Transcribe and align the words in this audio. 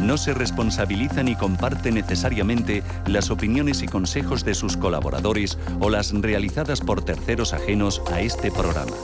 no 0.00 0.16
se 0.16 0.34
responsabiliza 0.34 1.22
ni 1.22 1.36
comparte 1.36 1.92
necesariamente 1.92 2.82
las 3.06 3.30
opiniones 3.30 3.82
y 3.82 3.86
consejos 3.86 4.44
de 4.44 4.54
sus 4.54 4.76
colaboradores 4.76 5.58
o 5.80 5.90
las 5.90 6.12
realizadas 6.12 6.80
por 6.80 7.04
terceros 7.04 7.52
ajenos 7.52 8.02
a 8.12 8.20
este 8.20 8.50
programa. 8.50 8.96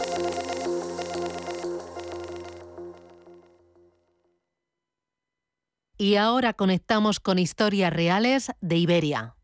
Y 6.01 6.17
ahora 6.17 6.55
conectamos 6.55 7.21
con 7.21 7.39
historias 7.39 7.93
reales 7.93 8.53
de 8.63 8.77
Iberia. 8.79 9.35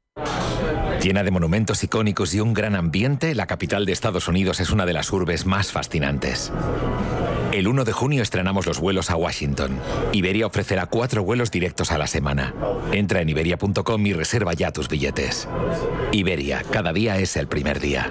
Llena 1.03 1.23
de 1.23 1.31
monumentos 1.31 1.85
icónicos 1.85 2.35
y 2.35 2.41
un 2.41 2.55
gran 2.55 2.75
ambiente, 2.75 3.35
la 3.35 3.47
capital 3.47 3.85
de 3.85 3.93
Estados 3.93 4.27
Unidos 4.27 4.61
es 4.61 4.71
una 4.71 4.87
de 4.87 4.95
las 4.95 5.13
urbes 5.13 5.45
más 5.45 5.71
fascinantes. 5.71 6.51
El 7.53 7.69
1 7.69 7.85
de 7.85 7.93
junio 7.93 8.23
estrenamos 8.23 8.67
los 8.67 8.81
vuelos 8.81 9.11
a 9.11 9.17
Washington. 9.17 9.79
Iberia 10.13 10.47
ofrecerá 10.47 10.87
cuatro 10.87 11.23
vuelos 11.23 11.51
directos 11.51 11.93
a 11.93 11.99
la 11.99 12.07
semana. 12.07 12.55
Entra 12.93 13.21
en 13.21 13.29
iberia.com 13.29 14.07
y 14.07 14.13
reserva 14.13 14.53
ya 14.53 14.73
tus 14.73 14.89
billetes. 14.89 15.49
Iberia, 16.13 16.63
cada 16.71 16.93
día 16.93 17.19
es 17.19 17.37
el 17.37 17.47
primer 17.47 17.81
día. 17.81 18.11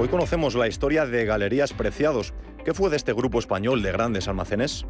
Hoy 0.00 0.06
conocemos 0.06 0.54
la 0.54 0.68
historia 0.68 1.06
de 1.06 1.24
Galerías 1.24 1.72
Preciados. 1.72 2.32
¿Qué 2.64 2.72
fue 2.72 2.88
de 2.88 2.96
este 2.96 3.12
grupo 3.12 3.40
español 3.40 3.82
de 3.82 3.90
grandes 3.90 4.28
almacenes? 4.28 4.86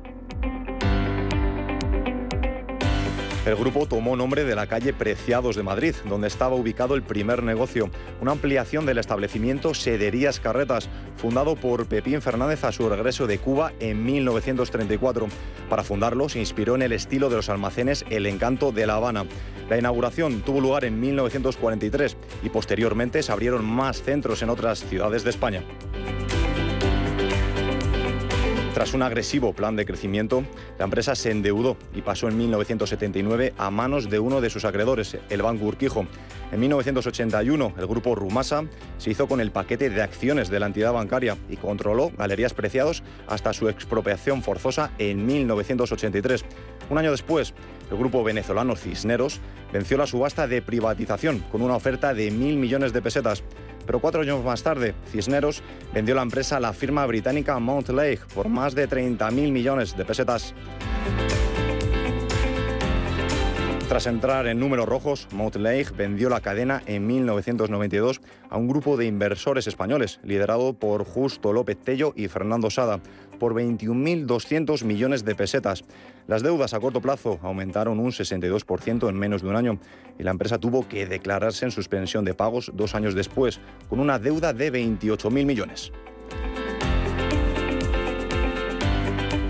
El 3.49 3.57
grupo 3.57 3.89
tomó 3.89 4.15
nombre 4.15 4.45
de 4.45 4.55
la 4.55 4.67
calle 4.67 4.93
Preciados 4.93 5.57
de 5.57 5.63
Madrid, 5.63 5.95
donde 6.05 6.29
estaba 6.29 6.55
ubicado 6.55 6.95
el 6.95 7.03
primer 7.03 7.43
negocio, 7.43 7.89
una 8.21 8.33
ampliación 8.33 8.85
del 8.85 8.99
establecimiento 8.99 9.73
Sederías 9.73 10.39
Carretas, 10.39 10.91
fundado 11.17 11.57
por 11.57 11.87
Pepín 11.87 12.21
Fernández 12.21 12.63
a 12.65 12.73
su 12.73 12.87
regreso 12.91 13.27
de 13.27 13.39
Cuba 13.39 13.73
en 13.81 14.05
1934. 14.05 15.29
Para 15.71 15.83
fundarlo 15.83 16.29
se 16.29 16.41
inspiró 16.41 16.75
en 16.75 16.83
el 16.83 16.93
estilo 16.93 17.31
de 17.31 17.37
los 17.37 17.49
almacenes 17.49 18.05
El 18.11 18.27
Encanto 18.27 18.71
de 18.71 18.87
La 18.87 18.97
Habana. 18.97 19.25
La 19.71 19.79
inauguración 19.79 20.43
tuvo 20.43 20.61
lugar 20.61 20.85
en 20.85 21.01
1943 21.01 22.19
y 22.43 22.51
posteriormente 22.51 23.23
se 23.23 23.33
abrieron 23.33 23.65
más 23.65 24.03
centros 24.03 24.43
en 24.43 24.51
otras 24.51 24.81
ciudades 24.81 25.25
de 25.25 25.31
España. 25.31 25.65
Tras 28.79 28.95
un 28.95 29.03
agresivo 29.03 29.55
plan 29.55 29.75
de 29.75 29.85
crecimiento, 29.85 30.45
la 30.79 30.85
empresa 30.85 31.17
se 31.17 31.33
endeudó 31.33 31.77
y 31.97 32.03
pasó 32.03 32.29
en 32.29 32.39
1979 32.39 33.53
a 33.59 33.73
manos 33.73 34.09
de 34.09 34.21
uno 34.21 34.41
de 34.41 34.51
sus 34.51 34.65
acreedores, 34.65 35.19
el 35.31 35.43
Banco 35.43 35.65
Urquijo. 35.65 36.07
En 36.53 36.61
1981, 36.61 37.75
el 37.77 37.87
grupo 37.89 38.15
Rumasa 38.15 38.67
se 38.99 39.11
hizo 39.11 39.27
con 39.27 39.41
el 39.41 39.51
paquete 39.51 39.91
de 39.91 40.01
acciones 40.01 40.49
de 40.49 40.61
la 40.61 40.67
entidad 40.67 40.93
bancaria 40.93 41.37
y 41.49 41.57
controló 41.57 42.13
Galerías 42.17 42.55
Preciados 42.55 43.03
hasta 43.27 43.53
su 43.53 43.69
expropiación 43.69 44.45
forzosa 44.45 44.93
en 44.99 45.27
1983. 45.27 46.45
Un 46.89 46.99
año 46.99 47.11
después, 47.11 47.55
el 47.91 47.97
grupo 47.97 48.23
venezolano 48.23 48.77
Cisneros 48.77 49.41
venció 49.73 49.99
la 49.99 50.07
subasta 50.07 50.47
de 50.47 50.63
privatización 50.63 51.41
con 51.51 51.63
una 51.63 51.75
oferta 51.75 52.15
de 52.15 52.31
mil 52.31 52.57
millones 52.57 52.93
de 52.93 53.03
pesetas. 53.03 53.43
Pero 53.89 54.01
cuatro 54.01 54.21
años 54.21 54.45
más 54.45 54.63
tarde, 54.63 54.95
Cisneros 55.11 55.63
vendió 55.95 56.15
la 56.15 56.21
empresa 56.21 56.59
a 56.59 56.61
la 56.61 56.75
firma 56.75 57.07
británica 57.07 57.59
Mount 57.59 57.89
Lake 57.89 58.21
por 58.35 58.47
más 58.47 58.75
de 58.75 58.87
30.000 58.87 59.51
millones 59.51 59.97
de 59.97 60.05
pesetas. 60.05 60.55
Tras 63.89 64.07
entrar 64.07 64.47
en 64.47 64.61
números 64.61 64.87
rojos, 64.87 65.27
Lake 65.33 65.89
vendió 65.97 66.29
la 66.29 66.43
cadena 66.43 66.83
en 66.85 67.07
1992 67.07 68.21
a 68.51 68.59
un 68.59 68.69
grupo 68.69 68.99
de 68.99 69.07
inversores 69.07 69.67
españoles, 69.67 70.21
liderado 70.23 70.75
por 70.75 71.05
Justo 71.07 71.55
López 71.55 71.79
Tello 71.79 72.13
y 72.15 72.29
Fernando 72.29 72.69
Sada, 72.69 73.01
por 73.39 73.55
21.200 73.55 74.85
millones 74.85 75.25
de 75.25 75.35
pesetas. 75.35 75.85
Las 76.27 76.43
deudas 76.43 76.75
a 76.75 76.81
corto 76.81 77.01
plazo 77.01 77.39
aumentaron 77.43 77.99
un 77.99 78.11
62% 78.11 79.09
en 79.09 79.19
menos 79.19 79.41
de 79.41 79.49
un 79.49 79.57
año 79.57 79.79
y 80.19 80.23
la 80.23 80.33
empresa 80.33 80.59
tuvo 80.59 80.87
que 80.87 81.07
declararse 81.07 81.65
en 81.65 81.71
suspensión 81.71 82.27
de 82.27 82.35
pagos 82.35 82.71
dos 82.75 82.95
años 82.95 83.15
después, 83.15 83.59
con 83.89 84.01
una 84.01 84.19
deuda 84.19 84.53
de 84.53 84.71
28.000 84.71 85.47
millones. 85.47 85.93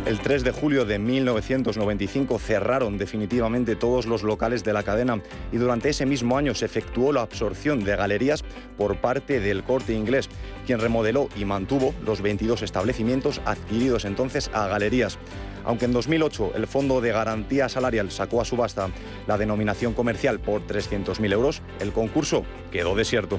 El 0.08 0.20
3 0.20 0.42
de 0.42 0.52
julio 0.52 0.86
de 0.86 0.98
1995 0.98 2.38
cerraron 2.38 2.96
definitivamente 2.96 3.76
todos 3.76 4.06
los 4.06 4.22
locales 4.22 4.64
de 4.64 4.72
la 4.72 4.82
cadena 4.82 5.20
y 5.52 5.58
durante 5.58 5.90
ese 5.90 6.06
mismo 6.06 6.38
año 6.38 6.54
se 6.54 6.64
efectuó 6.64 7.12
la 7.12 7.20
absorción 7.20 7.84
de 7.84 7.94
galerías 7.94 8.42
por 8.78 9.02
parte 9.02 9.38
del 9.38 9.64
corte 9.64 9.92
inglés, 9.92 10.30
quien 10.64 10.80
remodeló 10.80 11.28
y 11.36 11.44
mantuvo 11.44 11.94
los 12.06 12.22
22 12.22 12.62
establecimientos 12.62 13.42
adquiridos 13.44 14.06
entonces 14.06 14.50
a 14.54 14.66
galerías. 14.66 15.18
Aunque 15.66 15.84
en 15.84 15.92
2008 15.92 16.52
el 16.54 16.66
Fondo 16.66 17.02
de 17.02 17.12
Garantía 17.12 17.68
Salarial 17.68 18.10
sacó 18.10 18.40
a 18.40 18.46
subasta 18.46 18.88
la 19.26 19.36
denominación 19.36 19.92
comercial 19.92 20.40
por 20.40 20.66
300.000 20.66 21.32
euros, 21.34 21.60
el 21.80 21.92
concurso 21.92 22.44
quedó 22.72 22.94
desierto. 22.94 23.38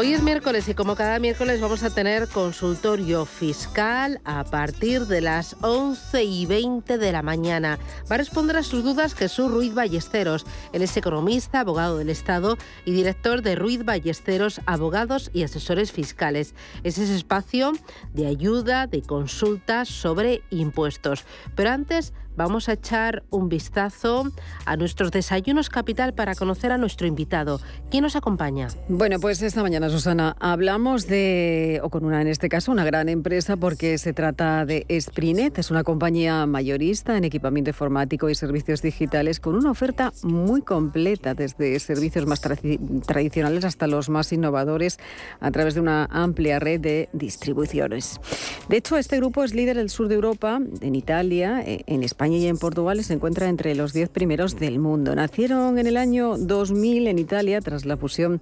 Hoy 0.00 0.12
es 0.12 0.22
miércoles 0.22 0.68
y 0.68 0.74
como 0.74 0.94
cada 0.94 1.18
miércoles 1.18 1.60
vamos 1.60 1.82
a 1.82 1.92
tener 1.92 2.28
consultorio 2.28 3.24
fiscal 3.24 4.20
a 4.24 4.44
partir 4.44 5.06
de 5.06 5.20
las 5.20 5.56
11 5.60 6.22
y 6.22 6.46
20 6.46 6.98
de 6.98 7.10
la 7.10 7.22
mañana. 7.22 7.80
Va 8.08 8.14
a 8.14 8.18
responder 8.18 8.56
a 8.56 8.62
sus 8.62 8.84
dudas 8.84 9.12
Jesús 9.14 9.50
Ruiz 9.50 9.74
Ballesteros. 9.74 10.46
Él 10.72 10.82
es 10.82 10.96
economista, 10.96 11.58
abogado 11.58 11.98
del 11.98 12.10
Estado 12.10 12.56
y 12.84 12.92
director 12.92 13.42
de 13.42 13.56
Ruiz 13.56 13.84
Ballesteros, 13.84 14.60
abogados 14.66 15.32
y 15.34 15.42
asesores 15.42 15.90
fiscales. 15.90 16.54
Es 16.84 16.98
ese 16.98 17.16
espacio 17.16 17.72
de 18.14 18.28
ayuda, 18.28 18.86
de 18.86 19.02
consultas 19.02 19.88
sobre 19.88 20.42
impuestos. 20.50 21.24
Pero 21.56 21.70
antes 21.70 22.12
vamos 22.38 22.68
a 22.68 22.74
echar 22.74 23.24
un 23.30 23.48
vistazo 23.48 24.30
a 24.64 24.76
nuestros 24.76 25.10
desayunos 25.10 25.68
capital 25.68 26.14
para 26.14 26.36
conocer 26.36 26.70
a 26.70 26.78
nuestro 26.78 27.06
invitado. 27.06 27.60
¿Quién 27.90 28.04
nos 28.04 28.14
acompaña? 28.14 28.68
Bueno, 28.88 29.18
pues 29.18 29.42
esta 29.42 29.60
mañana, 29.62 29.90
Susana, 29.90 30.36
hablamos 30.38 31.08
de, 31.08 31.80
o 31.82 31.90
con 31.90 32.04
una 32.04 32.22
en 32.22 32.28
este 32.28 32.48
caso, 32.48 32.70
una 32.70 32.84
gran 32.84 33.08
empresa 33.08 33.56
porque 33.56 33.98
se 33.98 34.12
trata 34.12 34.64
de 34.64 34.86
Sprinet, 35.00 35.58
es 35.58 35.70
una 35.72 35.82
compañía 35.82 36.46
mayorista 36.46 37.16
en 37.16 37.24
equipamiento 37.24 37.70
informático 37.70 38.30
y 38.30 38.36
servicios 38.36 38.82
digitales 38.82 39.40
con 39.40 39.56
una 39.56 39.72
oferta 39.72 40.12
muy 40.22 40.62
completa, 40.62 41.34
desde 41.34 41.78
servicios 41.80 42.24
más 42.26 42.40
tradicionales 42.40 43.64
hasta 43.64 43.88
los 43.88 44.08
más 44.08 44.32
innovadores 44.32 44.98
a 45.40 45.50
través 45.50 45.74
de 45.74 45.80
una 45.80 46.04
amplia 46.04 46.60
red 46.60 46.80
de 46.80 47.08
distribuciones. 47.12 48.20
De 48.68 48.76
hecho, 48.76 48.96
este 48.96 49.16
grupo 49.16 49.42
es 49.42 49.54
líder 49.54 49.76
del 49.76 49.90
sur 49.90 50.06
de 50.06 50.14
Europa, 50.14 50.60
en 50.80 50.94
Italia, 50.94 51.62
eh, 51.66 51.82
en 51.86 52.04
España 52.04 52.27
y 52.32 52.46
en 52.46 52.58
Portugal 52.58 53.02
se 53.02 53.14
encuentra 53.14 53.48
entre 53.48 53.74
los 53.74 53.92
10 53.92 54.08
primeros 54.10 54.58
del 54.58 54.78
mundo. 54.78 55.14
Nacieron 55.14 55.78
en 55.78 55.86
el 55.86 55.96
año 55.96 56.36
2000 56.38 57.08
en 57.08 57.18
Italia 57.18 57.60
tras 57.60 57.84
la 57.84 57.96
fusión 57.96 58.40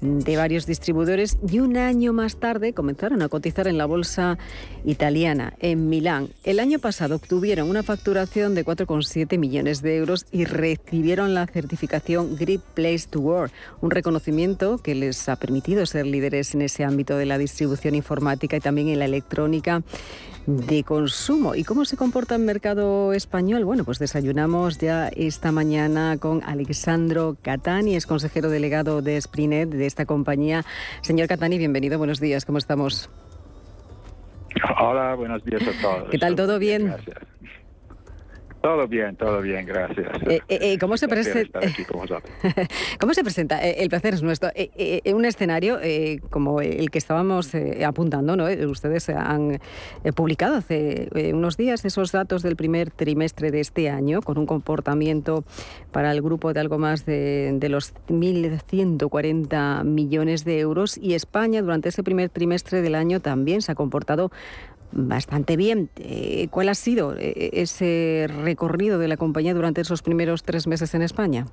de 0.00 0.36
varios 0.36 0.66
distribuidores 0.66 1.38
y 1.50 1.60
un 1.60 1.76
año 1.76 2.12
más 2.12 2.36
tarde 2.36 2.72
comenzaron 2.72 3.22
a 3.22 3.28
cotizar 3.28 3.66
en 3.66 3.78
la 3.78 3.86
bolsa 3.86 4.38
italiana, 4.84 5.54
en 5.58 5.88
Milán. 5.88 6.28
El 6.44 6.60
año 6.60 6.78
pasado 6.78 7.16
obtuvieron 7.16 7.70
una 7.70 7.82
facturación 7.82 8.54
de 8.54 8.64
4,7 8.64 9.38
millones 9.38 9.82
de 9.82 9.96
euros 9.96 10.26
y 10.32 10.44
recibieron 10.44 11.34
la 11.34 11.46
certificación 11.46 12.36
Great 12.36 12.60
Place 12.74 13.06
to 13.08 13.20
Work, 13.20 13.52
un 13.80 13.90
reconocimiento 13.90 14.78
que 14.78 14.94
les 14.94 15.28
ha 15.28 15.36
permitido 15.36 15.86
ser 15.86 16.06
líderes 16.06 16.54
en 16.54 16.62
ese 16.62 16.84
ámbito 16.84 17.16
de 17.16 17.26
la 17.26 17.38
distribución 17.38 17.94
informática 17.94 18.56
y 18.56 18.60
también 18.60 18.88
en 18.88 18.98
la 18.98 19.06
electrónica 19.06 19.82
de 20.46 20.84
consumo. 20.84 21.54
¿Y 21.54 21.64
cómo 21.64 21.84
se 21.84 21.96
comporta 21.96 22.36
el 22.36 22.42
mercado 22.42 23.12
español? 23.12 23.64
Bueno, 23.64 23.84
pues 23.84 23.98
desayunamos 23.98 24.78
ya 24.78 25.08
esta 25.08 25.52
mañana 25.52 26.16
con 26.18 26.42
Alexandro 26.44 27.36
Catani, 27.42 27.96
es 27.96 28.06
consejero 28.06 28.48
delegado 28.48 29.02
de 29.02 29.20
Sprinet, 29.20 29.68
de 29.68 29.86
esta 29.86 30.06
compañía. 30.06 30.64
Señor 31.02 31.28
Catani, 31.28 31.58
bienvenido, 31.58 31.98
buenos 31.98 32.20
días, 32.20 32.44
¿cómo 32.44 32.58
estamos? 32.58 33.10
Hola, 34.80 35.14
buenos 35.14 35.44
días 35.44 35.62
a 35.62 35.82
todos. 35.82 36.10
¿Qué 36.10 36.18
tal? 36.18 36.36
¿Todo 36.36 36.58
bien? 36.58 36.86
Gracias. 36.86 37.18
Todo 38.66 38.88
bien, 38.88 39.14
todo 39.14 39.40
bien, 39.42 39.64
gracias. 39.64 40.08
Eh, 40.28 40.40
eh, 40.48 40.58
eh 40.60 40.78
¿cómo, 40.80 40.96
se 40.96 41.06
presenta? 41.06 41.60
¿Cómo 42.98 43.14
se 43.14 43.22
presenta? 43.22 43.62
el 43.62 43.88
placer 43.88 44.14
es 44.14 44.24
nuestro. 44.24 44.50
Eh, 44.56 45.02
un 45.14 45.24
escenario 45.24 45.78
como 46.30 46.60
el 46.60 46.90
que 46.90 46.98
estábamos 46.98 47.52
apuntando, 47.86 48.34
¿no? 48.34 48.46
Ustedes 48.68 49.08
han 49.10 49.60
publicado 50.16 50.56
hace 50.56 51.08
unos 51.32 51.56
días 51.56 51.84
esos 51.84 52.10
datos 52.10 52.42
del 52.42 52.56
primer 52.56 52.90
trimestre 52.90 53.52
de 53.52 53.60
este 53.60 53.88
año 53.88 54.20
con 54.20 54.36
un 54.36 54.46
comportamiento 54.46 55.44
para 55.92 56.10
el 56.10 56.20
grupo 56.20 56.52
de 56.52 56.58
algo 56.58 56.76
más 56.76 57.06
de, 57.06 57.52
de 57.54 57.68
los 57.68 57.94
1.140 58.08 59.84
millones 59.84 60.44
de 60.44 60.58
euros 60.58 60.98
y 60.98 61.14
España 61.14 61.62
durante 61.62 61.90
ese 61.90 62.02
primer 62.02 62.30
trimestre 62.30 62.82
del 62.82 62.96
año 62.96 63.20
también 63.20 63.62
se 63.62 63.70
ha 63.70 63.76
comportado 63.76 64.32
bastante 64.92 65.56
bien. 65.56 65.90
Eh, 65.96 66.48
¿Cuál 66.50 66.68
ha 66.68 66.74
sido 66.74 67.16
eh, 67.16 67.50
ese 67.52 68.26
recorrido 68.42 68.98
de 68.98 69.08
la 69.08 69.16
compañía 69.16 69.54
durante 69.54 69.80
esos 69.80 70.02
primeros 70.02 70.42
tres 70.42 70.66
meses 70.66 70.94
en 70.94 71.02
España? 71.02 71.46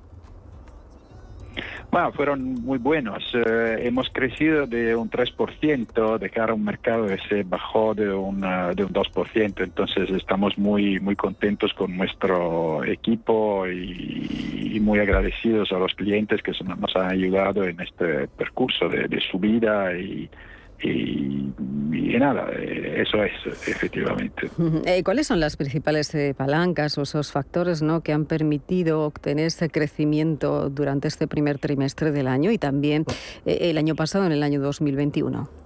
Bueno, 1.90 2.10
fueron 2.12 2.54
muy 2.54 2.78
buenos. 2.78 3.22
Eh, 3.34 3.76
hemos 3.82 4.08
crecido 4.10 4.66
de 4.66 4.96
un 4.96 5.08
3% 5.08 6.18
de 6.18 6.30
cara 6.30 6.52
un 6.52 6.64
mercado 6.64 7.06
que 7.06 7.18
se 7.28 7.44
bajó 7.44 7.94
de 7.94 8.12
un, 8.12 8.40
de 8.40 8.84
un 8.84 8.92
2%. 8.92 9.62
Entonces 9.62 10.10
estamos 10.10 10.58
muy, 10.58 10.98
muy 10.98 11.14
contentos 11.14 11.72
con 11.72 11.96
nuestro 11.96 12.82
equipo 12.84 13.68
y, 13.68 14.80
muy 14.80 14.98
agradecidos 14.98 15.70
a 15.72 15.78
los 15.78 15.94
clientes 15.94 16.42
que 16.42 16.52
nos 16.64 16.96
han 16.96 17.10
ayudado 17.10 17.64
en 17.64 17.80
este 17.80 18.26
percurso 18.26 18.88
de, 18.88 19.06
de 19.06 19.20
subida 19.30 19.96
y, 19.96 20.28
y, 20.84 22.18
nada, 22.18 22.48
eh, 22.52 23.02
eso 23.02 23.22
es, 23.24 23.32
efectivamente. 23.68 24.48
Eh, 24.86 25.02
¿Cuáles 25.02 25.26
son 25.26 25.40
las 25.40 25.56
principales 25.56 26.14
eh, 26.14 26.34
palancas 26.36 26.96
o 26.98 27.02
esos 27.02 27.32
factores 27.32 27.82
¿no? 27.82 28.02
que 28.02 28.12
han 28.12 28.26
permitido 28.26 29.02
obtener 29.02 29.46
ese 29.46 29.68
crecimiento 29.68 30.70
durante 30.70 31.08
este 31.08 31.26
primer 31.26 31.58
trimestre 31.58 32.12
del 32.12 32.28
año 32.28 32.52
y 32.52 32.58
también 32.58 33.04
el 33.44 33.78
año 33.78 33.94
pasado, 33.96 34.26
en 34.26 34.32
el 34.32 34.42
año 34.42 34.60
2021? 34.60 35.63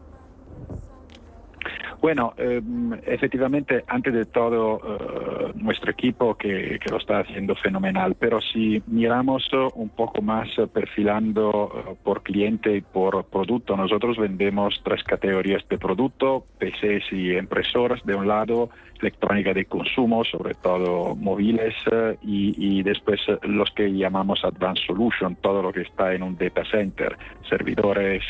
Bueno, 2.01 2.33
eh, 2.37 2.63
efectivamente, 3.07 3.83
antes 3.89 4.15
de 4.15 4.25
todo, 4.25 4.81
eh, 4.85 5.53
nuestro 5.57 5.91
equipo 5.91 6.37
que, 6.37 6.79
lo 6.89 6.99
está 6.99 7.21
haciendo 7.21 7.57
fenomenal, 7.57 8.15
pero 8.15 8.41
si 8.41 8.83
miramos 8.87 9.51
un 9.75 9.89
poco 9.89 10.23
más 10.23 10.49
perfilando 10.73 11.73
eh, 11.75 11.97
por 12.05 12.23
cliente 12.23 12.77
y 12.77 12.81
por 12.83 13.25
producto, 13.25 13.77
nosotros 13.77 14.17
vendemos 14.17 14.81
tres 14.85 15.03
categorías 15.03 15.69
de 15.69 15.77
producto, 15.77 16.45
PCs 16.59 17.13
y 17.13 17.37
impresoras 17.37 18.05
de 18.05 18.15
un 18.15 18.29
lado, 18.29 18.71
electrónica 19.01 19.53
de 19.53 19.65
consumo, 19.65 20.25
sobre 20.25 20.55
todo 20.55 21.15
móviles, 21.15 21.75
y, 22.23 22.55
y, 22.57 22.83
después 22.83 23.21
los 23.43 23.71
que 23.71 23.93
llamamos 23.93 24.45
Advanced 24.45 24.85
Solution, 24.87 25.37
todo 25.37 25.63
lo 25.63 25.73
que 25.73 25.83
está 25.83 26.15
en 26.15 26.23
un 26.23 26.37
data 26.37 26.65
center, 26.71 27.17
servidores, 27.49 28.23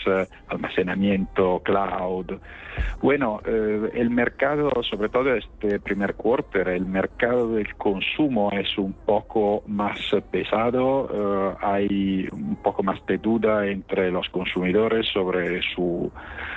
almacenamiento, 0.48 1.60
cloud. 1.64 2.38
Bueno, 3.00 3.40
eh, 3.46 3.90
el 3.94 4.10
mercado, 4.10 4.70
sobre 4.82 5.08
todo 5.08 5.34
este 5.34 5.78
primer 5.80 6.14
quarter, 6.14 6.68
el 6.68 6.86
mercado 6.86 7.54
del 7.54 7.74
consumo 7.76 8.50
es 8.52 8.76
un 8.76 8.92
poco 8.92 9.62
más 9.66 9.98
pesado, 10.30 11.08
eh, 11.12 11.56
hay 11.60 12.28
un 12.32 12.56
poco 12.56 12.82
más 12.82 13.04
de 13.06 13.18
duda 13.18 13.66
entre 13.66 14.10
los 14.10 14.28
consumidores 14.30 15.06
sobre 15.12 15.62
su, 15.74 16.10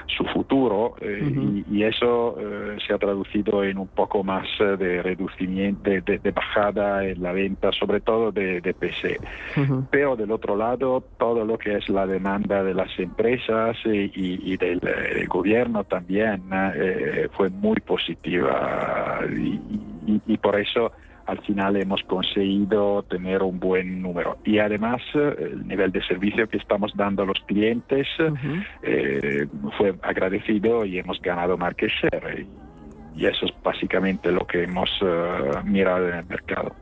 su 0.07 0.23
futuro 0.25 0.95
eh, 0.99 1.63
y, 1.69 1.81
eso 1.81 2.35
se 2.85 2.93
ha 2.93 2.97
traducido 2.99 3.63
en 3.63 3.79
un 3.79 3.87
poco 3.87 4.00
más 4.23 4.47
de 4.59 5.01
reducimiento, 5.01 5.89
de, 5.89 6.31
bajada 6.31 7.05
en 7.05 7.21
la 7.21 7.31
venta, 7.31 7.71
sobre 7.71 8.01
todo 8.01 8.31
de, 8.31 8.61
PC. 8.79 9.19
Pero 9.89 10.15
del 10.15 10.31
otro 10.31 10.55
lado, 10.55 11.03
todo 11.17 11.45
lo 11.45 11.57
que 11.57 11.77
es 11.77 11.89
la 11.89 12.05
demanda 12.05 12.63
de 12.63 12.73
las 12.73 12.97
empresas 12.99 13.77
y, 13.85 14.57
del, 14.57 14.79
del 14.79 15.27
gobierno 15.27 15.83
también 15.83 16.43
eh, 16.75 17.27
fue 17.33 17.49
muy 17.49 17.77
positiva 17.79 19.21
y, 19.29 20.37
por 20.37 20.59
eso 20.59 20.91
al 21.27 21.39
final 21.41 21.77
hemos 21.77 22.01
conseguido 22.03 23.03
tener 23.03 23.43
un 23.43 23.59
buen 23.59 24.01
número. 24.01 24.37
Y 24.43 24.57
además 24.59 25.01
el 25.13 25.67
nivel 25.67 25.91
de 25.91 26.03
servicio 26.03 26.47
que 26.49 26.57
estamos 26.57 26.91
dando 26.95 27.23
a 27.23 27.25
los 27.25 27.39
clientes 27.45 28.07
eh, 28.81 29.47
fue 29.77 29.95
agradecido 30.01 30.83
y 30.83 30.97
hemos 30.97 31.21
ganado 31.21 31.57
market 31.57 31.89
share. 31.89 32.45
Y 33.15 33.25
eso 33.25 33.45
es 33.45 33.51
básicamente 33.63 34.31
lo 34.31 34.45
que 34.47 34.63
hemos 34.63 34.89
eh, 35.01 35.41
mirado 35.65 36.07
en 36.09 36.15
el 36.15 36.25
mercado. 36.25 36.75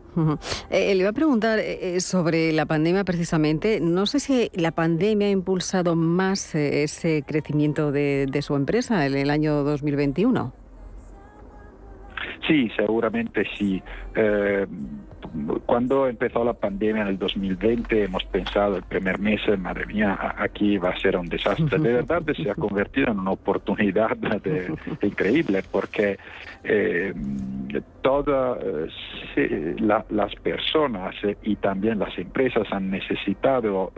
le 0.70 0.96
iba 0.96 1.10
a 1.10 1.14
preguntar 1.14 1.60
sobre 2.00 2.52
la 2.52 2.66
pandemia 2.66 3.04
precisamente. 3.04 3.80
No 3.80 4.06
sé 4.06 4.20
si 4.20 4.52
la 4.54 4.72
pandemia 4.72 5.28
ha 5.28 5.32
impulsado 5.32 5.96
más 5.96 6.54
ese 6.56 7.24
crecimiento 7.26 7.92
de, 7.92 8.28
de, 8.30 8.42
su 8.42 8.56
empresa 8.56 9.06
en 9.06 9.16
el 9.16 9.30
año 9.30 9.64
2021. 9.64 10.54
Sí, 12.48 12.70
seguramente 12.76 13.44
sí. 13.58 13.82
Eh, 15.24 15.60
cuando 15.66 16.08
empezó 16.08 16.44
la 16.44 16.54
pandemia 16.54 17.04
en 17.04 17.08
el 17.10 17.18
2020 17.18 18.04
hemos 18.04 18.24
pensado 18.26 18.78
el 18.78 18.84
primer 18.84 19.20
mes, 19.20 19.42
madre 19.60 19.86
mía, 19.86 20.36
aquí 20.38 20.78
va 20.78 20.90
a 20.90 21.00
ser 21.00 21.18
un 21.18 21.28
desastre. 21.28 21.80
De 21.80 21.94
verdad 21.94 22.24
se 22.36 22.50
ha 22.50 22.56
convertido 22.56 23.12
en 23.12 23.20
una 23.20 23.32
oportunidad 23.32 24.18
increíble 25.02 25.64
porque 25.72 26.18
eh, 26.64 27.14
todas 28.02 28.60
eh, 29.36 29.76
las 29.80 30.36
personas 30.36 31.16
y 31.44 31.56
también 31.58 32.00
las 32.00 32.18
empresas 32.18 32.68
han 32.72 32.90
necesitado 32.90 33.92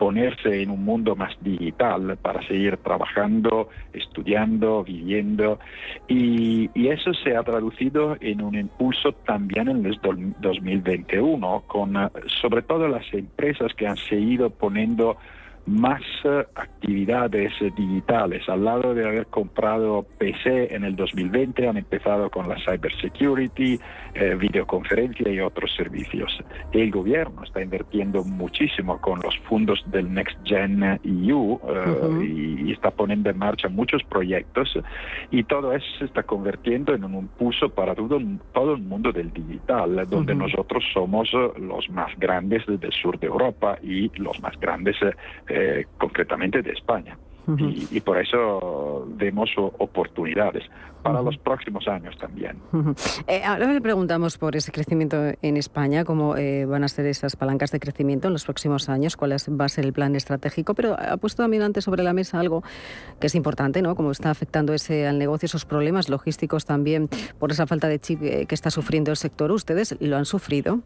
ponerse 0.00 0.62
en 0.62 0.70
un 0.70 0.82
mundo 0.82 1.14
más 1.14 1.36
digital 1.42 2.16
para 2.22 2.40
seguir 2.48 2.78
trabajando, 2.78 3.68
estudiando, 3.92 4.82
viviendo. 4.82 5.60
Y, 6.08 6.70
eso 6.90 7.12
se 7.14 7.36
ha 7.36 7.42
traducido 7.44 8.16
en 8.20 8.42
un 8.42 8.56
impulso 8.56 9.12
también 9.12 9.68
en 9.68 9.86
el 9.86 10.00
2021, 10.40 11.62
con 11.68 11.94
sobre 12.40 12.62
todo 12.62 12.88
las 12.88 13.04
empresas 13.12 13.72
que 13.74 13.86
han 13.86 13.96
seguido 13.96 14.50
poniendo 14.50 15.18
más 15.66 16.02
eh, 16.24 16.44
actividades 16.54 17.52
digitales. 17.76 18.48
Al 18.48 18.64
lado 18.64 18.94
de 18.94 19.06
haber 19.06 19.26
comprado 19.26 20.06
PC 20.18 20.74
en 20.74 20.84
el 20.84 20.96
2020, 20.96 21.68
han 21.68 21.76
empezado 21.76 22.30
con 22.30 22.48
la 22.48 22.56
cybersecurity, 22.56 23.78
eh, 24.14 24.34
videoconferencia 24.38 25.30
y 25.30 25.40
otros 25.40 25.72
servicios. 25.76 26.36
El 26.72 26.90
gobierno 26.90 27.44
está 27.44 27.62
invirtiendo 27.62 28.24
muchísimo 28.24 29.00
con 29.00 29.20
los 29.20 29.36
fondos 29.48 29.82
del 29.86 30.12
Next 30.12 30.38
Gen 30.44 30.82
EU 31.04 31.60
eh, 31.68 32.24
y, 32.24 32.72
está 32.72 32.90
poniendo 32.90 33.30
en 33.30 33.36
marcha 33.36 33.68
muchos 33.68 34.02
proyectos 34.04 34.78
y 35.30 35.42
todo 35.42 35.72
eso 35.72 35.86
se 35.98 36.04
está 36.04 36.22
convirtiendo 36.22 36.94
en 36.94 37.04
un 37.04 37.14
impulso 37.14 37.68
para 37.68 37.94
todo, 37.94 38.18
todo 38.54 38.74
el 38.74 38.82
mundo 38.82 39.12
del 39.12 39.32
digital, 39.32 40.06
donde 40.08 40.34
nosotros 40.34 40.82
somos 40.94 41.30
los 41.32 41.90
más 41.90 42.16
grandes 42.18 42.64
del 42.66 42.92
sur 42.92 43.18
de 43.18 43.26
Europa 43.26 43.78
y 43.82 44.10
los 44.18 44.40
más 44.40 44.58
grandes 44.60 44.96
eh, 45.02 45.12
concretamente 45.98 46.62
de 46.62 46.72
España. 46.72 47.16
y, 47.58 48.00
por 48.00 48.18
eso 48.18 49.06
vemos 49.16 49.50
oportunidades 49.56 50.64
para 51.02 51.22
los 51.22 51.36
próximos 51.38 51.86
años 51.88 52.16
también. 52.18 52.56
Eh, 53.26 53.42
ahora 53.44 53.72
le 53.72 53.80
preguntamos 53.80 54.38
por 54.38 54.56
ese 54.56 54.70
crecimiento 54.70 55.16
en 55.40 55.56
España, 55.56 56.04
cómo 56.04 56.36
eh, 56.36 56.66
van 56.66 56.84
a 56.84 56.88
ser 56.88 57.06
esas 57.06 57.36
palancas 57.36 57.70
de 57.70 57.80
crecimiento 57.80 58.28
en 58.28 58.34
los 58.34 58.44
próximos 58.44 58.88
años, 58.88 59.16
cuál 59.16 59.32
va 59.32 59.64
a 59.64 59.68
ser 59.68 59.84
el 59.84 59.92
plan 59.92 60.14
estratégico, 60.14 60.74
pero 60.74 60.96
ha 60.98 61.16
puesto 61.16 61.42
también 61.42 61.62
antes 61.62 61.84
sobre 61.84 62.02
la 62.02 62.12
mesa 62.12 62.38
algo 62.38 62.62
que 63.18 63.26
es 63.26 63.34
importante, 63.34 63.82
¿no? 63.82 63.94
Cómo 63.94 64.10
está 64.10 64.30
afectando 64.30 64.74
ese 64.74 65.06
al 65.06 65.18
negocio, 65.18 65.46
esos 65.46 65.64
problemas 65.64 66.08
logísticos 66.08 66.64
también 66.64 67.08
por 67.38 67.50
esa 67.50 67.66
falta 67.66 67.88
de 67.88 67.98
chip 67.98 68.20
que 68.20 68.54
está 68.54 68.70
sufriendo 68.70 69.10
el 69.10 69.16
sector. 69.16 69.50
¿Ustedes 69.52 69.96
lo 70.00 70.16
han 70.16 70.26
sufrido? 70.26 70.80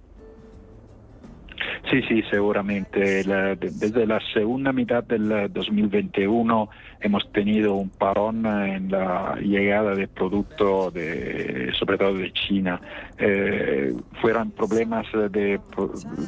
Sí, 1.90 2.02
sí, 2.08 2.22
seguramente. 2.30 3.22
desde 3.56 4.06
la 4.06 4.20
segunda 4.32 4.72
mitad 4.72 5.04
del 5.04 5.52
2021 5.52 6.68
hemos 7.00 7.30
tenido 7.32 7.74
un 7.74 7.90
parón 7.90 8.46
en 8.46 8.90
la 8.90 9.36
llegada 9.40 9.94
de 9.94 10.08
producto, 10.08 10.90
de, 10.90 11.70
sobre 11.78 11.98
todo 11.98 12.14
de 12.14 12.32
China. 12.32 12.80
Eh, 13.18 13.94
fueron 14.20 14.50
problemas 14.52 15.06
de 15.30 15.60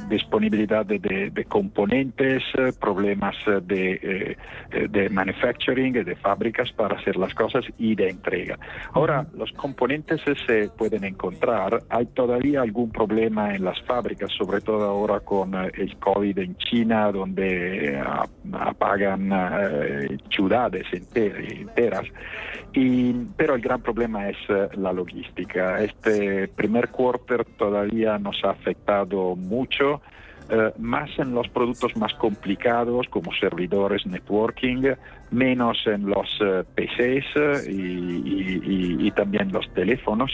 disponibilidad 0.09 0.85
de, 0.85 1.47
componentes, 1.49 2.43
problemas 2.79 3.35
de, 3.63 4.37
eh, 4.71 4.89
de 4.89 5.09
manufacturing, 5.09 5.93
de 6.05 6.17
fábricas 6.17 6.71
para 6.73 6.99
hacer 6.99 7.17
las 7.17 7.35
cosas 7.35 7.65
y 7.79 7.95
de 7.95 8.11
entrega. 8.11 8.59
Ahora, 8.93 9.27
los 9.35 9.51
componentes 9.53 10.21
se 10.47 10.69
pueden 10.77 11.05
encontrar. 11.05 11.83
Hay 11.89 12.07
todavía 12.07 12.63
algún 12.63 12.91
problema 12.91 13.55
en 13.55 13.65
las 13.65 13.81
fábricas, 13.83 14.31
sobre 14.33 14.61
todo 14.61 14.85
ahora 14.85 15.21
con 15.27 15.55
eh, 15.55 15.71
el 15.75 15.99
COVID 15.99 16.39
en 16.39 16.57
China, 16.57 17.13
donde 17.13 18.03
apagan 18.53 19.31
ciudades 20.31 20.87
enteras. 20.93 22.07
Y, 22.77 23.13
pero 23.39 23.55
el 23.55 23.63
gran 23.63 23.81
problema 23.81 24.29
es 24.29 24.37
eh, 24.51 24.69
la 24.77 24.93
logística. 24.93 25.83
Este 25.83 26.47
primer 26.49 26.91
quarter 26.91 27.45
todavía 27.57 28.19
nos 28.19 28.45
ha 28.45 28.51
afectado 28.51 29.35
mucho. 29.35 30.03
Eh, 30.51 30.73
más 30.79 31.09
en 31.19 31.35
los 31.35 31.49
productos 31.49 31.97
más 31.97 32.13
complicados 32.15 33.09
como 33.09 33.33
servidores, 33.33 34.07
networking, 34.07 34.93
menos 35.31 35.79
en 35.87 36.07
los 36.07 36.29
eh, 36.41 36.65
PCs 36.75 37.67
y, 37.67 39.11
también 39.13 39.51
los 39.51 39.67
teléfonos. 39.73 40.31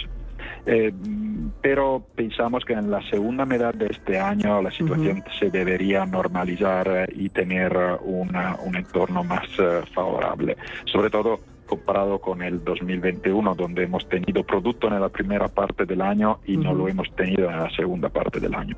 Pero 1.60 2.04
pensamos 2.14 2.64
que 2.64 2.72
en 2.72 2.90
la 2.90 3.02
segunda 3.10 3.44
mitad 3.44 3.74
de 3.74 3.86
este 3.86 4.18
año 4.18 4.62
la 4.62 4.70
situación 4.70 5.24
se 5.38 5.50
debería 5.50 6.06
normalizar 6.06 7.08
y 7.14 7.28
tener 7.28 7.76
un 8.02 8.76
entorno 8.76 9.24
más 9.24 9.48
favorable. 9.94 10.56
Sobre 10.84 11.10
todo 11.10 11.40
comparado 11.72 12.18
con 12.18 12.42
el 12.42 12.62
2021, 12.62 13.54
donde 13.54 13.84
hemos 13.84 14.06
tenido 14.06 14.44
producto 14.44 14.88
en 14.88 15.00
la 15.00 15.08
primera 15.08 15.48
parte 15.48 15.86
del 15.86 16.02
año 16.02 16.38
y 16.44 16.58
no 16.58 16.74
lo 16.74 16.86
hemos 16.86 17.10
tenido 17.16 17.48
en 17.48 17.56
la 17.56 17.70
segunda 17.74 18.10
parte 18.10 18.40
del 18.40 18.54
año. 18.54 18.76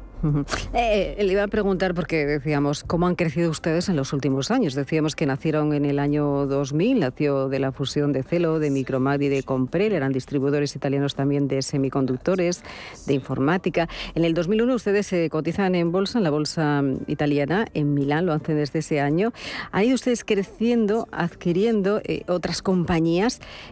Eh, 0.73 1.17
le 1.19 1.33
iba 1.33 1.43
a 1.43 1.49
preguntar 1.49 1.93
porque 1.93 2.25
decíamos, 2.25 2.85
¿cómo 2.85 3.09
han 3.09 3.17
crecido 3.17 3.51
ustedes 3.51 3.89
en 3.89 3.97
los 3.97 4.13
últimos 4.13 4.53
años? 4.53 4.75
Decíamos 4.75 5.17
que 5.17 5.27
nacieron 5.27 5.75
en 5.75 5.85
el 5.85 5.99
año 5.99 6.47
2000, 6.47 7.01
nació 7.01 7.49
de 7.49 7.59
la 7.59 7.73
fusión 7.73 8.13
de 8.13 8.23
Celo, 8.23 8.61
de 8.61 8.71
Micromad 8.71 9.19
y 9.19 9.29
de 9.29 9.43
Comprel, 9.43 9.93
eran 9.93 10.13
distribuidores 10.13 10.77
italianos 10.77 11.17
también 11.17 11.49
de 11.49 11.63
semiconductores, 11.63 12.63
de 13.09 13.15
informática. 13.15 13.89
En 14.15 14.25
el 14.25 14.35
2001 14.35 14.73
ustedes 14.73 15.09
se 15.09 15.29
cotizan 15.31 15.75
en 15.75 15.91
bolsa, 15.91 16.19
en 16.19 16.25
la 16.25 16.31
bolsa 16.31 16.83
italiana, 17.09 17.67
en 17.75 17.93
Milán, 17.93 18.27
lo 18.27 18.35
hacen 18.35 18.57
desde 18.57 18.79
ese 18.79 19.01
año. 19.01 19.33
Han 19.73 19.85
ido 19.85 19.97
ustedes 19.97 20.25
creciendo, 20.25 21.09
adquiriendo 21.11 22.01
eh, 22.05 22.23
otras 22.29 22.63
compañías 22.63 22.84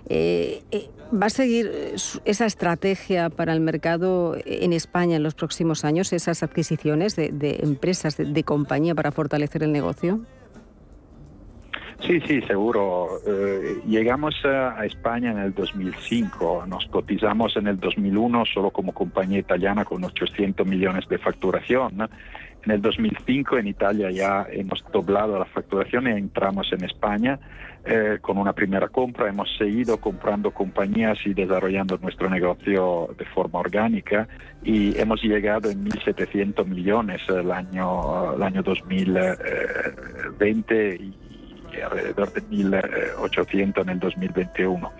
Eh, 0.08 0.62
eh, 0.70 0.88
¿Va 1.12 1.26
a 1.26 1.30
seguir 1.30 1.70
esa 2.24 2.46
estrategia 2.46 3.28
para 3.28 3.52
el 3.52 3.60
mercado 3.60 4.36
en 4.46 4.72
España 4.72 5.16
en 5.16 5.22
los 5.22 5.34
próximos 5.34 5.84
años, 5.84 6.12
esas 6.12 6.42
adquisiciones 6.42 7.16
de, 7.16 7.60
empresas, 7.62 8.16
de, 8.16 8.44
compañía 8.44 8.94
para 8.94 9.12
fortalecer 9.12 9.62
el 9.62 9.72
negocio? 9.72 10.20
Sí, 12.06 12.20
sí, 12.26 12.40
seguro. 12.42 13.20
Eh, 13.26 13.80
llegamos 13.86 14.34
a, 14.44 14.84
España 14.84 15.30
en 15.30 15.38
el 15.38 15.54
2005, 15.54 16.64
nos 16.66 16.86
cotizamos 16.86 17.56
en 17.56 17.68
el 17.68 17.78
2001 17.78 18.44
solo 18.46 18.70
como 18.70 18.92
compañía 18.92 19.38
italiana 19.38 19.84
con 19.84 20.02
800 20.02 20.66
millones 20.66 21.06
de 21.08 21.18
facturación. 21.18 22.08
En 22.64 22.70
el 22.70 22.80
2005 22.80 23.58
en 23.58 23.66
Italia 23.66 24.10
ya 24.10 24.46
hemos 24.50 24.82
doblado 24.92 25.38
la 25.38 25.44
facturación 25.46 26.06
y 26.06 26.10
entramos 26.10 26.72
en 26.72 26.84
España 26.84 27.40
eh, 27.84 28.18
con 28.20 28.38
una 28.38 28.52
primera 28.52 28.86
compra. 28.88 29.28
Hemos 29.28 29.48
seguido 29.58 29.96
comprando 29.96 30.52
compañías 30.52 31.18
y 31.24 31.34
desarrollando 31.34 31.98
nuestro 31.98 32.30
negocio 32.30 33.12
de 33.18 33.24
forma 33.24 33.58
orgánica 33.58 34.28
y 34.62 34.96
hemos 34.96 35.20
llegado 35.24 35.70
en 35.70 35.84
1.700 35.84 36.64
millones 36.66 37.20
el 37.28 37.50
año, 37.50 38.34
el 38.34 38.42
año 38.44 38.62
2020 38.62 40.96
y 40.96 41.31
alrededor 41.80 42.32
de 42.32 42.42
1.800 42.42 43.82
en 43.82 43.88
el 43.88 44.00
2021. 44.00 44.92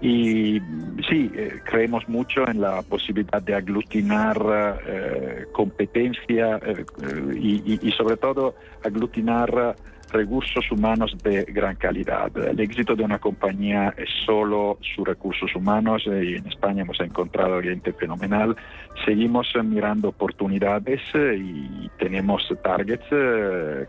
Y 0.00 0.60
sí, 1.08 1.30
eh, 1.34 1.60
creemos 1.64 2.08
mucho 2.08 2.48
en 2.48 2.60
la 2.60 2.82
posibilidad 2.82 3.40
de 3.42 3.54
aglutinar 3.54 4.80
eh, 4.86 5.44
competencia 5.52 6.60
y, 7.34 7.92
sobre 7.96 8.16
todo 8.16 8.54
aglutinar 8.84 9.76
recursos 10.12 10.70
humanos 10.70 11.16
de 11.22 11.44
gran 11.44 11.76
calidad. 11.76 12.30
El 12.36 12.60
éxito 12.60 12.94
de 12.94 13.04
una 13.04 13.18
compañía 13.18 13.94
es 13.96 14.08
solo 14.24 14.78
sus 14.94 15.06
recursos 15.06 15.54
humanos 15.54 16.02
eh, 16.06 16.24
y 16.24 16.34
en 16.34 16.46
España 16.46 16.82
hemos 16.82 17.00
encontrado 17.00 17.60
gente 17.62 17.92
fenomenal. 17.92 18.56
Seguimos 19.04 19.48
eh, 19.54 19.62
mirando 19.62 20.08
oportunidades 20.08 21.00
eh, 21.14 21.36
y 21.38 21.90
tenemos 21.98 22.42
targets, 22.62 23.04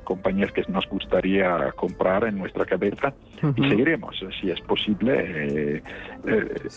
compañías 0.03 0.51
que 0.51 0.63
nos 0.69 0.87
gustaría 0.87 1.71
comprar 1.73 2.23
en 2.25 2.37
nuestra 2.37 2.65
cabeza 2.65 3.13
y 3.55 3.69
seguiremos 3.69 4.15
si 4.39 4.49
es 4.49 4.61
posible. 4.61 5.81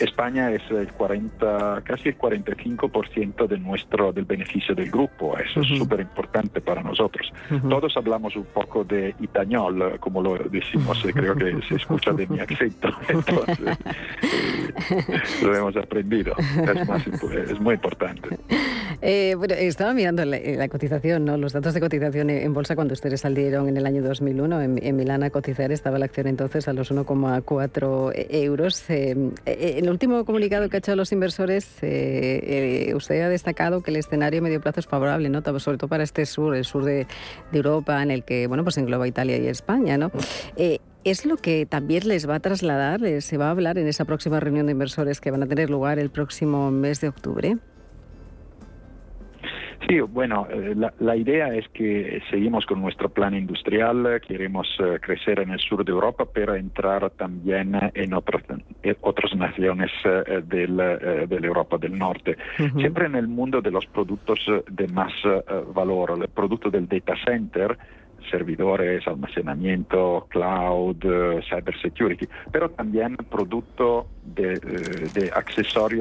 España 0.00 0.50
es 0.50 0.62
el 0.70 0.88
40, 0.92 1.82
casi 1.84 2.08
el 2.08 2.18
45% 2.18 3.46
de 3.46 3.58
nuestro, 3.58 4.12
del 4.12 4.24
beneficio 4.24 4.74
del 4.74 4.90
grupo. 4.90 5.38
Eso 5.38 5.60
es 5.60 5.78
súper 5.78 6.00
importante 6.00 6.60
para 6.60 6.82
nosotros. 6.82 7.32
Todos 7.68 7.96
hablamos 7.96 8.34
un 8.36 8.46
poco 8.46 8.84
de 8.84 9.14
español, 9.36 9.98
como 10.00 10.22
lo 10.22 10.38
decimos, 10.50 10.98
creo 11.12 11.34
que 11.34 11.60
se 11.68 11.76
escucha 11.76 12.12
de 12.12 12.26
mi 12.26 12.40
acento, 12.40 12.88
entonces 13.08 13.78
eh, 14.90 15.44
lo 15.44 15.56
hemos 15.56 15.76
aprendido, 15.76 16.34
es, 17.50 17.60
muy 17.60 17.74
importante. 17.74 18.38
Eh, 19.02 19.34
bueno, 19.36 19.54
estaba 19.54 19.92
mirando 19.92 20.24
la, 20.24 20.68
cotización, 20.68 21.26
¿no? 21.26 21.36
los 21.36 21.52
datos 21.52 21.74
de 21.74 21.80
cotización 21.80 22.30
en 22.30 22.52
bolsa 22.54 22.74
cuando 22.74 22.94
ustedes 22.94 23.20
salieron 23.20 23.68
en 23.68 23.76
el 23.76 23.84
año 23.84 24.02
2001 24.02 24.62
en, 24.62 24.96
Milán 24.96 25.22
a 25.22 25.30
cotizar, 25.30 25.70
estaba 25.70 25.98
la 25.98 26.06
acción 26.06 26.26
entonces 26.28 26.66
a 26.68 26.72
los 26.72 26.90
1,4 26.90 28.26
euros. 28.30 28.90
Eh, 28.90 29.10
en 29.44 29.84
el 29.84 29.90
último 29.90 30.24
comunicado 30.24 30.70
que 30.70 30.76
ha 30.76 30.78
hecho 30.78 30.92
a 30.92 30.96
los 30.96 31.12
inversores, 31.12 31.66
usted 31.74 33.20
ha 33.20 33.28
destacado 33.28 33.82
que 33.82 33.90
el 33.90 33.96
escenario 33.96 34.40
medio 34.40 34.60
plazo 34.62 34.80
es 34.80 34.86
favorable, 34.86 35.28
¿no? 35.28 35.42
sobre 35.58 35.76
todo 35.76 35.88
para 35.88 36.02
este 36.02 36.24
sur, 36.24 36.56
el 36.56 36.64
sur 36.64 36.84
de, 36.84 37.06
de 37.52 37.58
Europa, 37.58 38.02
en 38.02 38.10
el 38.10 38.24
que 38.24 38.46
bueno, 38.46 38.64
pues 38.64 38.78
engloba 38.78 39.06
Italia 39.06 39.25
y 39.34 39.48
España, 39.48 39.98
¿no? 39.98 40.10
Eh, 40.56 40.78
¿Es 41.04 41.24
lo 41.24 41.36
que 41.36 41.66
también 41.66 42.08
les 42.08 42.28
va 42.28 42.36
a 42.36 42.40
trasladar, 42.40 43.04
eh, 43.04 43.20
se 43.20 43.36
va 43.38 43.46
a 43.46 43.50
hablar 43.50 43.78
en 43.78 43.86
esa 43.86 44.04
próxima 44.04 44.40
reunión 44.40 44.66
de 44.66 44.72
inversores 44.72 45.20
que 45.20 45.30
van 45.30 45.42
a 45.42 45.46
tener 45.46 45.70
lugar 45.70 45.98
el 45.98 46.10
próximo 46.10 46.70
mes 46.72 47.00
de 47.00 47.08
octubre? 47.08 47.56
Sí, 49.86 50.00
bueno, 50.00 50.48
eh, 50.50 50.74
la, 50.98 51.16
idea 51.16 51.54
es 51.54 51.68
que 51.68 52.20
seguimos 52.28 52.66
con 52.66 52.80
nuestro 52.80 53.08
plan 53.08 53.34
industrial, 53.34 54.20
queremos 54.26 54.66
crecer 55.00 55.38
en 55.38 55.50
el 55.50 55.60
sur 55.60 55.84
de 55.84 55.92
Europa, 55.92 56.26
pero 56.32 56.56
entrar 56.56 57.08
también 57.10 57.78
en 57.94 58.12
otras, 58.12 58.42
otras 59.00 59.32
naciones 59.36 59.92
de 60.02 60.66
la 60.66 60.98
Europa 61.30 61.78
del 61.78 61.96
Norte. 61.96 62.36
Siempre 62.76 63.06
en 63.06 63.14
el 63.14 63.28
mundo 63.28 63.60
de 63.60 63.70
los 63.70 63.86
productos 63.86 64.40
de 64.68 64.88
más 64.88 65.12
valor, 65.72 66.18
el 66.20 66.28
producto 66.30 66.68
del 66.68 66.88
data 66.88 67.14
center, 67.24 67.78
servidores, 68.30 69.06
almacenamiento, 69.06 70.26
cloud, 70.28 70.96
eh, 71.02 71.40
cybersecurity, 71.48 72.28
pero 72.50 72.70
también 72.70 73.16
producto 73.16 74.06
de, 74.24 74.54
eh, 74.54 74.58
de 75.14 75.30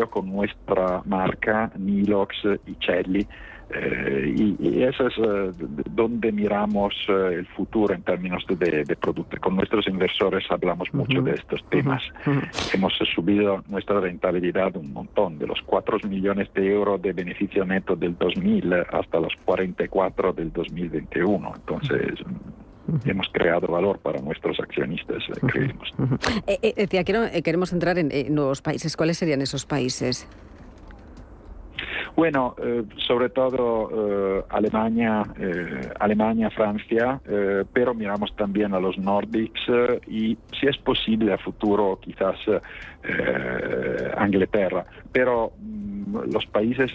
con 0.08 0.32
nuestra 0.32 1.02
marca 1.06 1.72
Nilox 1.78 2.36
y 2.66 2.76
Celli 2.86 3.28
eh, 3.70 4.36
y, 4.60 4.84
eso 4.84 5.08
es 5.08 5.14
eh, 5.18 5.52
donde 5.90 6.32
miramos 6.32 6.94
eh, 7.08 7.36
el 7.40 7.48
futuro 7.48 7.94
en 7.96 8.04
términos 8.04 8.46
de, 8.48 8.84
de, 8.84 8.96
producto. 8.96 9.38
Con 9.42 9.56
nuestros 9.56 9.88
inversores 9.88 10.46
hablamos 10.50 10.94
mucho 10.94 11.22
de 11.22 11.32
estos 11.32 11.64
temas. 11.70 12.04
Hemos 12.74 12.94
subido 13.16 13.64
nuestra 13.68 14.00
rentabilidad 14.00 14.76
un 14.78 14.94
montón, 14.94 15.40
de 15.40 15.48
los 15.48 15.62
4 15.66 16.00
millones 16.08 16.54
de 16.54 16.72
euros 16.72 17.02
de 17.02 17.14
beneficio 17.14 17.66
neto 17.66 17.96
del 17.96 18.16
2000 18.18 18.74
hasta 18.92 19.20
los 19.20 19.34
44 19.46 20.34
del 20.34 20.54
2021. 20.54 21.54
Entonces, 21.56 22.20
hemos 23.04 23.28
creado 23.32 23.68
valor 23.68 23.98
para 24.00 24.22
nuestros 24.22 24.60
accionistas, 24.60 25.24
creemos. 25.48 25.92
queremos 27.44 27.74
entrar 27.74 27.98
en 27.98 28.36
nuevos 28.36 28.62
países. 28.62 28.96
¿Cuáles 28.96 29.18
serían 29.18 29.42
esos 29.42 29.66
países? 29.66 30.28
Bueno, 32.16 32.56
eh, 32.62 32.84
sobre 32.98 33.30
todo 33.30 33.90
eh, 33.92 34.44
Alemania, 34.50 35.24
eh, 35.40 35.90
Alemania, 36.00 36.50
Francia, 36.50 37.20
pero 37.74 37.94
miramos 37.94 38.36
también 38.36 38.74
a 38.74 38.80
los 38.80 38.98
Nordics 38.98 39.62
y 40.08 40.38
si 40.60 40.68
es 40.68 40.78
posible 40.78 41.34
a 41.34 41.38
futuro 41.38 42.00
quizás 42.02 42.38
Inglaterra. 44.26 44.86
Pero 45.12 45.54
mm, 45.60 46.32
los 46.32 46.46
países 46.48 46.92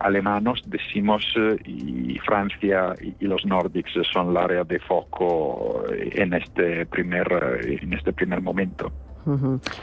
alemanos, 0.00 0.62
decimos, 0.66 1.26
y 1.64 2.18
Francia 2.20 2.94
y, 3.00 3.26
los 3.26 3.44
nórdicos 3.46 4.06
son 4.12 4.30
el 4.30 4.36
área 4.36 4.64
de 4.64 4.78
foco 4.78 5.84
en 5.90 6.34
este 6.34 6.86
primer, 6.86 7.26
en 7.64 7.92
este 7.92 8.12
primer 8.12 8.40
momento. 8.40 8.92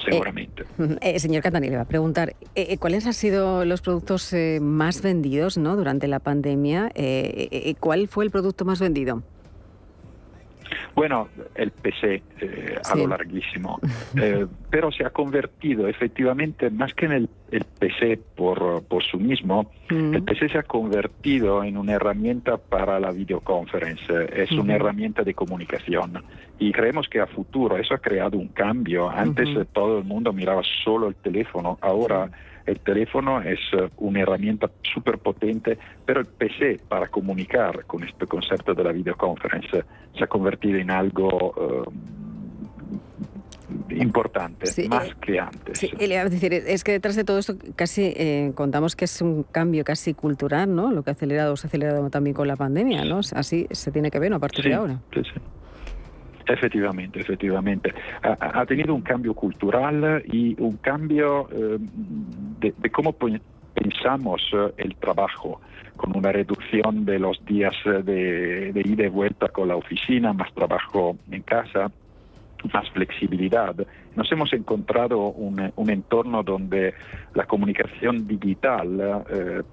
Seguramente. 0.03 0.65
señor 1.17 1.41
Catani, 1.43 1.69
le 1.69 1.75
va 1.75 1.83
a 1.83 1.88
preguntar, 1.88 2.36
¿cuáles 2.79 3.05
han 3.05 3.13
sido 3.13 3.65
los 3.65 3.81
productos 3.81 4.36
más 4.62 5.01
vendidos 5.01 5.57
¿no? 5.57 5.75
durante 5.75 6.07
la 6.07 6.19
pandemia? 6.19 6.91
¿Cuál 7.79 8.07
fue 8.07 8.25
el 8.25 8.31
producto 8.31 8.65
más 8.65 8.79
vendido? 8.79 9.24
Bueno, 10.95 11.29
el 11.55 11.71
PC 11.71 12.23
eh, 12.39 12.75
a 12.83 12.95
lo 12.95 13.07
larguísimo, 13.07 13.79
eh, 14.15 14.45
pero 14.69 14.91
se 14.91 15.05
ha 15.05 15.09
convertido 15.09 15.87
efectivamente, 15.87 16.69
más 16.69 16.93
que 16.93 17.05
en 17.05 17.11
el, 17.11 17.29
PC 17.79 18.17
por, 18.35 18.83
por 18.83 19.03
sí 19.03 19.17
mismo, 19.17 19.69
mm. 19.89 20.13
el 20.13 20.23
PC 20.23 20.49
se 20.49 20.57
ha 20.57 20.63
convertido 20.63 21.63
en 21.63 21.77
una 21.77 21.93
herramienta 21.93 22.57
para 22.57 22.99
la 22.99 23.11
videoconferencia, 23.11 24.21
es 24.23 24.51
una 24.51 24.75
herramienta 24.75 25.23
de 25.23 25.33
comunicación. 25.33 26.23
Y 26.59 26.71
creemos 26.71 27.09
que 27.09 27.19
a 27.19 27.27
futuro 27.27 27.75
eso 27.75 27.95
ha 27.95 27.97
creado 27.97 28.37
un 28.37 28.49
cambio. 28.49 29.09
Antes 29.09 29.49
todo 29.73 29.97
el 29.97 30.05
mundo 30.05 30.31
miraba 30.31 30.61
solo 30.83 31.07
el 31.07 31.15
teléfono, 31.15 31.77
ahora 31.81 32.29
el 32.65 32.79
teléfono 32.79 33.41
es 33.41 33.59
eh, 33.73 33.89
una 33.97 34.21
herramienta 34.21 34.69
súper 34.93 35.17
potente, 35.17 35.77
pero 36.05 36.19
el 36.19 36.27
PC 36.27 36.79
para 36.87 37.07
comunicar 37.07 37.85
con 37.85 38.03
este 38.03 38.25
concepto 38.27 38.73
de 38.73 38.83
la 38.83 38.91
videoconferencia 38.91 39.85
se 40.17 40.23
ha 40.23 40.27
convertido 40.27 40.77
en 40.77 40.91
algo... 40.91 41.85
Eh, 41.87 41.91
importante, 43.89 44.65
más 44.89 45.07
eh, 45.07 45.15
que 45.21 45.39
antes. 45.39 45.77
Sí, 45.77 45.89
decir, 45.97 46.53
es 46.53 46.83
que 46.83 46.93
detrás 46.93 47.15
de 47.15 47.23
todo 47.23 47.39
esto 47.39 47.55
casi 47.75 48.51
contamos 48.53 48.95
que 48.95 49.05
es 49.05 49.21
un 49.21 49.43
cambio 49.43 49.83
casi 49.83 50.13
cultural, 50.13 50.73
¿no? 50.75 50.91
Lo 50.91 51.03
que 51.03 51.09
ha 51.11 51.13
acelerado, 51.13 51.55
se 51.55 51.67
ha 51.67 51.69
acelerado 51.69 52.09
también 52.09 52.33
con 52.33 52.47
la 52.47 52.55
pandemia, 52.57 53.05
¿no? 53.05 53.19
Así 53.33 53.67
se 53.71 53.91
tiene 53.91 54.11
que 54.11 54.19
ver 54.19 54.33
a 54.33 54.39
partir 54.39 54.65
de 54.65 54.73
ahora. 54.73 54.99
Sí, 55.13 55.21
sí. 55.23 55.41
Efectivamente, 56.45 57.19
efectivamente. 57.19 57.93
Ha, 58.21 58.65
tenido 58.65 58.93
un 58.93 59.01
cambio 59.01 59.33
cultural 59.33 60.24
y 60.31 60.60
un 60.60 60.77
cambio 60.77 61.48
eh, 61.51 61.77
de, 62.60 62.89
cómo 62.89 63.15
pensamos 63.74 64.41
eh, 64.53 64.74
el 64.77 64.95
trabajo, 64.95 65.62
con 65.95 66.15
una 66.15 66.31
reducción 66.31 67.05
de 67.05 67.19
los 67.19 67.43
días 67.45 67.75
eh, 67.86 68.01
de, 68.03 68.81
ida 68.83 69.05
y 69.05 69.10
vuelta 69.10 69.50
con 69.50 69.67
la 69.67 69.75
oficina, 69.75 70.33
más 70.33 70.53
trabajo 70.53 71.17
en 71.29 71.41
casa, 71.43 71.91
más 72.74 72.89
flexibilidad. 72.91 73.75
Nos 74.15 74.31
hemos 74.31 74.53
encontrado 74.53 75.19
un, 75.19 75.89
entorno 75.89 76.43
donde 76.43 76.93
la 77.33 77.45
comunicación 77.45 78.27
digital 78.27 79.24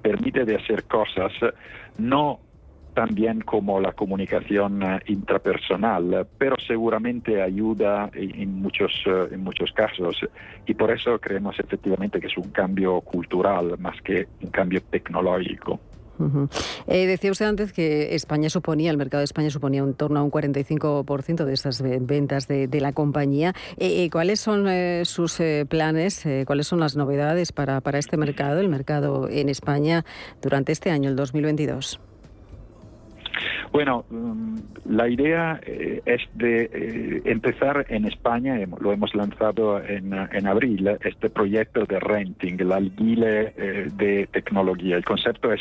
permite 0.01 0.43
hacer 0.55 0.85
cosas 0.85 1.33
no 1.99 2.41
también 2.99 3.43
como 3.43 3.81
la 3.81 3.93
comunicación 3.93 4.83
eh, 4.83 4.99
intrapersonal, 5.07 6.26
pero 6.37 6.57
seguramente 6.67 7.40
ayuda 7.40 8.11
en 8.12 8.61
muchos, 8.61 8.90
eh, 9.07 9.28
en 9.31 9.45
muchos 9.45 9.71
casos 9.71 10.17
y 10.67 10.75
por 10.75 10.90
eso 10.90 11.17
creemos 11.21 11.61
efectivamente 11.61 12.19
que 12.19 12.26
es 12.26 12.37
un 12.37 12.50
cambio 12.50 13.00
cultural 13.02 13.78
más 13.78 14.02
que 14.02 14.26
un 14.43 14.50
cambio 14.50 14.81
tecnológico. 14.90 15.78
Eh, 16.88 17.07
decía 17.07 17.31
usted 17.31 17.47
antes 17.47 17.73
que 17.73 18.17
España 18.17 18.50
suponía, 18.50 18.90
el 18.90 18.97
mercado 18.97 19.21
de 19.21 19.26
España 19.26 19.50
suponía 19.50 19.83
en 19.83 19.95
torno 19.95 20.19
a 20.19 20.25
un 20.25 20.33
45% 20.33 21.45
de 21.45 21.55
estas 21.55 21.81
ventas 21.81 22.49
de, 22.49 22.81
la 22.81 22.93
compañía. 22.93 23.55
¿Cuáles 24.11 24.40
son 24.40 24.67
sus 25.05 25.40
planes, 25.69 26.26
cuáles 26.45 26.67
son 26.67 26.81
las 26.81 26.97
novedades 26.97 27.52
para, 27.52 27.81
para 27.81 28.00
este 28.00 28.17
mercado, 28.17 28.59
el 28.59 28.69
mercado 28.69 29.28
en 29.28 29.49
España, 29.49 30.05
durante 30.43 30.73
este 30.73 30.90
año, 30.90 31.09
el 31.09 31.14
2022? 31.14 32.00
Bueno, 33.73 34.05
mm, 34.11 34.57
la 34.87 35.09
idea 35.09 35.61
eh, 35.65 36.01
es 36.05 36.23
de 36.35 36.71
eh, 36.73 37.23
empezar 37.25 37.87
en 37.89 38.07
España, 38.07 38.59
lo 38.81 38.93
hemos 38.93 39.15
lanzado 39.15 39.81
en, 39.83 40.15
abril, 40.47 40.89
este 41.05 41.31
proyecto 41.31 41.85
de 41.85 42.01
renting, 42.01 42.57
el 42.59 42.73
alquile 42.73 43.53
eh, 43.57 43.89
de 43.93 44.29
tecnología. 44.33 44.97
El 44.97 45.05
concepto 45.05 45.53
es 45.53 45.61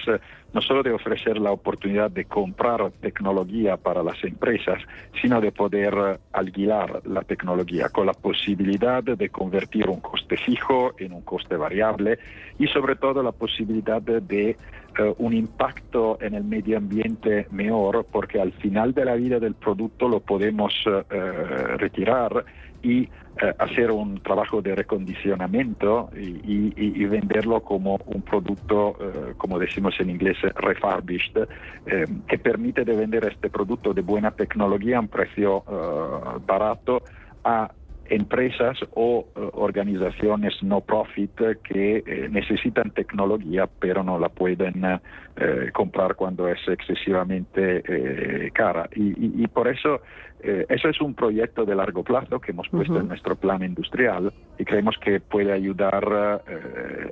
no 0.54 0.62
solo 0.62 0.84
de 0.84 0.92
ofrecer 0.92 1.38
la 1.40 1.52
oportunidad 1.52 2.10
de 2.10 2.26
comprar 2.26 2.92
tecnología 3.02 3.78
para 3.78 4.04
las 4.04 4.24
empresas, 4.24 4.82
sino 5.22 5.42
de 5.42 5.52
poder 5.52 6.20
alquilar 6.32 7.02
la 7.06 7.22
tecnología 7.22 7.90
con 7.90 8.06
la 8.06 8.14
posibilidad 8.14 9.04
de 9.04 9.30
convertir 9.30 9.90
un 9.90 10.00
coste 10.00 10.38
fijo 10.38 10.94
en 10.98 11.14
un 11.14 11.22
coste 11.22 11.56
variable 11.56 12.20
y 12.60 12.68
sobre 12.68 12.96
todo 12.96 13.22
la 13.22 13.32
posibilidad 13.32 14.02
de 14.02 14.58
eh, 14.98 15.14
un 15.20 15.34
impacto 15.34 16.18
en 16.22 16.34
el 16.34 16.44
medio 16.44 16.78
ambiente 16.78 17.48
mejor 17.52 18.06
porque 18.12 18.42
al 18.42 18.52
final 18.54 18.94
de 18.94 19.06
la 19.06 19.16
vida 19.16 19.40
del 19.40 19.54
producto 19.54 20.10
lo 20.10 20.22
podemos 20.22 20.74
eh, 20.88 21.04
eh, 21.12 21.22
retirar 21.78 22.46
y 22.82 23.10
hacer 23.60 23.92
un 23.92 24.20
trabajo 24.22 24.62
de 24.62 24.76
recondicionamiento 24.76 26.10
y, 26.16 27.06
venderlo 27.06 27.62
como 27.62 28.00
un 28.06 28.22
producto, 28.24 28.98
como 29.38 29.60
decimos 29.60 29.94
en 30.00 30.10
inglés, 30.10 30.38
refurbished, 30.56 31.48
que 32.28 32.38
permite 32.40 32.84
de 32.84 32.96
vender 32.96 33.26
este 33.26 33.50
producto 33.50 33.94
de 33.94 34.02
buena 34.02 34.32
tecnología 34.32 34.98
a 34.98 35.02
un 35.02 35.08
precio 35.08 35.64
barato 36.46 37.04
a 37.44 37.72
empresas 38.10 38.78
o 38.94 39.26
eh, 39.36 39.50
organizaciones 39.54 40.62
no 40.64 40.82
profit 40.82 41.32
que 41.64 42.04
eh, 42.06 42.28
necesitan 42.30 42.92
tecnología 42.92 43.68
pero 43.80 44.04
no 44.04 44.20
la 44.20 44.30
pueden 44.30 44.84
eh, 44.86 45.72
comprar 45.74 46.16
cuando 46.16 46.48
es 46.48 46.60
excesivamente 46.68 48.52
cara. 48.54 48.90
Y, 48.96 49.48
por 49.48 49.68
eso 49.68 50.02
eso 50.42 50.90
es 50.90 51.02
un 51.02 51.14
proyecto 51.14 51.66
de 51.66 51.76
largo 51.76 52.04
plazo 52.04 52.40
que 52.40 52.52
hemos 52.52 52.68
puesto 52.70 53.00
en 53.00 53.08
nuestro 53.08 53.36
plan 53.36 53.64
industrial 53.64 54.32
y 54.58 54.66
creemos 54.66 54.98
que 54.98 55.20
puede 55.20 55.52
ayudar 55.52 56.42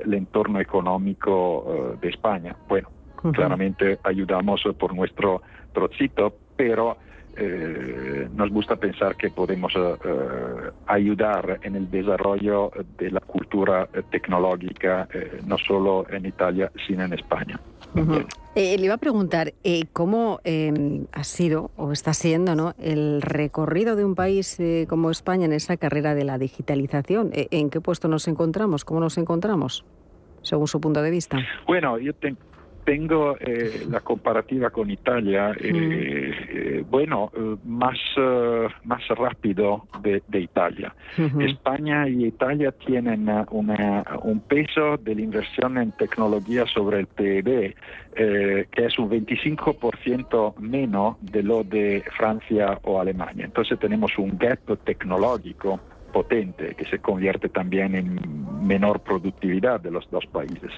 el 0.03 0.13
entorno 0.13 0.59
económico 0.59 1.97
de 2.01 2.09
España. 2.09 2.55
Bueno, 2.67 2.89
claramente 3.33 3.99
ayudamos 4.03 4.63
por 4.77 4.95
nuestro 4.95 5.41
trocito, 5.73 6.35
pero 6.55 6.97
eh, 7.37 8.29
nos 8.33 8.49
gusta 8.49 8.77
pensar 8.77 9.15
que 9.15 9.29
podemos 9.29 9.73
eh, 9.75 9.79
eh, 10.05 10.71
ayudar 10.87 11.59
en 11.63 11.75
el 11.75 11.91
desarrollo 11.91 12.71
de 12.97 13.11
la 13.11 13.19
cultura 13.19 13.87
tecnológica, 14.09 15.07
no 15.45 15.57
solo 15.57 16.05
en 16.09 16.25
Italia, 16.25 16.71
sino 16.87 17.03
en 17.03 17.13
España. 17.13 17.59
le 18.55 18.85
iba 18.85 18.93
a 18.93 18.97
preguntar 18.97 19.53
cómo 19.91 20.39
ha 21.11 21.23
sido 21.23 21.71
o 21.75 21.91
está 21.91 22.13
siendo 22.13 22.55
¿no? 22.55 22.73
el 22.79 23.21
recorrido 23.21 23.95
de 23.95 24.05
un 24.05 24.15
país 24.15 24.57
como 24.87 25.11
España 25.11 25.45
en 25.45 25.53
esa 25.53 25.77
carrera 25.77 26.15
de 26.15 26.23
la 26.23 26.37
digitalización. 26.37 27.31
¿En 27.33 27.69
qué 27.69 27.81
puesto 27.81 28.07
nos 28.07 28.27
encontramos? 28.27 28.85
¿Cómo 28.85 28.99
nos 28.99 29.17
encontramos? 29.17 29.85
Según 30.41 30.67
su 30.67 30.79
punto 30.79 31.01
de 31.01 31.11
vista. 31.11 31.37
Bueno, 31.67 31.97
yo 31.97 32.13
tengo 32.13 32.37
tengo 32.85 33.35
eh, 33.39 33.85
la 33.89 33.99
comparativa 33.99 34.69
con 34.69 34.89
Italia, 34.89 35.51
eh, 35.59 36.31
eh, 36.49 36.85
bueno, 36.89 37.31
más, 37.65 37.97
más 38.83 39.07
rápido 39.09 39.87
de, 40.01 40.21
Italia. 40.39 40.93
España 41.39 42.07
y 42.07 42.25
Italia 42.25 42.71
tienen 42.71 43.27
un 43.49 44.39
peso 44.47 44.97
de 44.97 45.15
la 45.15 45.21
inversión 45.21 45.77
en 45.77 45.91
tecnología 45.93 46.65
sobre 46.67 46.99
el 46.99 47.07
PIB 47.07 47.75
que 48.15 48.85
es 48.85 48.97
un 48.99 49.09
25% 49.09 50.57
menos 50.59 51.17
de 51.19 51.43
lo 51.43 51.63
de 51.63 52.03
Francia 52.15 52.79
o 52.83 53.01
Alemania. 53.01 53.45
Entonces 53.45 53.77
tenemos 53.79 54.17
un 54.17 54.37
gap 54.37 54.59
tecnológico 54.83 55.79
potente 56.15 56.75
que 56.75 56.85
se 56.85 56.99
convierte 56.99 57.49
también 57.49 57.93
en 57.93 58.65
menor 58.65 59.01
productividad 59.01 59.81
de 59.81 59.91
los 59.91 60.09
dos 60.09 60.25
países. 60.27 60.71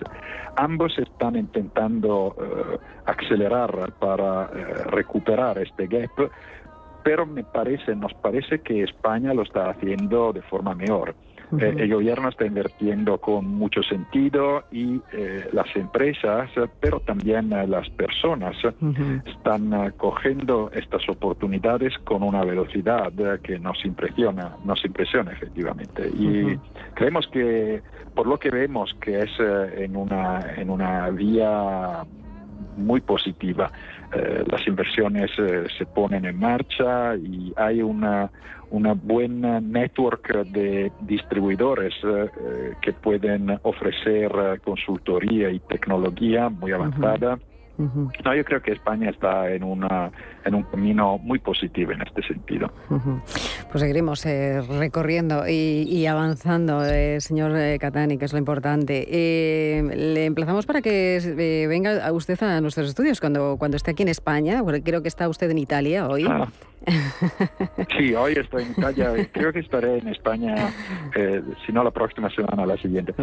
Ambos 0.56 0.98
están 0.98 1.36
intentando 1.36 2.36
eh, 2.40 2.80
acelerar 3.06 3.92
para 4.00 4.46
eh, 4.46 4.84
recuperar 4.86 5.60
este 5.60 5.86
gap, 5.86 6.32
pero 7.04 7.28
me 7.28 7.44
parece, 7.44 7.96
nos 7.96 8.16
parece 8.16 8.62
que 8.62 8.82
España 8.82 9.32
lo 9.36 9.44
está 9.44 9.70
haciendo 9.70 10.34
de 10.34 10.42
forma 10.42 10.74
mejor. 10.74 11.14
Eh, 11.60 11.76
el 11.78 11.94
gobierno 11.94 12.28
está 12.28 12.46
invirtiendo 12.46 13.20
con 13.20 13.46
mucho 13.46 13.82
sentido 13.82 14.66
y 14.72 15.02
eh, 15.14 15.48
las 15.54 15.74
empresas, 15.76 16.50
pero 16.82 17.00
también 17.00 17.54
eh, 17.54 17.66
las 17.68 17.90
personas, 17.92 18.56
están 19.26 19.94
cogiendo 19.98 20.70
estas 20.74 21.08
oportunidades 21.08 21.98
con 22.00 22.24
una 22.24 22.44
velocidad 22.44 23.14
que 23.42 23.60
nos 23.60 23.84
impresiona, 23.86 24.58
nos 24.66 24.84
impresiona 24.84 25.32
efectivamente. 25.32 26.10
Y 26.10 26.58
creemos 26.96 27.28
que, 27.28 27.82
por 28.14 28.28
lo 28.28 28.38
que 28.38 28.50
vemos, 28.50 28.94
que 29.00 29.20
es 29.20 29.32
en 29.40 29.96
una, 29.96 30.54
en 30.58 30.70
una 30.70 31.10
vía 31.10 32.04
muy 32.76 33.02
positiva. 33.02 33.72
Las 34.12 34.66
inversiones 34.68 35.32
se 35.36 35.86
ponen 35.86 36.26
en 36.26 36.40
marcha 36.40 37.16
y 37.16 37.54
hay 37.58 37.82
una, 37.82 38.32
una 38.70 38.94
buena 38.94 39.60
network 39.60 40.46
de 40.46 40.92
distribuidores 41.02 41.94
que 42.82 42.94
pueden 42.94 43.60
ofrecer 43.64 44.32
consultoría 44.64 45.50
y 45.50 45.60
tecnología 45.60 46.50
muy 46.50 46.72
avanzada. 46.72 47.38
No, 47.78 48.36
yo 48.36 48.44
creo 48.44 48.62
que 48.62 48.72
España 48.72 49.10
está 49.10 49.52
en, 49.52 49.64
una, 49.64 50.12
en 50.46 50.56
un 50.56 50.64
camino 50.64 51.18
muy 51.20 51.40
positivo 51.40 51.92
en 51.92 52.02
este 52.02 52.24
sentido. 52.24 52.72
Pues 53.72 53.82
seguiremos 53.82 54.26
eh, 54.26 54.62
recorriendo 54.62 55.48
y, 55.48 56.06
avanzando, 56.08 56.84
eh, 56.84 57.22
señor 57.22 57.56
eh, 57.56 57.78
Catani, 57.80 58.18
que 58.18 58.26
es 58.26 58.34
lo 58.34 58.40
importante. 58.40 59.06
le 59.10 60.26
emplazamos 60.26 60.66
para 60.66 60.82
que 60.82 61.66
venga 61.70 62.12
usted 62.12 62.42
a 62.42 62.62
nuestros 62.62 62.90
estudios 62.90 63.20
cuando, 63.20 63.58
cuando 63.58 63.78
esté 63.78 63.92
aquí 63.92 64.04
en 64.04 64.10
España, 64.10 64.62
creo 64.84 65.02
que 65.02 65.08
está 65.08 65.30
usted 65.30 65.50
en 65.52 65.60
Italia 65.60 66.08
hoy. 66.08 66.26
Ah. 66.28 66.48
Sí, 67.98 68.14
hoy 68.14 68.34
estoy 68.34 68.64
en 68.64 68.72
Italia. 68.72 69.30
Creo 69.32 69.52
que 69.52 69.60
estaré 69.60 69.98
en 69.98 70.08
España, 70.10 70.72
si 71.66 71.72
no 71.72 71.84
la 71.84 71.92
próxima 71.92 72.30
semana, 72.30 72.66
la 72.66 72.78
siguiente. 72.78 73.14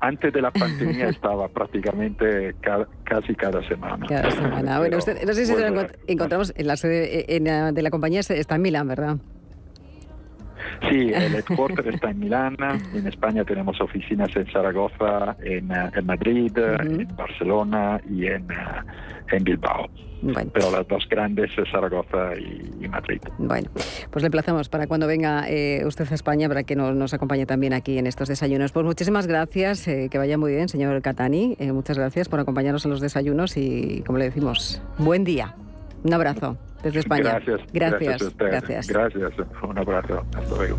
Antes 0.00 0.32
de 0.32 0.42
la 0.42 0.50
pandemia 0.50 1.08
estaba 1.08 1.48
prácticamente 1.48 2.54
casi 3.04 3.34
cada 3.34 3.66
semana. 3.68 4.06
Cada 4.06 4.30
semana. 4.30 4.78
Bueno, 4.78 4.98
usted, 4.98 5.24
no 5.24 5.32
sé 5.32 5.46
si 5.46 5.52
lo 5.56 5.86
encontramos 6.06 6.52
en 6.56 6.66
la 6.66 6.76
sede 6.76 7.24
de 7.28 7.82
la 7.82 7.90
compañía, 7.90 8.20
está 8.20 8.56
en 8.56 8.62
Milán, 8.62 8.88
¿verdad? 8.88 9.16
Sí, 10.88 11.12
el 11.14 11.34
headquarter 11.34 11.86
está 11.88 12.10
en 12.10 12.18
Milán, 12.20 12.56
en 12.94 13.06
España 13.06 13.44
tenemos 13.44 13.80
oficinas 13.80 14.34
en 14.36 14.46
Zaragoza, 14.46 15.36
en, 15.42 15.68
Madrid, 16.04 16.56
en 16.56 17.16
Barcelona 17.16 18.00
y 18.08 18.26
en, 18.26 18.46
en 19.30 19.44
Bilbao. 19.44 19.88
Pero 20.52 20.70
las 20.72 20.86
dos 20.88 21.06
grandes 21.08 21.50
es 21.56 21.70
Zaragoza 21.70 22.32
y, 22.36 22.88
Madrid. 22.88 23.20
Bueno, 23.38 23.70
pues 24.10 24.22
le 24.22 24.26
emplazamos 24.26 24.68
para 24.68 24.86
cuando 24.86 25.06
venga 25.06 25.48
eh, 25.48 25.84
usted 25.86 26.10
a 26.10 26.14
España 26.14 26.48
para 26.48 26.64
que 26.64 26.74
nos, 26.74 27.14
acompañe 27.14 27.46
también 27.46 27.72
aquí 27.72 27.98
en 27.98 28.06
estos 28.06 28.28
desayunos. 28.28 28.72
Pues 28.72 28.84
muchísimas 28.84 29.26
gracias, 29.26 29.86
eh, 29.86 30.08
que 30.10 30.18
vaya 30.18 30.38
muy 30.38 30.52
bien, 30.52 30.68
señor 30.68 31.00
Catani. 31.02 31.56
Eh, 31.60 31.72
muchas 31.72 31.98
gracias 31.98 32.28
por 32.28 32.40
acompañarnos 32.40 32.84
en 32.84 32.90
los 32.90 33.00
desayunos 33.00 33.56
y, 33.56 34.02
como 34.06 34.18
le 34.18 34.24
decimos, 34.24 34.82
buen 34.98 35.24
día. 35.24 35.54
Un 36.08 36.14
abrazo 36.14 36.56
desde 36.82 37.00
España. 37.00 37.38
Gracias. 37.44 37.60
Gracias. 37.70 38.36
Gracias. 38.38 38.86
Gracias. 38.88 39.32
Un 39.62 39.78
abrazo. 39.78 40.24
Hasta 40.34 40.56
luego. 40.56 40.78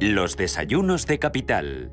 Los 0.00 0.36
desayunos 0.36 1.06
de 1.06 1.20
capital. 1.20 1.92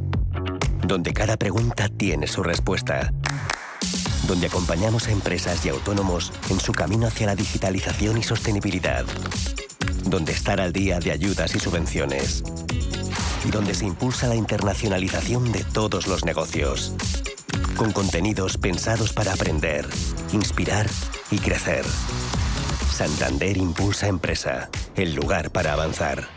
donde 0.85 1.13
cada 1.13 1.37
pregunta 1.37 1.87
tiene 1.89 2.27
su 2.27 2.43
respuesta. 2.43 3.13
Donde 4.27 4.47
acompañamos 4.47 5.07
a 5.07 5.11
empresas 5.11 5.65
y 5.65 5.69
autónomos 5.69 6.31
en 6.49 6.59
su 6.59 6.71
camino 6.71 7.07
hacia 7.07 7.27
la 7.27 7.35
digitalización 7.35 8.17
y 8.17 8.23
sostenibilidad. 8.23 9.05
Donde 10.05 10.31
estar 10.31 10.59
al 10.59 10.73
día 10.73 10.99
de 10.99 11.11
ayudas 11.11 11.55
y 11.55 11.59
subvenciones. 11.59 12.43
Y 13.45 13.51
donde 13.51 13.73
se 13.73 13.85
impulsa 13.85 14.27
la 14.27 14.35
internacionalización 14.35 15.51
de 15.51 15.63
todos 15.63 16.07
los 16.07 16.25
negocios. 16.25 16.93
Con 17.75 17.91
contenidos 17.91 18.57
pensados 18.57 19.13
para 19.13 19.33
aprender, 19.33 19.87
inspirar 20.33 20.87
y 21.31 21.39
crecer. 21.39 21.85
Santander 22.91 23.57
Impulsa 23.57 24.07
Empresa, 24.07 24.69
el 24.95 25.15
lugar 25.15 25.51
para 25.51 25.73
avanzar. 25.73 26.27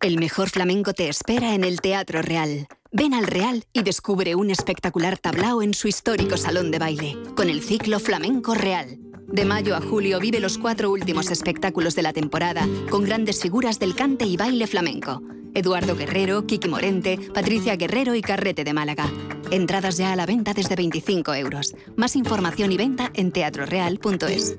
El 0.00 0.18
mejor 0.18 0.50
flamenco 0.50 0.94
te 0.94 1.08
espera 1.08 1.54
en 1.54 1.62
el 1.62 1.80
Teatro 1.80 2.22
Real. 2.22 2.66
Ven 2.94 3.14
al 3.14 3.26
Real 3.26 3.64
y 3.72 3.84
descubre 3.84 4.34
un 4.34 4.50
espectacular 4.50 5.16
tablao 5.16 5.62
en 5.62 5.72
su 5.72 5.88
histórico 5.88 6.36
salón 6.36 6.70
de 6.70 6.78
baile, 6.78 7.16
con 7.34 7.48
el 7.48 7.62
ciclo 7.62 7.98
Flamenco 7.98 8.52
Real. 8.52 8.98
De 9.28 9.46
mayo 9.46 9.74
a 9.74 9.80
julio 9.80 10.20
vive 10.20 10.40
los 10.40 10.58
cuatro 10.58 10.90
últimos 10.90 11.30
espectáculos 11.30 11.94
de 11.94 12.02
la 12.02 12.12
temporada, 12.12 12.68
con 12.90 13.04
grandes 13.04 13.40
figuras 13.40 13.78
del 13.78 13.94
cante 13.94 14.26
y 14.26 14.36
baile 14.36 14.66
flamenco. 14.66 15.22
Eduardo 15.54 15.96
Guerrero, 15.96 16.46
Kiki 16.46 16.68
Morente, 16.68 17.18
Patricia 17.32 17.76
Guerrero 17.76 18.14
y 18.14 18.20
Carrete 18.20 18.62
de 18.62 18.74
Málaga. 18.74 19.10
Entradas 19.50 19.96
ya 19.96 20.12
a 20.12 20.16
la 20.16 20.26
venta 20.26 20.52
desde 20.52 20.76
25 20.76 21.32
euros. 21.34 21.74
Más 21.96 22.14
información 22.14 22.72
y 22.72 22.76
venta 22.76 23.10
en 23.14 23.32
teatroreal.es. 23.32 24.58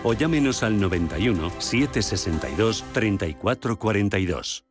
o 0.03 0.13
llámenos 0.13 0.63
al 0.63 0.79
91 0.79 1.51
762 1.59 2.83
3442. 2.93 4.63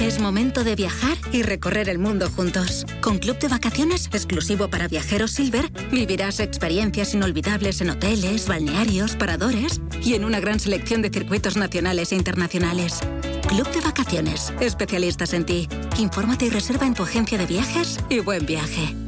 Es 0.00 0.20
momento 0.20 0.64
de 0.64 0.76
viajar 0.76 1.18
y 1.32 1.42
recorrer 1.42 1.88
el 1.88 1.98
mundo 1.98 2.30
juntos. 2.30 2.86
Con 3.00 3.18
Club 3.18 3.38
de 3.40 3.48
Vacaciones 3.48 4.08
exclusivo 4.12 4.68
para 4.68 4.88
viajeros 4.88 5.32
Silver, 5.32 5.70
vivirás 5.90 6.40
experiencias 6.40 7.14
inolvidables 7.14 7.80
en 7.80 7.90
hoteles, 7.90 8.46
balnearios, 8.48 9.16
paradores 9.16 9.80
y 10.02 10.14
en 10.14 10.24
una 10.24 10.40
gran 10.40 10.60
selección 10.60 11.02
de 11.02 11.10
circuitos 11.10 11.56
nacionales 11.56 12.12
e 12.12 12.16
internacionales. 12.16 13.00
Club 13.48 13.68
de 13.72 13.80
Vacaciones, 13.80 14.52
especialistas 14.60 15.32
en 15.32 15.44
ti. 15.44 15.68
Infórmate 15.98 16.46
y 16.46 16.50
reserva 16.50 16.86
en 16.86 16.94
tu 16.94 17.02
agencia 17.02 17.36
de 17.36 17.46
viajes 17.46 17.98
y 18.08 18.20
buen 18.20 18.46
viaje. 18.46 19.07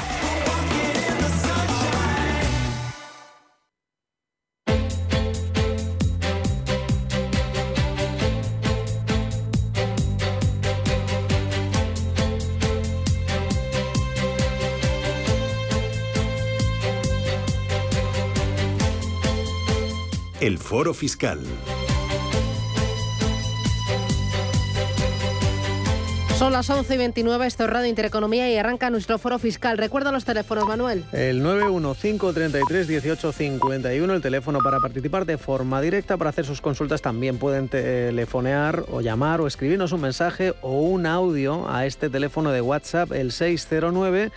Foro 20.71 20.93
Fiscal. 20.93 21.39
Son 26.37 26.53
las 26.53 26.69
11 26.69 26.95
y 26.95 26.97
29, 26.97 27.45
esto 27.45 27.65
es 27.65 27.69
Radio 27.69 27.89
Intereconomía 27.89 28.49
y 28.49 28.55
arranca 28.55 28.89
nuestro 28.89 29.17
foro 29.17 29.37
fiscal. 29.37 29.77
Recuerda 29.77 30.13
los 30.13 30.23
teléfonos, 30.23 30.65
Manuel. 30.65 31.03
El 31.11 31.43
915331851, 31.43 34.13
el 34.13 34.21
teléfono 34.21 34.59
para 34.63 34.79
participar 34.79 35.25
de 35.25 35.37
forma 35.37 35.81
directa. 35.81 36.15
Para 36.15 36.29
hacer 36.29 36.45
sus 36.45 36.61
consultas 36.61 37.01
también 37.01 37.37
pueden 37.37 37.67
telefonear 37.67 38.85
o 38.93 39.01
llamar 39.01 39.41
o 39.41 39.47
escribirnos 39.47 39.91
un 39.91 39.99
mensaje 39.99 40.53
o 40.61 40.83
un 40.83 41.05
audio 41.05 41.69
a 41.69 41.85
este 41.85 42.09
teléfono 42.09 42.53
de 42.53 42.61
WhatsApp, 42.61 43.11
el 43.11 43.33
609. 43.33 44.31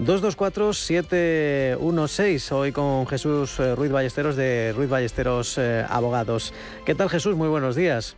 224-716, 0.00 2.52
hoy 2.52 2.72
con 2.72 3.06
Jesús 3.06 3.60
eh, 3.60 3.74
Ruiz 3.74 3.92
Ballesteros 3.92 4.34
de 4.34 4.72
Ruiz 4.74 4.88
Ballesteros 4.88 5.58
eh, 5.58 5.84
Abogados. 5.86 6.54
¿Qué 6.86 6.94
tal 6.94 7.10
Jesús? 7.10 7.36
Muy 7.36 7.48
buenos 7.48 7.76
días. 7.76 8.16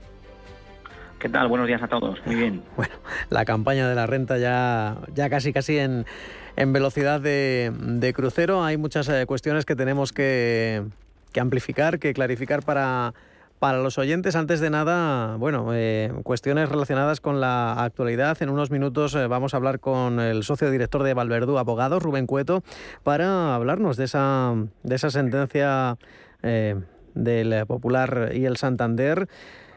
¿Qué 1.18 1.28
tal? 1.28 1.48
Buenos 1.48 1.66
días 1.66 1.82
a 1.82 1.88
todos. 1.88 2.20
Muy 2.24 2.36
bien. 2.36 2.62
Bueno, 2.76 2.94
la 3.30 3.44
campaña 3.44 3.88
de 3.88 3.96
la 3.96 4.06
renta 4.06 4.38
ya, 4.38 4.98
ya 5.12 5.28
casi 5.28 5.52
casi 5.52 5.78
en, 5.78 6.06
en 6.54 6.72
velocidad 6.72 7.20
de, 7.20 7.72
de, 7.76 8.12
crucero. 8.12 8.62
Hay 8.62 8.76
muchas 8.76 9.08
eh, 9.08 9.26
cuestiones 9.26 9.64
que 9.64 9.74
tenemos 9.74 10.12
que, 10.12 10.84
que 11.32 11.40
amplificar, 11.40 11.98
que 11.98 12.14
clarificar 12.14 12.62
para 12.62 13.12
para 13.62 13.78
los 13.78 13.96
oyentes, 13.96 14.34
antes 14.34 14.58
de 14.58 14.70
nada, 14.70 15.36
bueno, 15.36 15.68
eh, 15.72 16.12
cuestiones 16.24 16.68
relacionadas 16.68 17.20
con 17.20 17.40
la 17.40 17.84
actualidad. 17.84 18.36
En 18.42 18.50
unos 18.50 18.72
minutos 18.72 19.14
eh, 19.14 19.28
vamos 19.28 19.54
a 19.54 19.58
hablar 19.58 19.78
con 19.78 20.18
el 20.18 20.42
socio 20.42 20.68
director 20.68 21.04
de 21.04 21.14
Valverdú 21.14 21.58
Abogados, 21.58 22.02
Rubén 22.02 22.26
Cueto, 22.26 22.64
para 23.04 23.54
hablarnos 23.54 23.96
de 23.96 24.06
esa, 24.06 24.52
de 24.82 24.94
esa 24.96 25.10
sentencia 25.10 25.96
eh, 26.42 26.74
del 27.14 27.64
Popular 27.66 28.32
y 28.34 28.46
el 28.46 28.56
Santander. 28.56 29.28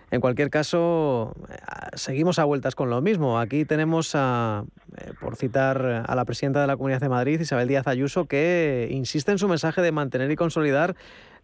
En 0.09 0.19
cualquier 0.19 0.49
caso, 0.49 1.35
seguimos 1.93 2.39
a 2.39 2.45
vueltas 2.45 2.73
con 2.73 2.89
lo 2.89 3.01
mismo. 3.03 3.39
Aquí 3.39 3.65
tenemos, 3.65 4.13
a, 4.15 4.63
por 5.19 5.35
citar 5.35 6.05
a 6.07 6.15
la 6.15 6.25
presidenta 6.25 6.59
de 6.59 6.65
la 6.65 6.75
Comunidad 6.75 7.01
de 7.01 7.09
Madrid, 7.09 7.39
Isabel 7.39 7.67
Díaz 7.67 7.85
Ayuso, 7.85 8.25
que 8.25 8.87
insiste 8.89 9.31
en 9.31 9.37
su 9.37 9.47
mensaje 9.47 9.83
de 9.83 9.91
mantener 9.91 10.31
y 10.31 10.35
consolidar 10.35 10.95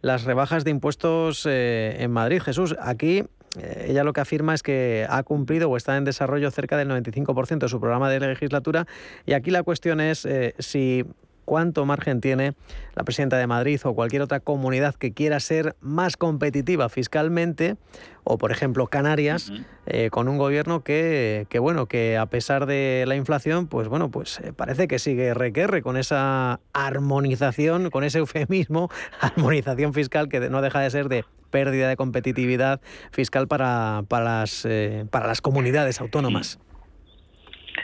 las 0.02 0.24
rebajas 0.24 0.64
de 0.64 0.72
impuestos 0.72 1.46
eh, 1.46 1.98
en 2.00 2.12
Madrid. 2.12 2.42
Jesús, 2.42 2.76
aquí 2.80 3.24
eh, 3.60 3.88
ella 3.90 4.04
lo 4.04 4.14
que 4.14 4.22
afirma 4.22 4.54
es 4.54 4.64
que 4.64 5.06
ha 5.10 5.24
cumplido 5.24 5.70
o 5.70 5.78
está 5.78 5.98
en 5.98 6.06
desarrollo 6.06 6.50
cerca 6.52 6.78
del 6.78 6.90
95% 6.90 7.60
de 7.60 7.70
su 7.70 7.80
programa 7.80 8.10
de 8.10 8.20
legislatura 8.20 8.88
y 9.26 9.34
aquí 9.34 9.52
la 9.52 9.64
cuestión 9.64 10.00
es 10.00 10.26
eh, 10.26 10.56
si 10.60 11.06
cuánto 11.45 11.86
margen 11.86 12.21
tiene 12.21 12.54
la 12.95 13.04
presidenta 13.04 13.38
de 13.38 13.47
Madrid 13.47 13.80
o 13.84 13.93
cualquier 13.93 14.21
otra 14.21 14.39
comunidad 14.39 14.95
que 14.95 15.13
quiera 15.13 15.39
ser 15.39 15.75
más 15.82 16.17
competitiva 16.17 16.89
fiscalmente, 16.89 17.75
o 18.23 18.38
por 18.38 18.51
ejemplo 18.51 18.88
Canarias, 18.88 19.51
eh, 19.86 20.10
con 20.12 20.27
un 20.27 20.38
gobierno 20.38 20.84
que, 20.84 21.45
bueno, 21.60 21.88
que 21.88 22.17
a 22.17 22.25
pesar 22.27 22.65
de 22.65 23.06
la 23.08 23.15
inflación, 23.15 23.67
pues 23.67 23.88
bueno, 23.88 24.12
pues 24.12 24.39
eh, 24.39 24.54
parece 24.54 24.88
que 24.88 24.99
sigue 24.99 25.34
requerre 25.34 25.82
con 25.82 25.97
esa 25.97 26.60
armonización, 26.73 27.89
con 27.89 28.04
ese 28.04 28.17
eufemismo, 28.19 28.89
armonización 29.19 29.93
fiscal 29.93 30.30
que 30.30 30.39
no 30.49 30.62
deja 30.62 30.80
de 30.82 30.89
ser 30.89 31.10
de 31.10 31.25
pérdida 31.49 31.89
de 31.89 31.97
competitividad 31.97 32.80
fiscal 33.12 33.47
para, 33.47 34.04
para, 34.08 34.23
las, 34.23 34.65
eh, 34.65 35.06
para 35.12 35.27
las 35.27 35.41
comunidades 35.41 35.99
autónomas. 35.99 36.60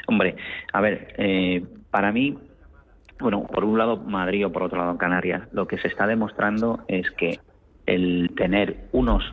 Hombre, 0.08 0.38
a 0.72 0.80
ver, 0.80 1.74
para 1.92 2.14
mí 2.14 2.38
bueno, 3.20 3.44
por 3.46 3.64
un 3.64 3.78
lado 3.78 3.98
Madrid 3.98 4.46
o 4.46 4.52
por 4.52 4.64
otro 4.64 4.78
lado 4.78 4.98
Canarias, 4.98 5.44
lo 5.52 5.68
que 5.68 5.78
se 5.78 5.88
está 5.88 6.08
demostrando 6.08 6.80
es 6.88 7.10
que 7.12 7.40
el 7.86 8.32
tener 8.36 8.88
unos 8.92 9.24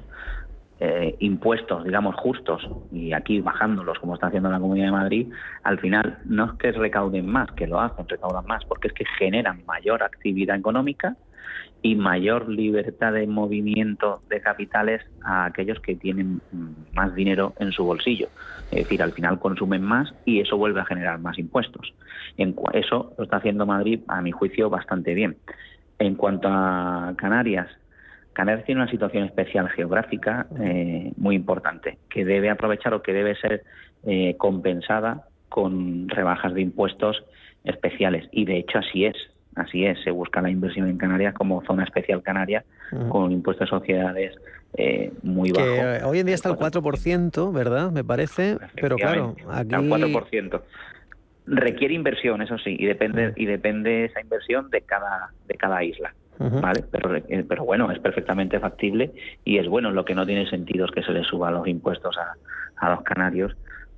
eh, 0.81 1.16
impuestos, 1.20 1.85
digamos, 1.85 2.14
justos, 2.16 2.68
y 2.92 3.12
aquí 3.12 3.40
bajándolos 3.40 3.99
como 3.99 4.14
está 4.14 4.27
haciendo 4.27 4.51
la 4.51 4.59
Comunidad 4.59 4.87
de 4.87 4.92
Madrid, 4.92 5.33
al 5.62 5.79
final 5.79 6.18
no 6.25 6.47
es 6.47 6.53
que 6.59 6.73
recauden 6.73 7.27
más, 7.27 7.51
que 7.53 7.66
lo 7.66 7.81
hacen, 7.81 8.09
recaudan 8.09 8.47
más, 8.47 8.64
porque 8.64 8.88
es 8.88 8.94
que 8.94 9.05
generan 9.18 9.64
mayor 9.66 10.03
actividad 10.03 10.57
económica 10.57 11.16
y 11.85 11.97
mayor 11.97 12.49
libertad 12.49 13.12
de 13.12 13.27
movimiento 13.27 14.23
de 14.31 14.40
capitales 14.40 15.03
a 15.23 15.44
aquellos 15.44 15.79
que 15.81 15.94
tienen 15.94 16.40
más 16.94 17.14
dinero 17.14 17.53
en 17.59 17.73
su 17.73 17.85
bolsillo. 17.85 18.29
Es 18.70 18.85
decir, 18.85 19.03
al 19.03 19.12
final 19.12 19.38
consumen 19.38 19.83
más 19.83 20.14
y 20.25 20.40
eso 20.40 20.57
vuelve 20.57 20.81
a 20.81 20.87
generar 20.87 21.18
más 21.18 21.38
impuestos. 21.38 21.92
Eso 22.73 23.12
lo 23.18 23.25
está 23.25 23.37
haciendo 23.37 23.66
Madrid, 23.66 24.01
a 24.09 24.23
mi 24.23 24.33
juicio, 24.33 24.70
bastante 24.70 25.12
bien. 25.12 25.37
En 25.99 26.14
cuanto 26.14 26.49
a 26.51 27.12
Canarias, 27.18 27.68
Canarias 28.33 28.64
tiene 28.64 28.81
una 28.81 28.90
situación 28.90 29.25
especial 29.25 29.68
geográfica 29.68 30.47
eh, 30.59 31.12
muy 31.18 31.37
importante 31.37 31.99
que 32.09 32.25
debe 32.25 32.49
aprovechar 32.49 32.94
o 32.94 33.03
que 33.03 33.12
debe 33.12 33.37
ser 33.37 33.62
eh, 34.07 34.37
compensada 34.38 35.29
con 35.51 36.09
rebajas 36.09 36.55
de 36.55 36.62
impuestos 36.62 37.23
especiales. 37.62 38.27
Y 38.33 38.47
de 38.47 38.57
hecho 38.57 38.79
así 38.79 39.05
es. 39.05 39.34
Así 39.56 39.84
es, 39.84 40.02
se 40.02 40.10
busca 40.10 40.42
la 40.42 40.50
inversión 40.50 40.88
en 40.88 40.98
Canarias 40.98 41.34
como 41.34 41.62
zona 41.64 41.84
especial 41.84 42.22
canaria, 42.22 42.64
con 43.08 43.30
impuestos 43.30 43.68
de 43.68 43.78
sociedades 43.78 44.34
eh, 44.76 45.12
muy 45.22 45.52
bajo. 45.52 45.66
Eh, 45.66 46.02
hoy 46.04 46.18
en 46.18 46.26
día 46.26 46.34
está 46.34 46.48
el 46.48 46.56
4%, 46.56 47.52
¿verdad? 47.52 47.92
Me 47.92 48.02
parece, 48.02 48.58
pero 48.80 48.96
claro, 48.96 49.36
aquí... 49.48 49.74
El 49.74 49.90
4%. 49.90 50.60
Requiere 51.46 51.94
inversión, 51.94 52.42
eso 52.42 52.58
sí, 52.58 52.74
y 52.78 52.86
depende 52.86 53.34
y 53.36 53.44
depende 53.44 54.06
esa 54.06 54.20
inversión 54.20 54.70
de 54.70 54.80
cada 54.80 55.30
de 55.46 55.54
cada 55.54 55.84
isla. 55.84 56.14
¿Vale? 56.36 56.82
Pero, 56.90 57.14
eh, 57.14 57.44
pero 57.48 57.64
bueno, 57.64 57.92
es 57.92 58.00
perfectamente 58.00 58.58
factible 58.58 59.12
y 59.44 59.58
es 59.58 59.68
bueno. 59.68 59.92
Lo 59.92 60.04
que 60.04 60.16
no 60.16 60.26
tiene 60.26 60.50
sentido 60.50 60.86
es 60.86 60.90
que 60.90 61.04
se 61.04 61.12
le 61.12 61.22
suba 61.22 61.52
los 61.52 61.68
impuestos 61.68 62.16
a, 62.18 62.34
a 62.84 62.90
los 62.90 63.02
canarios 63.02 63.54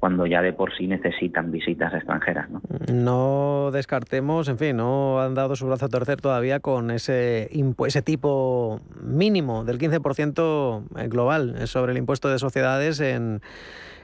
cuando 0.06 0.24
ya 0.24 0.40
de 0.40 0.52
por 0.52 0.72
sí 0.72 0.86
necesitan 0.86 1.50
visitas 1.50 1.92
extranjeras. 1.92 2.48
¿no? 2.48 2.62
no 2.92 3.70
descartemos, 3.72 4.46
en 4.46 4.56
fin, 4.56 4.76
no 4.76 5.20
han 5.20 5.34
dado 5.34 5.56
su 5.56 5.66
brazo 5.66 5.86
a 5.86 5.88
torcer 5.88 6.20
todavía 6.20 6.60
con 6.60 6.92
ese, 6.92 7.50
ese 7.86 8.02
tipo 8.02 8.80
mínimo 9.02 9.64
del 9.64 9.80
15% 9.80 10.84
eh, 10.96 11.08
global 11.08 11.66
sobre 11.66 11.90
el 11.90 11.98
impuesto 11.98 12.28
de 12.28 12.38
sociedades 12.38 13.00
en, 13.00 13.40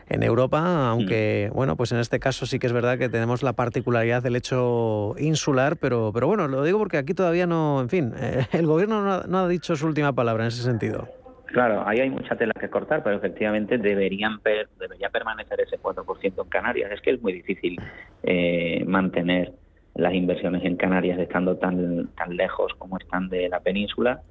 en 0.08 0.24
Europa, 0.24 0.88
aunque 0.90 1.48
mm. 1.52 1.54
bueno, 1.54 1.76
pues 1.76 1.92
en 1.92 2.00
este 2.00 2.18
caso 2.18 2.46
sí 2.46 2.58
que 2.58 2.66
es 2.66 2.72
verdad 2.72 2.98
que 2.98 3.08
tenemos 3.08 3.44
la 3.44 3.52
particularidad 3.52 4.24
del 4.24 4.34
hecho 4.34 5.14
insular, 5.20 5.76
pero, 5.76 6.10
pero 6.12 6.26
bueno, 6.26 6.48
lo 6.48 6.64
digo 6.64 6.80
porque 6.80 6.98
aquí 6.98 7.14
todavía 7.14 7.46
no, 7.46 7.80
en 7.80 7.88
fin, 7.88 8.12
eh, 8.16 8.48
el 8.50 8.66
gobierno 8.66 9.22
no 9.22 9.38
ha 9.38 9.46
dicho 9.46 9.76
su 9.76 9.86
última 9.86 10.12
palabra 10.12 10.42
en 10.42 10.48
ese 10.48 10.64
sentido. 10.64 11.21
Claro, 11.52 11.86
ahí 11.86 12.00
hay 12.00 12.08
mucha 12.08 12.34
tela 12.34 12.54
que 12.58 12.70
cortar, 12.70 13.02
pero 13.02 13.16
efectivamente 13.16 13.76
deberían 13.76 14.40
debería 14.78 15.10
permanecer 15.10 15.60
ese 15.60 15.78
4% 15.78 16.42
en 16.42 16.48
Canarias. 16.48 16.90
Es 16.92 17.00
que 17.02 17.10
es 17.10 17.22
muy 17.22 17.34
difícil 17.34 17.78
eh, 18.22 18.82
mantener 18.86 19.52
las 19.94 20.14
inversiones 20.14 20.64
en 20.64 20.76
Canarias 20.76 21.18
estando 21.18 21.56
tan, 21.56 22.08
tan 22.16 22.36
lejos 22.36 22.72
como 22.78 22.98
están 22.98 23.28
de 23.28 23.50
la 23.50 23.60
península 23.60 24.22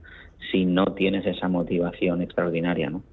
si 0.52 0.66
no 0.66 0.94
tienes 0.94 1.26
esa 1.28 1.48
motivación 1.48 2.24
extraordinaria, 2.24 2.90
¿no? 2.90 3.04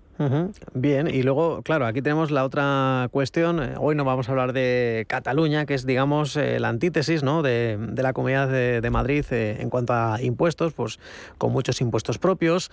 Bien, 0.74 1.06
y 1.06 1.22
luego, 1.22 1.62
claro, 1.62 1.86
aquí 1.86 2.02
tenemos 2.02 2.32
la 2.32 2.44
otra 2.44 3.06
cuestión. 3.12 3.60
Hoy 3.78 3.94
no 3.94 4.04
vamos 4.04 4.28
a 4.28 4.32
hablar 4.32 4.52
de 4.52 5.04
Cataluña, 5.08 5.64
que 5.64 5.74
es, 5.74 5.86
digamos, 5.86 6.36
eh, 6.36 6.58
la 6.58 6.70
antítesis 6.70 7.22
¿no? 7.22 7.42
de, 7.42 7.78
la 7.96 8.12
Comunidad 8.12 8.48
de, 8.48 8.90
Madrid 8.90 9.24
eh, 9.30 9.58
en 9.60 9.70
cuanto 9.70 9.92
a 9.92 10.20
impuestos, 10.20 10.72
pues 10.72 10.98
con 11.38 11.52
muchos 11.52 11.80
impuestos 11.80 12.18
propios. 12.18 12.68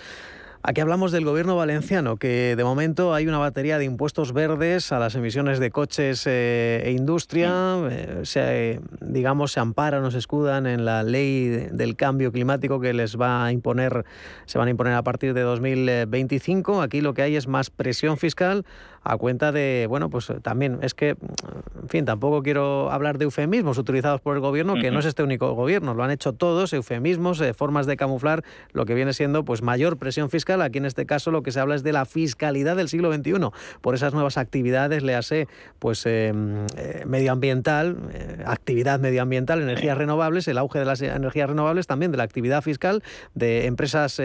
Aquí 0.67 0.81
hablamos 0.81 1.11
del 1.11 1.25
gobierno 1.25 1.55
valenciano, 1.55 2.17
que 2.17 2.55
de 2.55 2.63
momento 2.63 3.13
hay 3.13 3.27
una 3.27 3.37
batería 3.37 3.77
de 3.77 3.85
impuestos 3.85 4.33
verdes 4.33 4.91
a 4.91 4.97
las 4.97 5.13
emisiones 5.13 5.59
de 5.59 5.69
coches 5.69 6.25
eh, 6.25 6.81
e 6.83 6.91
industria. 6.91 7.77
Eh, 7.91 8.21
se, 8.23 8.79
digamos, 8.99 9.51
se 9.51 9.59
amparan 9.59 10.03
o 10.03 10.09
se 10.09 10.17
escudan 10.17 10.65
en 10.65 10.83
la 10.83 11.03
ley 11.03 11.49
del 11.49 11.95
cambio 11.95 12.31
climático 12.31 12.79
que 12.79 12.93
les 12.93 13.15
va 13.15 13.45
a 13.45 13.51
imponer, 13.51 14.05
se 14.47 14.57
van 14.57 14.67
a 14.67 14.71
imponer 14.71 14.93
a 14.93 15.03
partir 15.03 15.35
de 15.35 15.41
2025. 15.41 16.81
Aquí 16.81 16.99
lo 16.99 17.13
que 17.13 17.21
hay 17.21 17.35
es 17.35 17.47
más 17.47 17.69
presión 17.69 18.17
fiscal 18.17 18.65
a 19.05 19.17
cuenta 19.17 19.51
de, 19.51 19.85
bueno, 19.87 20.09
pues 20.09 20.33
también 20.41 20.79
es 20.81 20.95
que, 20.95 21.09
en 21.09 21.89
fin, 21.89 22.05
tampoco 22.05 22.41
quiero 22.41 22.91
hablar 22.91 23.19
de 23.19 23.25
eufemismos 23.25 23.77
utilizados 23.77 24.19
por 24.19 24.35
el 24.35 24.41
gobierno, 24.41 24.73
que 24.73 24.89
no 24.89 24.99
es 24.99 25.05
este 25.05 25.21
único 25.21 25.53
gobierno, 25.53 25.93
lo 25.93 26.03
han 26.03 26.09
hecho 26.09 26.33
todos, 26.33 26.73
eufemismos, 26.73 27.39
eh, 27.39 27.53
formas 27.53 27.85
de 27.85 27.97
camuflar 27.97 28.43
lo 28.73 28.85
que 28.85 28.95
viene 28.95 29.13
siendo 29.13 29.45
pues 29.45 29.61
mayor 29.61 29.97
presión 29.97 30.31
fiscal. 30.31 30.59
Aquí 30.63 30.79
en 30.79 30.85
este 30.85 31.05
caso 31.05 31.29
lo 31.29 31.43
que 31.43 31.51
se 31.51 31.59
habla 31.59 31.75
es 31.75 31.83
de 31.83 31.93
la 31.93 32.05
fiscalidad 32.05 32.75
del 32.75 32.89
siglo 32.89 33.13
XXI, 33.13 33.51
por 33.81 33.93
esas 33.93 34.13
nuevas 34.13 34.39
actividades, 34.39 35.03
le 35.03 35.13
hace 35.13 35.47
pues 35.77 36.03
em, 36.07 36.65
eh, 36.75 37.03
medioambiental, 37.05 37.97
eh, 38.11 38.43
actividad 38.47 38.99
medioambiental, 38.99 39.61
energías 39.61 39.99
renovables, 39.99 40.47
el 40.47 40.57
auge 40.57 40.79
de 40.79 40.85
las 40.85 41.01
energías 41.01 41.47
renovables, 41.47 41.85
también 41.85 42.11
de 42.11 42.17
la 42.17 42.23
actividad 42.23 42.63
fiscal 42.63 43.03
de 43.35 43.67
empresas 43.67 44.19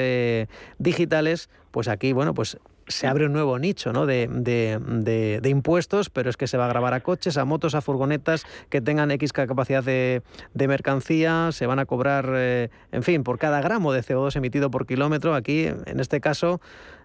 digitales, 0.78 1.50
pues 1.70 1.88
aquí, 1.88 2.12
bueno, 2.12 2.32
pues 2.32 2.58
se 2.90 3.07
abre 3.07 3.26
un 3.26 3.33
nuevo 3.33 3.59
nicho 3.59 3.92
¿no? 3.92 4.07
de, 4.07 4.29
de, 4.31 5.40
de, 5.40 5.48
impuestos, 5.48 6.11
pero 6.11 6.31
es 6.31 6.37
que 6.37 6.46
se 6.46 6.57
va 6.57 6.66
a 6.66 6.68
grabar 6.68 6.94
a 6.94 7.00
coches, 7.00 7.37
a 7.37 7.44
motos, 7.44 7.74
a 7.74 7.81
furgonetas 7.81 8.44
que 8.68 8.81
tengan 8.81 9.11
X 9.11 9.33
capacidad 9.33 9.83
de, 9.83 10.22
mercancía, 10.55 11.50
se 11.53 11.66
van 11.66 11.79
a 11.79 11.87
cobrar, 11.87 12.31
eh, 12.35 12.68
en 12.92 13.03
fin, 13.03 13.24
por 13.24 13.38
cada 13.38 13.61
gramo 13.61 13.92
de 13.92 14.00
CO2 14.00 14.37
emitido 14.37 14.70
por 14.70 14.87
kilómetro. 14.87 15.35
Aquí, 15.35 15.66
en 15.66 16.00
este 16.00 16.20
caso, 16.20 16.61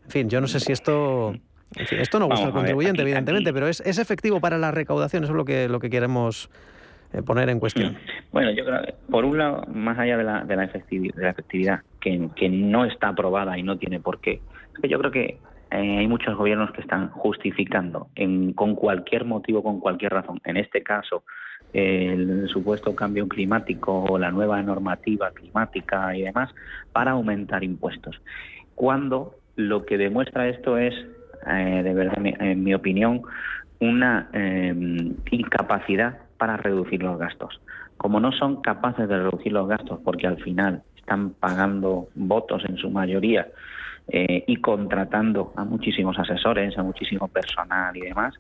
en 0.06 0.12
fin, 0.12 0.30
yo 0.30 0.42
no 0.42 0.48
sé 0.48 0.60
si 0.60 0.72
esto... 0.72 1.34
En 1.76 1.88
fin, 1.88 2.00
esto 2.00 2.20
no 2.20 2.28
gusta 2.28 2.46
al 2.46 2.54
contribuyente, 2.54 3.02
evidentemente, 3.02 3.52
pero 3.52 3.68
es, 3.68 3.82
es 3.82 3.98
efectivo 3.98 4.40
para 4.40 4.58
la 4.58 4.72
recaudación, 4.72 5.24
eso 5.24 5.34
es 5.34 5.38
lo 5.38 5.46
que, 5.46 5.68
lo 5.68 5.80
que 5.80 5.90
queremos 5.90 6.50
eh, 7.14 7.22
poner 7.22 7.50
en 7.50 7.60
cuestión. 7.60 7.98
Bueno, 8.32 8.52
yo 8.52 8.66
creo 8.66 8.82
por 9.10 9.24
un 9.24 9.38
lado, 9.38 9.64
más 9.74 9.98
allá 9.98 10.18
de 10.18 10.26
la, 10.26 10.44
de 10.44 10.58
la, 10.58 10.66
efectividad, 10.66 11.16
de 11.16 11.24
la 11.24 11.30
efectividad 11.30 11.82
que, 12.02 12.28
que 12.36 12.50
no 12.50 12.84
está 12.84 13.08
aprobada 13.08 13.58
y 13.58 13.64
no 13.64 13.78
tiene 13.78 14.02
por 14.02 14.20
qué, 14.20 14.42
yo 14.84 15.00
creo 15.00 15.12
que 15.12 15.38
eh, 15.76 15.98
hay 15.98 16.08
muchos 16.08 16.36
gobiernos 16.38 16.72
que 16.72 16.82
están 16.82 17.10
justificando 17.10 18.08
en, 18.16 18.54
con 18.54 18.76
cualquier 18.76 19.26
motivo, 19.26 19.62
con 19.62 19.82
cualquier 19.82 20.14
razón. 20.14 20.40
En 20.46 20.56
este 20.56 20.82
caso, 20.84 21.24
el 21.74 22.48
supuesto 22.48 22.96
cambio 22.96 23.28
climático 23.28 24.04
o 24.04 24.18
la 24.18 24.32
nueva 24.32 24.62
normativa 24.62 25.32
climática 25.32 26.16
y 26.16 26.22
demás 26.22 26.50
para 26.94 27.12
aumentar 27.12 27.64
impuestos. 27.64 28.22
Cuando 28.76 29.36
lo 29.58 29.86
que 29.86 29.98
demuestra 29.98 30.48
esto 30.48 30.78
es, 30.78 30.94
eh, 31.48 31.82
de 31.84 31.94
verdad, 31.94 32.20
en 32.24 32.64
mi 32.64 32.74
opinión, 32.74 33.24
una 33.80 34.30
em, 34.32 35.16
incapacidad 35.32 36.20
para 36.38 36.56
reducir 36.56 37.04
los 37.04 37.20
gastos. 37.20 37.60
Como 37.98 38.22
no 38.22 38.32
son 38.32 38.62
capaces 38.62 39.10
de 39.10 39.18
reducir 39.18 39.52
los 39.52 39.68
gastos 39.68 40.00
porque 40.06 40.28
al 40.28 40.42
final 40.42 40.84
están 40.96 41.32
pagando 41.32 42.08
votos 42.16 42.64
en 42.66 42.78
su 42.78 42.90
mayoría 42.90 43.48
eh, 44.08 44.44
y 44.48 44.58
contratando 44.58 45.54
a 45.56 45.64
muchísimos 45.64 46.18
asesores, 46.20 46.78
a 46.78 46.84
muchísimo 46.84 47.28
personal 47.28 47.96
y 47.98 48.02
demás, 48.02 48.36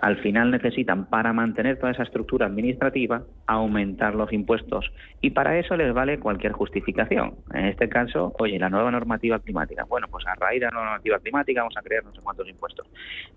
al 0.00 0.16
final 0.18 0.50
necesitan 0.50 1.06
para 1.06 1.32
mantener 1.32 1.78
toda 1.78 1.92
esa 1.92 2.02
estructura 2.02 2.46
administrativa 2.46 3.22
aumentar 3.46 4.14
los 4.14 4.32
impuestos 4.32 4.90
y 5.20 5.30
para 5.30 5.58
eso 5.58 5.76
les 5.76 5.94
vale 5.94 6.18
cualquier 6.18 6.52
justificación. 6.52 7.36
En 7.54 7.66
este 7.66 7.88
caso, 7.88 8.34
oye, 8.38 8.58
la 8.58 8.68
nueva 8.68 8.90
normativa 8.90 9.38
climática. 9.38 9.84
Bueno, 9.84 10.08
pues 10.10 10.26
a 10.26 10.34
raíz 10.34 10.60
de 10.60 10.66
la 10.66 10.72
nueva 10.72 10.86
normativa 10.86 11.18
climática 11.20 11.60
vamos 11.62 11.76
a 11.76 11.82
crear 11.82 12.04
no 12.04 12.12
sé 12.12 12.20
cuántos 12.20 12.48
impuestos. 12.48 12.86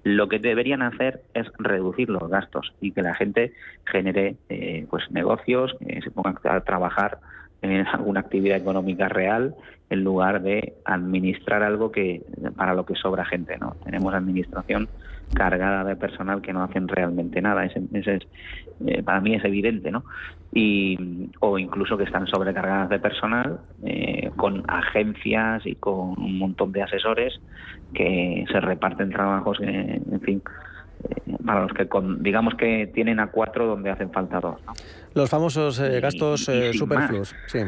Lo 0.03 0.27
que 0.27 0.39
deberían 0.39 0.81
hacer 0.81 1.21
es 1.33 1.47
reducir 1.59 2.09
los 2.09 2.27
gastos 2.29 2.73
y 2.81 2.91
que 2.91 3.01
la 3.01 3.13
gente 3.13 3.53
genere 3.85 4.35
eh, 4.49 4.85
pues 4.89 5.09
negocios, 5.11 5.75
que 5.79 6.01
se 6.01 6.11
pongan 6.11 6.37
a 6.43 6.61
trabajar 6.61 7.19
en 7.61 7.87
alguna 7.93 8.21
actividad 8.21 8.57
económica 8.57 9.09
real 9.09 9.55
en 9.89 10.03
lugar 10.03 10.41
de 10.41 10.73
administrar 10.85 11.63
algo 11.63 11.91
que 11.91 12.21
para 12.55 12.73
lo 12.73 12.85
que 12.85 12.95
sobra 12.95 13.25
gente, 13.25 13.57
¿no? 13.57 13.75
Tenemos 13.83 14.13
administración 14.13 14.87
cargada 15.33 15.83
de 15.83 15.95
personal 15.95 16.41
que 16.41 16.53
no 16.53 16.63
hacen 16.63 16.87
realmente 16.87 17.41
nada. 17.41 17.65
Ese, 17.65 17.81
es, 17.93 18.27
eh, 18.85 19.03
para 19.03 19.19
mí 19.19 19.33
es 19.33 19.43
evidente, 19.43 19.91
¿no? 19.91 20.03
Y, 20.53 21.29
o 21.39 21.57
incluso 21.57 21.97
que 21.97 22.03
están 22.03 22.27
sobrecargadas 22.27 22.89
de 22.89 22.99
personal 22.99 23.59
eh, 23.83 24.31
con 24.35 24.63
agencias 24.67 25.65
y 25.65 25.75
con 25.75 26.19
un 26.19 26.37
montón 26.37 26.71
de 26.71 26.83
asesores 26.83 27.39
que 27.93 28.45
se 28.51 28.59
reparten 28.59 29.09
trabajos, 29.09 29.59
en 29.61 30.21
fin, 30.21 30.41
para 31.45 31.61
los 31.61 31.73
que 31.73 31.87
digamos 32.19 32.55
que 32.55 32.91
tienen 32.93 33.19
a 33.19 33.27
cuatro 33.27 33.67
donde 33.67 33.89
hacen 33.89 34.11
falta 34.11 34.39
dos. 34.39 34.59
Los 35.13 35.29
famosos 35.29 35.79
gastos 35.79 36.49
superfluos, 36.73 37.35
sí. 37.47 37.59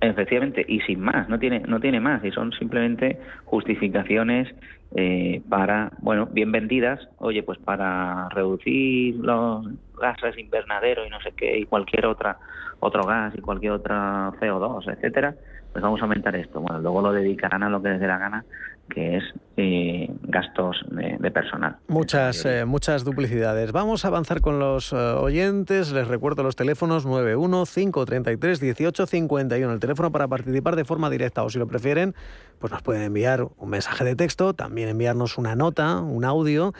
Efectivamente, 0.00 0.64
y 0.68 0.80
sin 0.80 1.00
más, 1.00 1.26
no 1.28 1.38
tiene, 1.38 1.60
no 1.60 1.80
tiene 1.80 2.00
más, 2.00 2.22
y 2.22 2.30
son 2.30 2.52
simplemente 2.52 3.18
justificaciones 3.46 4.54
eh, 4.94 5.40
para, 5.48 5.90
bueno, 6.00 6.26
bien 6.26 6.52
vendidas, 6.52 7.00
oye, 7.18 7.42
pues 7.42 7.58
para 7.58 8.28
reducir 8.28 9.16
los 9.16 9.66
gases 9.98 10.36
invernadero 10.38 11.06
y 11.06 11.10
no 11.10 11.18
sé 11.22 11.32
qué, 11.32 11.58
y 11.58 11.64
cualquier 11.64 12.06
otra, 12.06 12.38
otro 12.80 13.04
gas 13.04 13.34
y 13.36 13.40
cualquier 13.40 13.72
otra 13.72 14.32
CO2, 14.38 14.92
etcétera, 14.92 15.34
pues 15.76 15.82
vamos 15.82 16.00
a 16.00 16.04
aumentar 16.04 16.34
esto. 16.34 16.58
Bueno, 16.58 16.80
luego 16.80 17.02
lo 17.02 17.12
dedicarán 17.12 17.62
a 17.62 17.68
lo 17.68 17.82
que 17.82 17.90
les 17.90 18.00
dé 18.00 18.06
la 18.06 18.16
gana, 18.16 18.46
que 18.88 19.18
es 19.18 19.24
eh, 19.58 20.10
gastos 20.22 20.82
de, 20.90 21.30
personal. 21.30 21.76
Muchas, 21.86 22.46
eh, 22.46 22.64
muchas 22.64 23.04
duplicidades. 23.04 23.72
Vamos 23.72 24.06
a 24.06 24.08
avanzar 24.08 24.40
con 24.40 24.58
los 24.58 24.94
eh, 24.94 24.96
oyentes. 24.96 25.92
Les 25.92 26.08
recuerdo 26.08 26.42
los 26.42 26.56
teléfonos 26.56 27.04
91 27.04 27.64
533 27.66 28.62
1851. 28.62 29.70
El 29.70 29.78
teléfono 29.78 30.10
para 30.10 30.28
participar 30.28 30.76
de 30.76 30.86
forma 30.86 31.10
directa 31.10 31.42
o 31.42 31.50
si 31.50 31.58
lo 31.58 31.66
prefieren, 31.66 32.14
pues 32.58 32.72
nos 32.72 32.80
pueden 32.80 33.02
enviar 33.02 33.46
un 33.58 33.68
mensaje 33.68 34.02
de 34.02 34.16
texto, 34.16 34.54
también 34.54 34.88
enviarnos 34.88 35.36
una 35.36 35.56
nota, 35.56 36.00
un 36.00 36.24
audio 36.24 36.72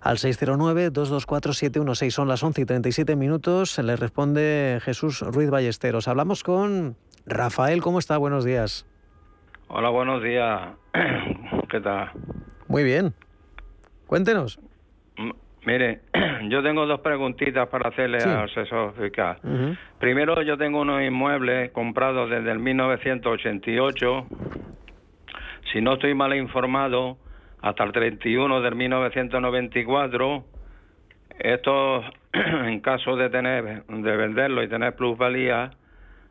al 0.00 0.16
609-224-716. 0.16 2.10
Son 2.10 2.28
las 2.28 2.42
11 2.42 2.62
y 2.62 2.64
37 2.64 3.16
minutos. 3.16 3.78
Les 3.78 4.00
responde 4.00 4.78
Jesús 4.82 5.20
Ruiz 5.20 5.50
Ballesteros. 5.50 6.08
Hablamos 6.08 6.42
con 6.42 6.96
Rafael. 7.26 7.80
¿Cómo 7.80 7.98
está? 7.98 8.18
Buenos 8.18 8.44
días. 8.44 8.86
Hola, 9.68 9.88
buenos 9.88 10.22
días. 10.22 10.70
¿Qué 11.70 11.80
tal? 11.80 12.10
Muy 12.68 12.84
bien. 12.84 13.14
Cuéntenos. 14.06 14.60
mire, 15.64 16.00
yo 16.48 16.62
tengo 16.62 16.86
dos 16.86 17.00
preguntitas 17.00 17.68
para 17.68 17.88
hacerle 17.88 18.18
al 18.18 18.44
asesor 18.44 18.94
fiscal. 18.94 19.38
Primero, 19.98 20.42
yo 20.42 20.58
tengo 20.58 20.80
unos 20.80 21.02
inmuebles 21.02 21.70
comprados 21.72 22.28
desde 22.30 22.52
el 22.52 22.58
1988. 22.58 24.26
Si 25.72 25.80
no 25.80 25.94
estoy 25.94 26.14
mal 26.14 26.34
informado, 26.34 27.16
hasta 27.62 27.82
el 27.84 27.92
31 27.92 28.60
del 28.60 28.74
1994. 28.74 30.44
Esto, 31.38 32.02
en 32.32 32.80
caso 32.80 33.16
de 33.16 33.30
tener 33.30 33.84
de 33.86 34.16
venderlo 34.16 34.62
y 34.62 34.68
tener 34.68 34.94
plusvalía, 34.94 35.70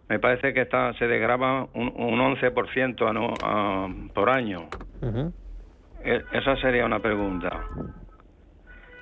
me 0.10 0.20
parece 0.20 0.54
que 0.54 0.62
está 0.62 0.94
se 0.94 1.08
desgraba 1.08 1.68
un, 1.74 1.92
un 1.96 2.20
11% 2.20 4.12
por 4.14 4.30
año. 4.30 4.68
E, 6.04 6.22
esa 6.34 6.56
sería 6.58 6.86
una 6.86 7.00
pregunta. 7.00 7.64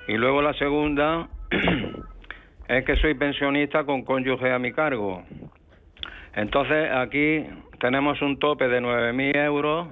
Y 0.08 0.16
luego 0.16 0.42
la 0.42 0.52
segunda 0.54 1.28
es 2.68 2.84
que 2.84 2.96
soy 2.96 3.14
pensionista 3.14 3.84
con 3.84 4.02
cónyuge 4.02 4.52
a 4.52 4.58
mi 4.58 4.72
cargo. 4.72 5.22
Entonces 6.34 6.90
aquí 6.92 7.44
tenemos 7.78 8.22
un 8.22 8.38
tope 8.38 8.68
de 8.68 8.80
9.000 8.80 9.36
euros 9.36 9.88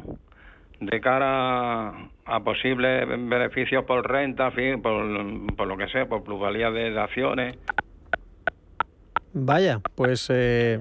de 0.80 1.00
cara 1.00 1.92
a 2.24 2.40
posibles 2.44 3.06
beneficios 3.06 3.84
por 3.84 4.08
renta, 4.08 4.50
por, 4.82 5.54
por 5.56 5.66
lo 5.66 5.76
que 5.76 5.88
sea, 5.88 6.06
por 6.06 6.22
plusvalía 6.24 6.70
de 6.70 6.98
acciones. 6.98 7.58
Vaya, 9.32 9.80
pues... 9.94 10.28
Eh, 10.30 10.80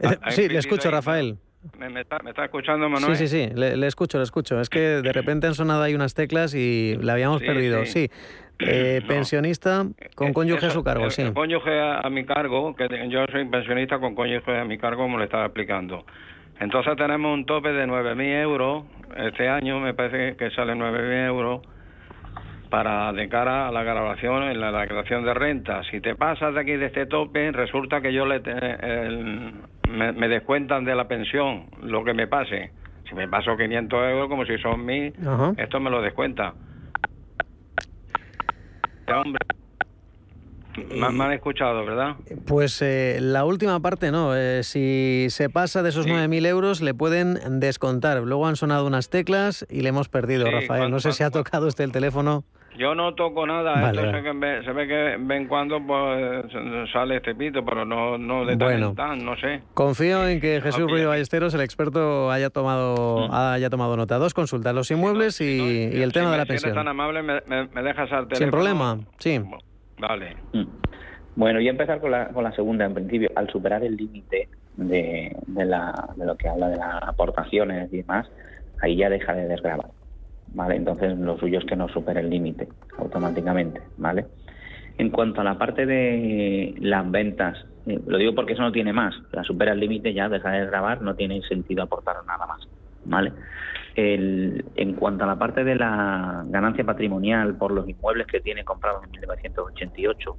eh, 0.00 0.18
sí, 0.30 0.48
le 0.48 0.58
escucho, 0.58 0.90
Rafael. 0.90 1.38
¿Me, 1.78 2.00
está, 2.00 2.18
escuchando, 2.44 2.88
Manuel? 2.88 3.16
Sí, 3.16 3.26
sí, 3.26 3.48
sí, 3.48 3.54
le, 3.54 3.86
escucho, 3.86 4.18
le 4.18 4.24
escucho. 4.24 4.60
Es 4.60 4.68
que 4.68 4.78
de 4.78 5.12
repente 5.12 5.46
han 5.46 5.54
sonado 5.54 5.82
ahí 5.82 5.94
unas 5.94 6.14
teclas 6.14 6.54
y 6.54 6.96
la 7.00 7.14
habíamos 7.14 7.42
perdido. 7.42 7.84
Sí. 7.86 8.10
Eh, 8.60 9.02
pensionista 9.08 9.84
con 10.14 10.32
cónyuge 10.32 10.66
a 10.66 10.70
su 10.70 10.84
cargo, 10.84 11.10
sí. 11.10 11.24
Cónyuge 11.34 11.72
a, 11.80 12.08
mi 12.08 12.24
cargo, 12.24 12.76
que 12.76 12.86
yo 13.10 13.24
soy 13.32 13.46
pensionista 13.46 13.98
con 13.98 14.14
cónyuge 14.14 14.56
a 14.56 14.64
mi 14.64 14.78
cargo, 14.78 15.02
como 15.02 15.18
le 15.18 15.24
estaba 15.24 15.46
explicando. 15.46 16.06
Entonces 16.60 16.96
tenemos 16.96 17.34
un 17.34 17.46
tope 17.46 17.72
de 17.72 17.84
9.000 17.84 18.42
euros. 18.42 18.84
Este 19.16 19.48
año 19.48 19.80
me 19.80 19.92
parece 19.92 20.36
que 20.36 20.52
sale 20.52 20.74
9.000 20.74 21.26
euros 21.26 21.62
para 22.74 23.12
de 23.12 23.28
cara 23.28 23.68
a 23.68 23.70
la 23.70 23.84
grabación 23.84 24.42
en 24.42 24.60
la 24.60 24.72
declaración 24.72 25.24
de 25.24 25.32
renta. 25.32 25.82
Si 25.92 26.00
te 26.00 26.16
pasas 26.16 26.54
de 26.54 26.60
aquí 26.60 26.72
de 26.72 26.86
este 26.86 27.06
tope, 27.06 27.52
resulta 27.52 28.00
que 28.00 28.12
yo 28.12 28.26
le 28.26 28.42
me, 29.88 30.28
descuentan 30.28 30.84
de 30.84 30.96
la 30.96 31.06
pensión 31.06 31.66
lo 31.84 32.02
que 32.02 32.14
me 32.14 32.26
pase. 32.26 32.72
Si 33.08 33.14
me 33.14 33.28
paso 33.28 33.56
500 33.56 34.10
euros, 34.10 34.28
como 34.28 34.44
si 34.44 34.58
son 34.58 34.84
mil, 34.84 35.14
esto 35.56 35.78
me 35.78 35.88
lo 35.88 36.02
descuenta. 36.02 36.52
Hombre, 39.06 39.38
me, 40.96 41.24
han 41.24 41.32
escuchado, 41.32 41.86
¿verdad? 41.86 42.16
Pues 42.44 42.82
eh, 42.82 43.18
la 43.20 43.44
última 43.44 43.78
parte 43.78 44.10
no. 44.10 44.34
Eh, 44.34 44.64
si 44.64 45.26
se 45.30 45.48
pasa 45.48 45.84
de 45.84 45.90
esos 45.90 46.08
9.000 46.08 46.44
euros, 46.48 46.80
le 46.80 46.92
pueden 46.92 47.38
descontar. 47.60 48.20
Luego 48.22 48.48
han 48.48 48.56
sonado 48.56 48.84
unas 48.84 49.10
teclas 49.10 49.64
y 49.70 49.82
le 49.82 49.90
hemos 49.90 50.08
perdido, 50.08 50.50
Rafael. 50.50 50.90
No 50.90 50.98
sé 50.98 51.12
si 51.12 51.22
ha 51.22 51.30
tocado 51.30 51.68
usted 51.68 51.84
el 51.84 51.92
teléfono. 51.92 52.42
Yo 52.76 52.94
no 52.94 53.14
toco 53.14 53.46
nada, 53.46 53.90
esto 53.90 54.00
se, 54.02 54.72
ve 54.72 54.88
que 54.88 54.94
de 54.94 55.16
vez 55.18 55.40
en 55.40 55.46
cuando 55.46 55.80
pues, 55.86 56.46
sale 56.92 57.16
este 57.16 57.34
pito, 57.34 57.64
pero 57.64 57.84
no, 57.84 58.18
no 58.18 58.44
de 58.44 58.56
tan 58.56 59.24
no 59.24 59.36
sé. 59.36 59.62
Confío 59.74 60.26
en 60.26 60.40
que 60.40 60.60
Jesús 60.60 60.90
Ruido 60.90 61.10
Ballesteros, 61.10 61.54
el 61.54 61.60
experto, 61.60 62.32
haya 62.32 62.50
tomado 62.50 63.28
mm. 63.28 63.32
haya 63.32 63.70
tomado 63.70 63.96
nota. 63.96 64.18
Dos 64.18 64.34
consultas, 64.34 64.74
los 64.74 64.90
inmuebles 64.90 65.40
y, 65.40 66.02
el 66.02 66.12
tema 66.12 66.32
de 66.32 66.38
la 66.38 66.46
pensión. 66.46 66.72
Si 66.72 66.78
eres 66.78 66.84
tan 66.84 66.88
amable, 66.88 67.22
me, 67.22 67.40
me, 67.46 67.82
dejas 67.82 68.10
al 68.10 68.26
teléfono. 68.26 68.36
Sin 68.38 68.50
problema, 68.50 68.98
sí. 69.18 69.40
Vale. 69.98 70.36
Mm. 70.52 70.64
Bueno, 71.36 71.58
voy 71.58 71.68
a 71.68 71.70
empezar 71.70 72.00
con 72.00 72.10
la, 72.10 72.28
con 72.28 72.44
la 72.44 72.52
segunda. 72.52 72.84
En 72.84 72.94
principio, 72.94 73.30
al 73.36 73.48
superar 73.50 73.84
el 73.84 73.96
límite 73.96 74.48
de, 74.76 75.36
de, 75.46 75.64
la, 75.64 76.10
de 76.16 76.26
lo 76.26 76.36
que 76.36 76.48
habla 76.48 76.68
de 76.68 76.76
las 76.76 77.02
aportaciones 77.02 77.92
y 77.92 77.98
demás, 77.98 78.28
ahí 78.82 78.96
ya 78.96 79.08
deja 79.08 79.34
de 79.34 79.46
desgravar. 79.46 79.90
¿Vale? 80.54 80.76
Entonces 80.76 81.16
lo 81.18 81.38
suyo 81.38 81.58
es 81.58 81.64
que 81.64 81.76
no 81.76 81.88
supere 81.88 82.20
el 82.20 82.30
límite 82.30 82.68
automáticamente, 82.98 83.80
¿vale? 83.96 84.26
En 84.96 85.10
cuanto 85.10 85.40
a 85.40 85.44
la 85.44 85.58
parte 85.58 85.86
de 85.86 86.74
las 86.78 87.10
ventas, 87.10 87.66
eh, 87.86 87.98
lo 88.06 88.16
digo 88.16 88.34
porque 88.34 88.52
eso 88.52 88.62
no 88.62 88.72
tiene 88.72 88.92
más, 88.92 89.14
la 89.32 89.42
supera 89.42 89.72
el 89.72 89.80
límite 89.80 90.14
ya 90.14 90.28
deja 90.28 90.50
de 90.50 90.66
grabar, 90.66 91.02
no 91.02 91.14
tiene 91.14 91.42
sentido 91.42 91.82
aportar 91.82 92.16
nada 92.26 92.46
más, 92.46 92.68
¿vale? 93.04 93.32
en 93.96 94.94
cuanto 94.94 95.22
a 95.22 95.26
la 95.28 95.38
parte 95.38 95.62
de 95.62 95.76
la 95.76 96.44
ganancia 96.48 96.82
patrimonial 96.82 97.56
por 97.56 97.70
los 97.70 97.88
inmuebles 97.88 98.26
que 98.26 98.40
tiene 98.40 98.64
comprados 98.64 99.04
en 99.04 99.10
1988, 99.12 100.36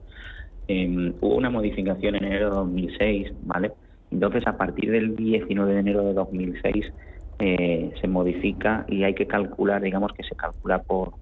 em, 0.67 1.13
hubo 1.21 1.35
una 1.35 1.49
modificación 1.49 2.15
en 2.15 2.25
enero 2.25 2.49
de 2.49 2.55
2006, 2.55 3.31
¿vale? 3.43 3.71
Entonces, 4.11 4.45
a 4.45 4.57
partir 4.57 4.91
del 4.91 5.15
19 5.15 5.73
de 5.73 5.79
enero 5.79 6.03
de 6.03 6.13
2006, 6.13 6.91
eh, 7.39 7.91
se 7.99 8.07
modifica 8.07 8.85
y 8.87 9.03
hay 9.03 9.13
que 9.13 9.27
calcular, 9.27 9.81
digamos 9.81 10.13
que 10.13 10.23
se 10.23 10.35
calcula 10.35 10.81
por, 10.83 11.13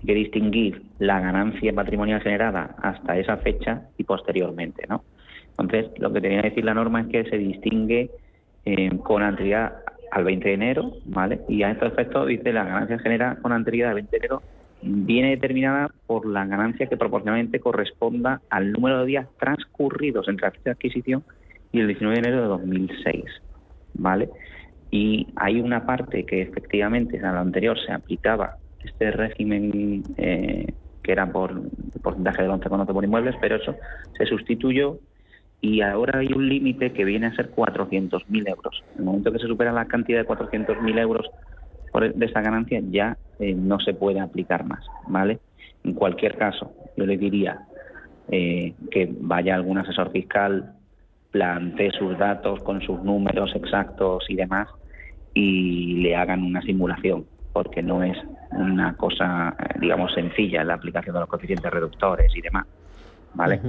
hay 0.00 0.06
que 0.06 0.14
distinguir 0.14 0.82
la 0.98 1.20
ganancia 1.20 1.72
patrimonial 1.72 2.20
generada 2.20 2.74
hasta 2.82 3.18
esa 3.18 3.36
fecha 3.38 3.88
y 3.96 4.04
posteriormente, 4.04 4.84
¿no? 4.88 5.04
Entonces, 5.58 5.90
lo 5.98 6.12
que 6.12 6.20
tenía 6.20 6.42
que 6.42 6.50
decir 6.50 6.64
la 6.64 6.74
norma 6.74 7.02
es 7.02 7.06
que 7.08 7.24
se 7.24 7.38
distingue 7.38 8.10
eh, 8.64 8.90
con 9.02 9.22
anterioridad 9.22 9.76
al 10.10 10.24
20 10.24 10.48
de 10.48 10.54
enero, 10.54 10.92
¿vale? 11.06 11.40
Y 11.48 11.62
a 11.62 11.70
estos 11.70 11.92
efectos 11.92 12.26
dice 12.26 12.52
la 12.52 12.64
ganancia 12.64 12.98
generada 12.98 13.36
con 13.36 13.52
anterioridad 13.52 13.90
al 13.90 13.94
20 13.96 14.10
de 14.10 14.16
enero 14.18 14.42
viene 14.82 15.30
determinada 15.30 15.90
por 16.06 16.26
la 16.26 16.44
ganancia 16.44 16.86
que 16.86 16.96
proporcionalmente 16.96 17.60
corresponda 17.60 18.40
al 18.50 18.72
número 18.72 19.00
de 19.00 19.06
días 19.06 19.28
transcurridos 19.38 20.28
entre 20.28 20.46
la 20.46 20.50
fecha 20.50 20.64
de 20.64 20.70
adquisición 20.72 21.24
y 21.70 21.80
el 21.80 21.86
19 21.86 22.20
de 22.20 22.28
enero 22.28 22.42
de 22.42 22.48
2006, 22.48 23.24
¿vale? 23.94 24.28
Y 24.92 25.26
hay 25.36 25.58
una 25.58 25.86
parte 25.86 26.24
que 26.26 26.42
efectivamente 26.42 27.16
en 27.16 27.22
lo 27.22 27.40
anterior 27.40 27.78
se 27.84 27.92
aplicaba 27.92 28.58
este 28.84 29.10
régimen 29.10 30.02
eh, 30.18 30.66
que 31.02 31.12
era 31.12 31.32
por 31.32 31.62
porcentaje 32.02 32.42
del 32.42 32.50
11,9 32.52 32.92
por 32.92 33.02
inmuebles, 33.02 33.34
pero 33.40 33.56
eso 33.56 33.74
se 34.18 34.26
sustituyó 34.26 34.98
y 35.62 35.80
ahora 35.80 36.18
hay 36.18 36.28
un 36.34 36.46
límite 36.46 36.92
que 36.92 37.06
viene 37.06 37.28
a 37.28 37.34
ser 37.34 37.54
400.000 37.54 38.48
euros. 38.48 38.84
En 38.92 38.98
el 38.98 39.04
momento 39.06 39.32
que 39.32 39.38
se 39.38 39.46
supera 39.46 39.72
la 39.72 39.86
cantidad 39.86 40.20
de 40.20 40.28
400.000 40.28 40.98
euros 40.98 41.26
de 42.14 42.26
esa 42.26 42.42
ganancia, 42.42 42.82
ya 42.90 43.16
eh, 43.38 43.54
no 43.54 43.80
se 43.80 43.94
puede 43.94 44.20
aplicar 44.20 44.66
más, 44.66 44.84
¿vale? 45.06 45.38
En 45.84 45.94
cualquier 45.94 46.36
caso, 46.36 46.70
yo 46.98 47.06
le 47.06 47.16
diría 47.16 47.60
eh, 48.28 48.74
que 48.90 49.08
vaya 49.20 49.54
algún 49.54 49.78
asesor 49.78 50.12
fiscal, 50.12 50.74
plantee 51.30 51.92
sus 51.92 52.18
datos 52.18 52.62
con 52.62 52.82
sus 52.82 53.02
números 53.02 53.54
exactos 53.54 54.24
y 54.28 54.36
demás 54.36 54.68
y 55.34 55.96
le 56.02 56.16
hagan 56.16 56.42
una 56.42 56.62
simulación, 56.62 57.26
porque 57.52 57.82
no 57.82 58.02
es 58.02 58.16
una 58.50 58.96
cosa, 58.96 59.56
digamos, 59.80 60.12
sencilla 60.14 60.64
la 60.64 60.74
aplicación 60.74 61.14
de 61.14 61.20
los 61.20 61.28
coeficientes 61.28 61.70
reductores 61.70 62.34
y 62.36 62.40
demás, 62.40 62.66
¿vale? 63.34 63.60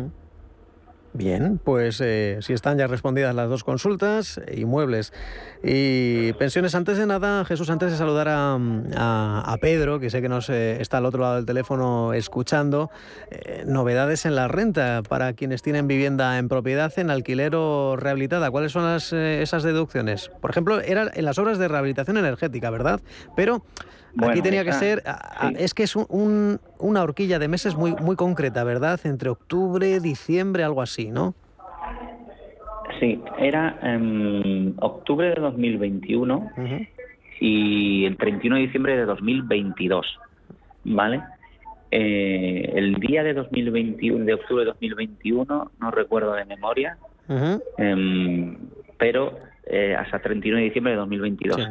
Bien, 1.15 1.59
pues 1.63 2.01
eh, 2.01 2.39
si 2.41 2.53
están 2.53 2.79
ya 2.79 2.87
respondidas 2.87 3.35
las 3.35 3.47
dos 3.47 3.63
consultas, 3.63 4.41
inmuebles 4.51 5.13
y 5.63 6.33
pensiones. 6.33 6.73
Antes 6.73 6.97
de 6.97 7.05
nada, 7.05 7.45
Jesús, 7.45 7.69
antes 7.69 7.91
de 7.91 7.97
saludar 7.97 8.27
a, 8.29 9.55
Pedro, 9.61 9.99
que 9.99 10.09
sé 10.09 10.23
que 10.23 10.29
nos 10.29 10.49
eh, 10.49 10.81
está 10.81 10.97
al 10.97 11.05
otro 11.05 11.21
lado 11.21 11.35
del 11.35 11.45
teléfono 11.45 12.13
escuchando, 12.13 12.89
eh, 13.29 13.63
novedades 13.67 14.25
en 14.25 14.35
la 14.35 14.47
renta 14.47 15.03
para 15.07 15.33
quienes 15.33 15.61
tienen 15.61 15.87
vivienda 15.87 16.39
en 16.39 16.49
propiedad, 16.49 16.91
en 16.97 17.11
alquiler 17.11 17.53
o 17.55 17.95
rehabilitada. 17.95 18.49
¿Cuáles 18.49 18.71
son 18.71 18.83
las, 18.83 19.13
esas 19.13 19.61
deducciones? 19.61 20.31
Por 20.41 20.49
ejemplo, 20.49 20.81
era 20.81 21.11
en 21.13 21.25
las 21.25 21.37
obras 21.37 21.59
de 21.59 21.67
rehabilitación 21.67 22.17
energética, 22.17 22.71
¿verdad? 22.71 23.01
Pero 23.35 23.63
Aquí 24.21 24.41
tenía 24.41 24.63
que 24.63 24.73
ser, 24.73 25.03
es 25.57 25.73
que 25.73 25.83
es 25.83 25.95
un, 25.95 26.59
una 26.79 27.03
horquilla 27.03 27.39
de 27.39 27.47
meses 27.47 27.75
muy, 27.75 27.95
muy 27.95 28.15
concreta, 28.15 28.63
¿verdad? 28.63 28.99
Entre 29.05 29.29
octubre, 29.29 29.99
diciembre, 29.99 30.63
algo 30.63 30.81
así, 30.81 31.11
¿no? 31.11 31.33
Sí, 32.99 33.19
era 33.39 33.79
en 33.81 34.75
octubre 34.79 35.29
de 35.29 35.35
2021 35.35 36.51
y 37.39 38.05
el 38.05 38.17
31 38.17 38.55
de 38.57 38.61
diciembre 38.61 38.97
de 38.97 39.05
2022, 39.05 40.19
¿vale? 40.85 41.21
Eh, 41.91 42.71
el 42.75 42.95
día 42.95 43.23
de 43.23 43.33
2021, 43.33 44.25
de 44.25 44.33
octubre 44.33 44.61
de 44.61 44.71
2021, 44.71 45.71
no 45.79 45.91
recuerdo 45.91 46.33
de 46.33 46.45
memoria, 46.45 46.97
em, 47.77 48.57
pero 48.97 49.37
eh, 49.65 49.95
hasta 49.95 50.19
31 50.19 50.57
de 50.57 50.63
diciembre 50.63 50.93
de 50.93 50.97
2022. 50.97 51.67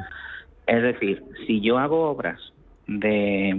Es 0.72 0.82
decir, 0.82 1.22
si 1.46 1.60
yo 1.60 1.76
hago 1.76 2.08
obras 2.08 2.40
de 2.86 3.50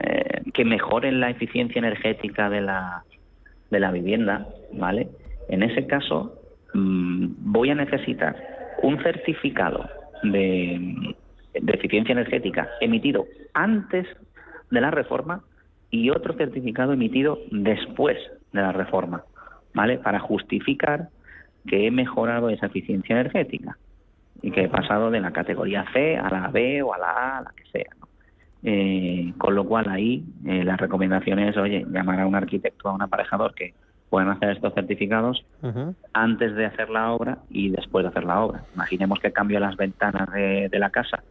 eh, 0.00 0.42
que 0.52 0.66
mejoren 0.66 1.18
la 1.18 1.30
eficiencia 1.30 1.78
energética 1.78 2.50
de 2.50 2.60
la, 2.60 3.90
vivienda, 3.90 4.46
¿vale? 4.74 5.08
En 5.48 5.62
ese 5.62 5.86
caso 5.86 6.38
mm, 6.74 7.26
voy 7.38 7.70
a 7.70 7.74
necesitar 7.74 8.36
un 8.82 9.02
certificado 9.02 9.88
de, 10.24 11.14
de 11.54 11.72
eficiencia 11.72 12.12
energética 12.12 12.68
emitido 12.82 13.24
antes 13.54 14.06
de 14.70 14.80
la 14.82 14.90
reforma 14.90 15.42
y 15.90 16.10
otro 16.10 16.34
certificado 16.34 16.92
emitido 16.92 17.38
después 17.50 18.18
de 18.52 18.60
la 18.60 18.72
reforma, 18.72 19.24
¿vale? 19.72 19.96
Para 19.96 20.18
justificar 20.20 21.08
que 21.66 21.86
he 21.86 21.90
mejorado 21.90 22.50
esa 22.50 22.66
eficiencia 22.66 23.18
energética 23.18 23.78
y 24.42 24.50
que 24.50 24.64
he 24.64 24.68
pasado 24.68 25.10
de 25.10 25.20
la 25.20 25.32
categoría 25.32 25.84
C 25.92 26.16
a 26.16 26.28
la 26.28 26.48
B 26.48 26.82
o 26.82 26.92
a 26.92 26.98
la 26.98 27.10
A, 27.10 27.38
a 27.38 27.42
la 27.42 27.52
que 27.56 27.64
sea. 27.70 27.96
Eh, 28.64 29.32
con 29.38 29.54
lo 29.54 29.64
cual 29.64 29.88
ahí 29.88 30.24
eh, 30.46 30.62
la 30.64 30.76
recomendación 30.76 31.38
es, 31.40 31.56
oye, 31.56 31.84
llamar 31.90 32.20
a 32.20 32.26
un 32.26 32.34
arquitecto, 32.34 32.88
a 32.88 32.92
un 32.92 33.02
aparejador 33.02 33.54
que 33.54 33.74
puedan 34.08 34.28
hacer 34.28 34.50
estos 34.50 34.74
certificados 34.74 35.42
antes 36.12 36.54
de 36.54 36.66
hacer 36.66 36.90
la 36.90 37.12
obra 37.12 37.38
y 37.48 37.70
después 37.70 38.04
de 38.04 38.10
hacer 38.10 38.24
la 38.24 38.40
obra. 38.40 38.62
Imaginemos 38.74 39.18
que 39.20 39.32
cambio 39.32 39.58
las 39.58 39.74
ventanas 39.76 40.30
de, 40.30 40.68
la 40.78 40.90
casa, 40.90 41.22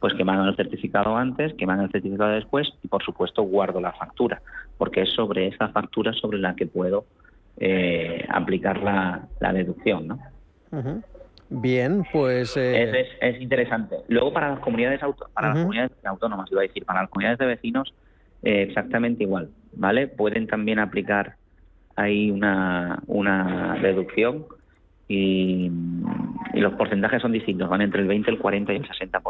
pues 0.00 0.14
que 0.14 0.24
me 0.24 0.32
hagan 0.32 0.48
el 0.48 0.56
certificado 0.56 1.14
antes, 1.14 1.52
que 1.54 1.66
me 1.66 1.74
hagan 1.74 1.84
el 1.84 1.92
certificado 1.92 2.30
después 2.30 2.72
y 2.82 2.88
por 2.88 3.02
supuesto 3.02 3.42
guardo 3.42 3.82
la 3.82 3.92
factura, 3.92 4.40
porque 4.78 5.02
es 5.02 5.10
sobre 5.10 5.48
esa 5.48 5.68
factura 5.68 6.14
sobre 6.14 6.38
la 6.38 6.56
que 6.56 6.66
puedo 6.66 7.04
eh, 7.58 8.26
aplicar 8.30 8.82
la, 8.82 9.28
la 9.38 9.52
deducción, 9.52 10.08
¿no? 10.08 10.18
Bien, 11.54 12.04
pues... 12.10 12.56
Eh, 12.56 13.06
es, 13.20 13.40
interesante. 13.40 13.96
Luego 14.08 14.32
para 14.32 14.50
las 14.50 14.60
comunidades, 14.60 15.00
para 15.34 15.48
las 15.48 15.58
comunidades 15.58 15.92
autónomas, 16.04 16.50
iba 16.50 16.62
a 16.62 16.66
decir, 16.66 16.84
para 16.86 17.02
las 17.02 17.10
comunidades 17.10 17.38
de 17.38 17.46
vecinos, 17.46 17.94
eh, 18.42 18.62
exactamente 18.62 19.24
igual, 19.24 19.50
¿vale? 19.74 20.08
Pueden 20.08 20.46
también 20.46 20.78
aplicar 20.78 21.36
ahí 21.94 22.30
una, 22.30 23.02
una 23.06 23.78
deducción 23.82 24.46
y, 25.08 25.70
los 26.54 26.74
porcentajes 26.74 27.20
son 27.20 27.32
distintos, 27.32 27.68
van 27.68 27.82
entre 27.82 28.00
el 28.00 28.08
20, 28.08 28.30
el 28.30 28.38
40 28.38 28.72
y 28.72 28.76
el 28.76 28.88
60%. 28.88 29.20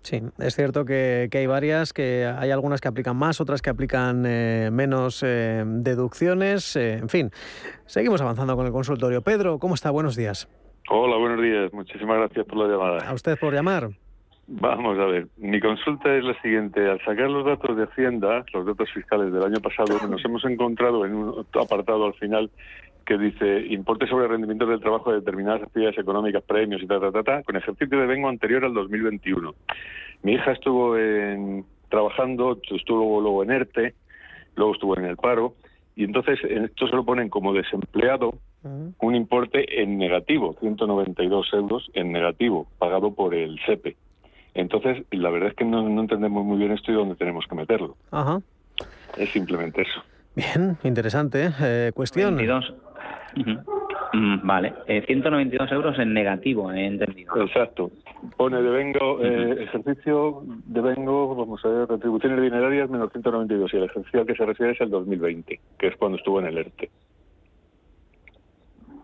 Sí, 0.00 0.20
es 0.38 0.56
cierto 0.56 0.84
que, 0.84 1.28
hay 1.32 1.46
varias, 1.46 1.92
que 1.92 2.26
hay 2.26 2.50
algunas 2.50 2.80
que 2.80 2.88
aplican 2.88 3.16
más, 3.16 3.40
otras 3.40 3.62
que 3.62 3.70
aplican 3.70 4.24
eh, 4.26 4.70
menos 4.72 5.20
deducciones. 5.20 6.74
en 6.74 7.08
fin, 7.08 7.30
seguimos 7.86 8.20
avanzando 8.20 8.56
con 8.56 8.66
el 8.66 8.72
consultorio. 8.72 9.22
Pedro, 9.22 9.60
¿cómo 9.60 9.74
está? 9.74 9.90
Buenos 9.90 10.16
días. 10.16 10.48
Hola, 10.88 11.16
buenos 11.16 11.40
días. 11.40 11.72
Muchísimas 11.72 12.18
gracias 12.18 12.46
por 12.46 12.58
la 12.58 12.68
llamada. 12.68 13.08
A 13.08 13.14
usted 13.14 13.38
por 13.38 13.54
llamar. 13.54 13.88
Vamos 14.48 14.98
a 14.98 15.04
ver, 15.04 15.28
mi 15.38 15.60
consulta 15.60 16.14
es 16.14 16.24
la 16.24 16.38
siguiente. 16.42 16.86
Al 16.88 16.98
sacar 17.04 17.30
los 17.30 17.46
datos 17.46 17.76
de 17.76 17.84
Hacienda, 17.84 18.44
los 18.52 18.66
datos 18.66 18.90
fiscales 18.92 19.32
del 19.32 19.42
año 19.42 19.60
pasado, 19.60 19.98
nos 20.08 20.24
hemos 20.24 20.44
encontrado 20.44 21.06
en 21.06 21.14
un 21.14 21.46
apartado 21.60 22.06
al 22.06 22.14
final 22.14 22.50
que 23.06 23.18
dice 23.18 23.66
importe 23.68 24.06
sobre 24.06 24.28
rendimiento 24.28 24.66
del 24.66 24.80
trabajo 24.80 25.10
de 25.10 25.20
determinadas 25.20 25.62
actividades 25.62 25.98
económicas, 25.98 26.42
premios 26.42 26.82
y 26.82 26.86
ta, 26.86 27.00
ta, 27.00 27.10
ta, 27.10 27.22
ta, 27.22 27.42
con 27.42 27.56
ejercicio 27.56 27.98
de 27.98 28.06
vengo 28.06 28.28
anterior 28.28 28.64
al 28.64 28.74
2021. 28.74 29.54
Mi 30.22 30.34
hija 30.34 30.52
estuvo 30.52 30.96
en, 30.96 31.64
trabajando, 31.88 32.60
estuvo 32.70 33.20
luego 33.20 33.42
en 33.42 33.50
ERTE, 33.50 33.94
luego 34.56 34.74
estuvo 34.74 34.98
en 34.98 35.06
el 35.06 35.16
paro, 35.16 35.54
y 35.96 36.04
entonces 36.04 36.38
esto 36.44 36.86
se 36.88 36.96
lo 36.96 37.04
ponen 37.04 37.28
como 37.28 37.52
desempleado 37.52 38.34
un 38.64 39.14
importe 39.14 39.82
en 39.82 39.98
negativo, 39.98 40.54
192 40.60 41.52
euros 41.52 41.90
en 41.94 42.12
negativo, 42.12 42.66
pagado 42.78 43.12
por 43.12 43.34
el 43.34 43.58
SEPE. 43.66 43.96
Entonces, 44.54 45.04
la 45.10 45.30
verdad 45.30 45.50
es 45.50 45.56
que 45.56 45.64
no, 45.64 45.80
entendemos 46.00 46.44
muy 46.44 46.58
bien 46.58 46.72
esto 46.72 46.92
y 46.92 46.94
dónde 46.94 47.16
tenemos 47.16 47.46
que 47.46 47.54
meterlo. 47.54 47.96
Ajá. 48.10 48.40
Es 49.16 49.30
simplemente 49.30 49.82
eso. 49.82 50.02
Bien, 50.34 50.76
interesante. 50.84 51.50
Eh, 51.60 51.92
cuestión. 51.94 52.36
22. 52.36 52.74
Mm, 54.14 54.46
vale, 54.46 54.74
192 55.06 55.70
eh, 55.70 55.74
euros 55.74 55.98
en 55.98 56.12
negativo, 56.12 56.70
he 56.70 56.86
entendido. 56.86 57.34
Exacto. 57.40 57.90
Pone 58.36 58.60
de 58.60 58.70
vengo, 58.70 59.22
eh, 59.22 59.64
ejercicio 59.64 60.42
de 60.44 60.80
vengo, 60.80 61.34
vamos 61.34 61.64
a 61.64 61.68
ver, 61.68 61.88
retribuciones 61.88 62.40
dinerarias 62.42 62.90
menos 62.90 63.10
192 63.10 63.72
y 63.72 63.76
el 63.78 63.84
ejercicio 63.84 64.20
al 64.20 64.26
que 64.26 64.34
se 64.34 64.44
refiere 64.44 64.72
es 64.72 64.80
el 64.82 64.90
2020, 64.90 65.60
que 65.78 65.86
es 65.86 65.96
cuando 65.96 66.18
estuvo 66.18 66.40
en 66.40 66.46
el 66.46 66.58
ERTE. 66.58 66.90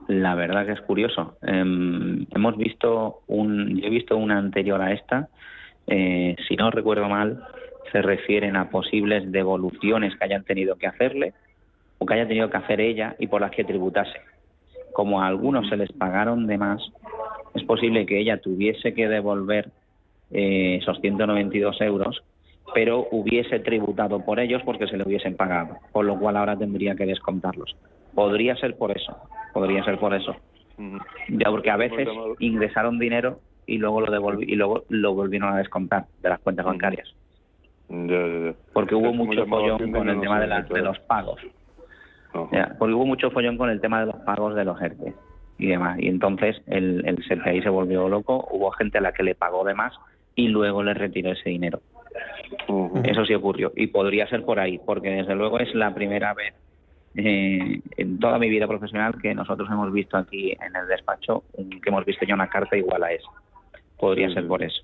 La 0.08 0.34
verdad 0.34 0.64
que 0.64 0.72
es 0.72 0.80
curioso. 0.80 1.36
Em, 1.42 2.26
hemos 2.34 2.56
visto 2.56 3.20
un, 3.26 3.78
yo 3.78 3.86
he 3.86 3.90
visto 3.90 4.16
una 4.16 4.38
anterior 4.38 4.80
a 4.80 4.92
esta, 4.92 5.28
eh, 5.86 6.34
si 6.48 6.56
no 6.56 6.70
recuerdo 6.70 7.08
mal, 7.10 7.42
se 7.92 8.00
refieren 8.00 8.56
a 8.56 8.70
posibles 8.70 9.30
devoluciones 9.30 10.16
que 10.16 10.24
hayan 10.24 10.44
tenido 10.44 10.76
que 10.76 10.86
hacerle 10.86 11.34
o 11.98 12.06
que 12.06 12.14
haya 12.14 12.26
tenido 12.26 12.48
que 12.48 12.56
hacer 12.56 12.80
ella 12.80 13.16
y 13.18 13.26
por 13.26 13.42
las 13.42 13.50
que 13.50 13.64
tributase. 13.64 14.18
Como 14.94 15.20
a 15.20 15.26
algunos 15.26 15.68
se 15.68 15.76
les 15.76 15.92
pagaron 15.92 16.46
de 16.46 16.56
más, 16.56 16.80
es 17.54 17.62
posible 17.64 18.06
que 18.06 18.18
ella 18.18 18.40
tuviese 18.40 18.94
que 18.94 19.08
devolver 19.08 19.68
eh, 20.30 20.78
esos 20.80 21.00
192 21.00 21.80
euros, 21.82 22.22
pero 22.72 23.08
hubiese 23.10 23.60
tributado 23.60 24.24
por 24.24 24.40
ellos 24.40 24.62
porque 24.64 24.86
se 24.86 24.96
le 24.96 25.04
hubiesen 25.04 25.36
pagado, 25.36 25.76
con 25.92 26.06
lo 26.06 26.18
cual 26.18 26.38
ahora 26.38 26.56
tendría 26.56 26.94
que 26.94 27.04
descontarlos. 27.04 27.76
Podría 28.14 28.56
ser 28.56 28.76
por 28.76 28.96
eso, 28.96 29.16
podría 29.52 29.84
ser 29.84 29.98
por 29.98 30.14
eso. 30.14 30.36
Ya 31.28 31.50
porque 31.50 31.70
a 31.70 31.76
veces 31.76 32.08
ingresaron 32.38 32.98
dinero 32.98 33.40
y 33.66 33.78
luego 33.78 34.00
lo 34.00 34.40
y 34.40 34.54
luego 34.54 34.84
lo 34.88 35.14
volvieron 35.14 35.52
a 35.52 35.58
descontar 35.58 36.06
de 36.22 36.28
las 36.28 36.38
cuentas 36.40 36.64
bancarias. 36.64 37.12
Porque 38.72 38.94
hubo 38.94 39.12
mucho 39.12 39.46
follón 39.46 39.92
con 39.92 40.08
el 40.08 40.20
tema 40.20 40.40
de, 40.40 40.62
de 40.62 40.82
los 40.82 40.98
pagos. 41.00 41.40
porque 42.32 42.94
hubo 42.94 43.06
mucho 43.06 43.30
follón 43.30 43.56
con 43.56 43.70
el 43.70 43.80
tema 43.80 44.00
de 44.00 44.06
los 44.06 44.16
pagos 44.16 44.54
de 44.54 44.64
los 44.64 44.80
ERTE 44.80 45.14
y 45.58 45.66
demás. 45.66 45.98
Y 45.98 46.08
entonces 46.08 46.60
el, 46.66 47.02
el 47.06 47.16
CCI 47.16 47.62
se 47.62 47.68
volvió 47.68 48.08
loco, 48.08 48.46
hubo 48.50 48.70
gente 48.72 48.98
a 48.98 49.00
la 49.00 49.12
que 49.12 49.22
le 49.22 49.34
pagó 49.34 49.64
de 49.64 49.74
más 49.74 49.94
y 50.34 50.48
luego 50.48 50.82
le 50.82 50.94
retiró 50.94 51.32
ese 51.32 51.50
dinero. 51.50 51.80
Eso 53.04 53.24
sí 53.24 53.34
ocurrió. 53.34 53.72
Y 53.74 53.88
podría 53.88 54.26
ser 54.28 54.44
por 54.44 54.60
ahí, 54.60 54.78
porque 54.78 55.10
desde 55.10 55.34
luego 55.34 55.58
es 55.58 55.74
la 55.74 55.94
primera 55.94 56.34
vez 56.34 56.54
eh, 57.20 57.80
en 57.96 58.20
toda 58.20 58.38
mi 58.38 58.48
vida 58.48 58.68
profesional 58.68 59.20
que 59.20 59.34
nosotros 59.34 59.68
hemos 59.68 59.92
visto 59.92 60.16
aquí 60.16 60.52
en 60.52 60.76
el 60.76 60.86
despacho, 60.86 61.42
que 61.56 61.88
hemos 61.88 62.04
visto 62.04 62.24
ya 62.24 62.34
una 62.34 62.48
carta 62.48 62.76
igual 62.76 63.02
a 63.02 63.12
esa. 63.12 63.28
Podría 63.98 64.32
ser 64.32 64.46
por 64.46 64.62
eso. 64.62 64.82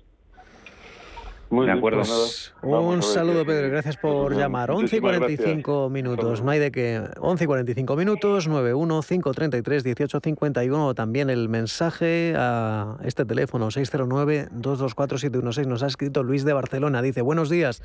Muy 1.49 1.67
de 1.67 1.71
acuerdo. 1.73 1.99
Pues 1.99 2.53
un 2.61 3.03
saludo, 3.03 3.45
Pedro, 3.45 3.69
gracias 3.69 3.97
por 3.97 4.35
llamar. 4.35 4.71
11 4.71 4.97
y 4.97 4.99
45 4.99 5.89
minutos, 5.89 6.41
no 6.41 6.51
hay 6.51 6.59
de 6.59 6.71
qué. 6.71 7.03
11 7.19 7.43
y 7.43 7.47
45 7.47 7.95
minutos, 7.95 8.47
91 8.47 9.01
533 9.01 9.85
1851. 9.85 10.95
También 10.95 11.29
el 11.29 11.47
mensaje 11.47 12.33
a 12.35 12.97
este 13.03 13.25
teléfono, 13.25 13.69
609 13.69 14.47
224 14.51 15.17
716. 15.19 15.67
Nos 15.67 15.83
ha 15.83 15.87
escrito 15.87 16.23
Luis 16.23 16.45
de 16.45 16.53
Barcelona. 16.53 17.01
Dice: 17.01 17.21
Buenos 17.21 17.49
días. 17.49 17.83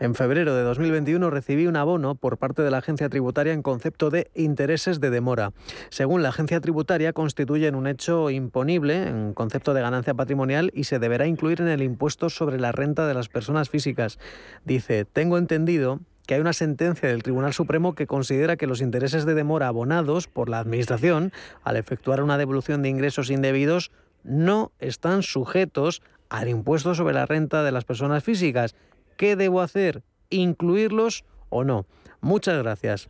En 0.00 0.14
febrero 0.14 0.54
de 0.54 0.62
2021 0.62 1.30
recibí 1.30 1.66
un 1.66 1.76
abono 1.76 2.16
por 2.16 2.38
parte 2.38 2.62
de 2.62 2.70
la 2.70 2.78
agencia 2.78 3.08
tributaria 3.08 3.52
en 3.52 3.62
concepto 3.62 4.10
de 4.10 4.30
intereses 4.34 5.00
de 5.00 5.10
demora. 5.10 5.52
Según 5.90 6.22
la 6.22 6.30
agencia 6.30 6.60
tributaria, 6.60 7.12
constituyen 7.12 7.76
un 7.76 7.86
hecho 7.86 8.30
imponible 8.30 9.06
en 9.08 9.32
concepto 9.32 9.74
de 9.74 9.82
ganancia 9.82 10.14
patrimonial 10.14 10.70
y 10.74 10.84
se 10.84 10.98
deberá 10.98 11.26
incluir 11.26 11.60
en 11.60 11.68
el 11.68 11.82
impuesto 11.82 12.30
sobre 12.30 12.58
la 12.58 12.72
renta 12.72 12.95
de 13.04 13.14
las 13.14 13.28
personas 13.28 13.68
físicas. 13.68 14.18
Dice, 14.64 15.04
tengo 15.04 15.36
entendido 15.36 16.00
que 16.26 16.34
hay 16.34 16.40
una 16.40 16.52
sentencia 16.52 17.08
del 17.08 17.22
Tribunal 17.22 17.52
Supremo 17.52 17.94
que 17.94 18.06
considera 18.06 18.56
que 18.56 18.66
los 18.66 18.80
intereses 18.80 19.26
de 19.26 19.34
demora 19.34 19.68
abonados 19.68 20.26
por 20.28 20.48
la 20.48 20.58
Administración 20.58 21.32
al 21.62 21.76
efectuar 21.76 22.22
una 22.22 22.38
devolución 22.38 22.82
de 22.82 22.88
ingresos 22.88 23.30
indebidos 23.30 23.92
no 24.24 24.72
están 24.80 25.22
sujetos 25.22 26.02
al 26.28 26.48
impuesto 26.48 26.94
sobre 26.94 27.14
la 27.14 27.26
renta 27.26 27.62
de 27.62 27.72
las 27.72 27.84
personas 27.84 28.24
físicas. 28.24 28.74
¿Qué 29.16 29.36
debo 29.36 29.60
hacer? 29.60 30.02
¿Incluirlos 30.30 31.24
o 31.48 31.62
no? 31.62 31.86
Muchas 32.20 32.60
gracias. 32.60 33.08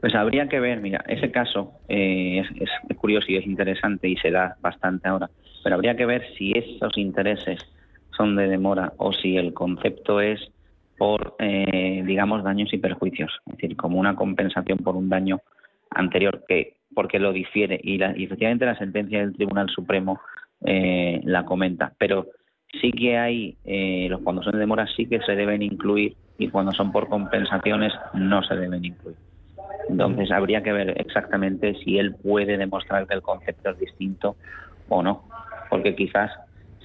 Pues 0.00 0.14
habría 0.14 0.48
que 0.48 0.60
ver, 0.60 0.80
mira, 0.80 1.04
ese 1.08 1.32
caso 1.32 1.72
eh, 1.88 2.44
es, 2.60 2.70
es 2.88 2.96
curioso 2.96 3.26
y 3.28 3.36
es 3.36 3.46
interesante 3.46 4.08
y 4.08 4.16
se 4.16 4.30
da 4.30 4.56
bastante 4.60 5.08
ahora, 5.08 5.30
pero 5.64 5.74
habría 5.74 5.96
que 5.96 6.06
ver 6.06 6.22
si 6.36 6.52
esos 6.52 6.96
intereses 6.96 7.58
son 8.16 8.36
de 8.36 8.48
demora 8.48 8.92
o 8.96 9.12
si 9.12 9.36
el 9.36 9.52
concepto 9.52 10.20
es 10.20 10.40
por, 10.96 11.36
eh, 11.38 12.02
digamos, 12.06 12.42
daños 12.42 12.72
y 12.72 12.78
perjuicios, 12.78 13.30
es 13.46 13.56
decir, 13.56 13.76
como 13.76 13.98
una 13.98 14.16
compensación 14.16 14.78
por 14.78 14.96
un 14.96 15.08
daño 15.08 15.40
anterior 15.90 16.44
que 16.48 16.76
porque 16.94 17.18
lo 17.18 17.32
difiere 17.32 17.78
y, 17.82 17.98
la, 17.98 18.12
efectivamente 18.12 18.64
la 18.64 18.78
sentencia 18.78 19.20
del 19.20 19.34
Tribunal 19.34 19.68
Supremo 19.68 20.20
eh, 20.64 21.20
la 21.24 21.44
comenta, 21.44 21.92
pero 21.98 22.28
sí 22.80 22.90
que 22.92 23.18
hay, 23.18 23.56
eh, 23.64 24.06
los 24.08 24.22
cuando 24.22 24.42
son 24.42 24.52
de 24.52 24.60
demora 24.60 24.86
sí 24.96 25.06
que 25.06 25.20
se 25.20 25.36
deben 25.36 25.62
incluir 25.62 26.16
y 26.38 26.48
cuando 26.48 26.72
son 26.72 26.92
por 26.92 27.08
compensaciones 27.08 27.92
no 28.14 28.42
se 28.42 28.56
deben 28.56 28.84
incluir. 28.84 29.16
Entonces 29.88 30.30
habría 30.30 30.62
que 30.62 30.72
ver 30.72 31.00
exactamente 31.00 31.74
si 31.84 31.98
él 31.98 32.14
puede 32.14 32.56
demostrar 32.56 33.06
que 33.06 33.14
el 33.14 33.22
concepto 33.22 33.70
es 33.70 33.78
distinto 33.78 34.36
o 34.88 35.02
no, 35.02 35.24
porque 35.68 35.94
quizás 35.94 36.30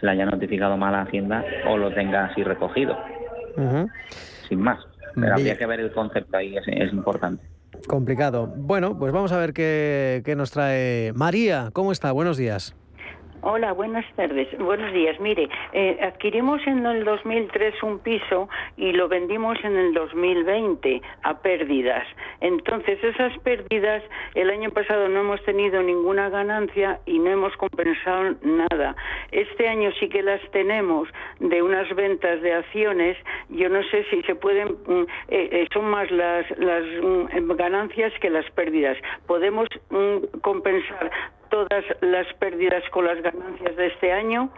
se 0.01 0.05
le 0.07 0.11
haya 0.11 0.25
notificado 0.25 0.75
mal 0.75 0.93
a 0.95 1.03
Hacienda 1.03 1.45
o 1.69 1.77
lo 1.77 1.93
tenga 1.93 2.25
así 2.25 2.43
recogido. 2.43 2.97
Sin 4.49 4.59
más. 4.59 4.79
Pero 5.15 5.35
habría 5.35 5.57
que 5.57 5.65
ver 5.65 5.79
el 5.79 5.91
concepto 5.91 6.37
ahí, 6.37 6.57
es, 6.57 6.63
es 6.67 6.91
importante. 6.91 7.43
Complicado. 7.87 8.47
Bueno, 8.47 8.97
pues 8.97 9.13
vamos 9.13 9.31
a 9.31 9.37
ver 9.37 9.53
qué, 9.53 10.21
qué 10.25 10.35
nos 10.35 10.51
trae 10.51 11.13
María. 11.13 11.69
¿Cómo 11.71 11.91
está? 11.91 12.11
Buenos 12.11 12.37
días. 12.37 12.75
Hola, 13.43 13.73
buenas 13.73 14.05
tardes. 14.15 14.55
Buenos 14.59 14.93
días. 14.93 15.19
Mire, 15.19 15.49
eh, 15.73 15.97
adquirimos 16.03 16.61
en 16.67 16.85
el 16.85 17.03
2003 17.03 17.81
un 17.81 17.97
piso 17.97 18.47
y 18.77 18.91
lo 18.91 19.07
vendimos 19.07 19.57
en 19.63 19.75
el 19.75 19.95
2020 19.95 21.01
a 21.23 21.39
pérdidas. 21.39 22.05
Entonces, 22.39 23.03
esas 23.03 23.35
pérdidas, 23.39 24.03
el 24.35 24.51
año 24.51 24.69
pasado 24.69 25.09
no 25.09 25.21
hemos 25.21 25.43
tenido 25.43 25.81
ninguna 25.81 26.29
ganancia 26.29 26.99
y 27.07 27.17
no 27.17 27.31
hemos 27.31 27.57
compensado 27.57 28.35
nada. 28.43 28.95
Este 29.31 29.67
año 29.67 29.89
sí 29.99 30.07
que 30.07 30.21
las 30.21 30.41
tenemos 30.51 31.09
de 31.39 31.63
unas 31.63 31.89
ventas 31.95 32.43
de 32.43 32.53
acciones. 32.53 33.17
Yo 33.49 33.69
no 33.69 33.81
sé 33.89 34.05
si 34.11 34.21
se 34.21 34.35
pueden, 34.35 34.67
mm, 34.85 35.01
eh, 35.29 35.49
eh, 35.51 35.67
son 35.73 35.85
más 35.85 36.11
las, 36.11 36.45
las 36.59 36.83
mm, 36.83 37.53
ganancias 37.53 38.13
que 38.21 38.29
las 38.29 38.47
pérdidas. 38.51 38.97
Podemos 39.25 39.67
mm, 39.89 40.41
compensar 40.41 41.09
todas 41.51 41.85
las 42.01 42.25
pérdidas 42.39 42.83
con 42.89 43.05
las 43.05 43.21
ganancias 43.21 43.75
de 43.75 43.87
este 43.87 44.11
año 44.11 44.49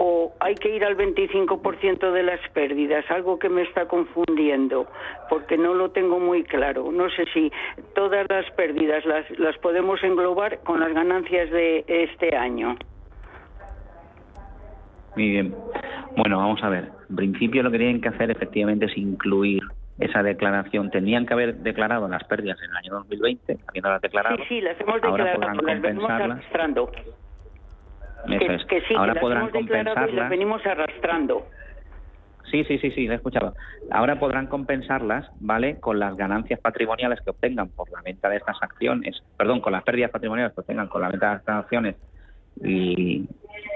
o 0.00 0.32
hay 0.38 0.54
que 0.54 0.74
ir 0.74 0.84
al 0.84 0.96
25% 0.96 2.12
de 2.12 2.22
las 2.22 2.40
pérdidas, 2.50 3.04
algo 3.10 3.38
que 3.38 3.48
me 3.48 3.62
está 3.62 3.88
confundiendo, 3.88 4.86
porque 5.28 5.58
no 5.58 5.74
lo 5.74 5.90
tengo 5.90 6.20
muy 6.20 6.44
claro. 6.44 6.92
No 6.92 7.10
sé 7.10 7.24
si 7.34 7.50
todas 7.96 8.26
las 8.28 8.48
pérdidas 8.52 9.04
las, 9.04 9.28
las 9.38 9.58
podemos 9.58 10.02
englobar 10.04 10.60
con 10.60 10.78
las 10.78 10.94
ganancias 10.94 11.50
de 11.50 11.84
este 11.88 12.36
año. 12.36 12.76
Muy 15.16 15.30
bien. 15.30 15.54
Bueno, 16.16 16.38
vamos 16.38 16.62
a 16.62 16.68
ver. 16.68 16.90
En 17.10 17.16
principio 17.16 17.64
lo 17.64 17.70
que 17.72 17.78
tienen 17.78 18.00
que 18.00 18.08
hacer 18.08 18.30
efectivamente 18.30 18.86
es 18.86 18.96
incluir 18.96 19.62
esa 19.98 20.22
declaración. 20.22 20.90
Tenían 20.90 21.26
que 21.26 21.34
haber 21.34 21.56
declarado 21.56 22.08
las 22.08 22.24
pérdidas 22.24 22.58
en 22.62 22.70
el 22.70 22.76
año 22.76 22.92
2020, 22.94 23.58
habiéndolas 23.66 24.00
declarado. 24.00 24.36
Sí, 24.36 24.44
sí, 24.48 24.60
las 24.60 24.80
hemos 24.80 25.00
declarado, 25.00 25.62
las 25.62 25.80
venimos 25.80 26.10
arrastrando. 26.10 26.90
que, 28.68 28.80
sí, 28.88 28.94
Ahora 28.94 29.14
las 29.14 29.22
podrán 29.22 29.42
hemos 29.42 29.52
compensarlas. 29.52 30.10
Y 30.10 30.16
las 30.16 30.30
venimos 30.30 30.66
arrastrando. 30.66 31.46
Sí, 32.50 32.64
sí, 32.64 32.78
sí, 32.78 32.90
sí, 32.92 33.06
lo 33.06 33.12
he 33.12 33.16
escuchado. 33.16 33.54
Ahora 33.90 34.18
podrán 34.18 34.46
compensarlas, 34.46 35.30
¿vale? 35.40 35.78
Con 35.80 35.98
las 35.98 36.16
ganancias 36.16 36.58
patrimoniales 36.60 37.20
que 37.20 37.30
obtengan 37.30 37.68
por 37.68 37.90
la 37.90 38.00
venta 38.00 38.30
de 38.30 38.36
estas 38.36 38.56
acciones, 38.62 39.22
perdón, 39.36 39.60
con 39.60 39.72
las 39.72 39.82
pérdidas 39.82 40.10
patrimoniales 40.10 40.54
que 40.54 40.60
obtengan 40.60 40.88
con 40.88 41.02
la 41.02 41.10
venta 41.10 41.30
de 41.30 41.36
estas 41.36 41.64
acciones 41.64 41.96
y, 42.62 43.28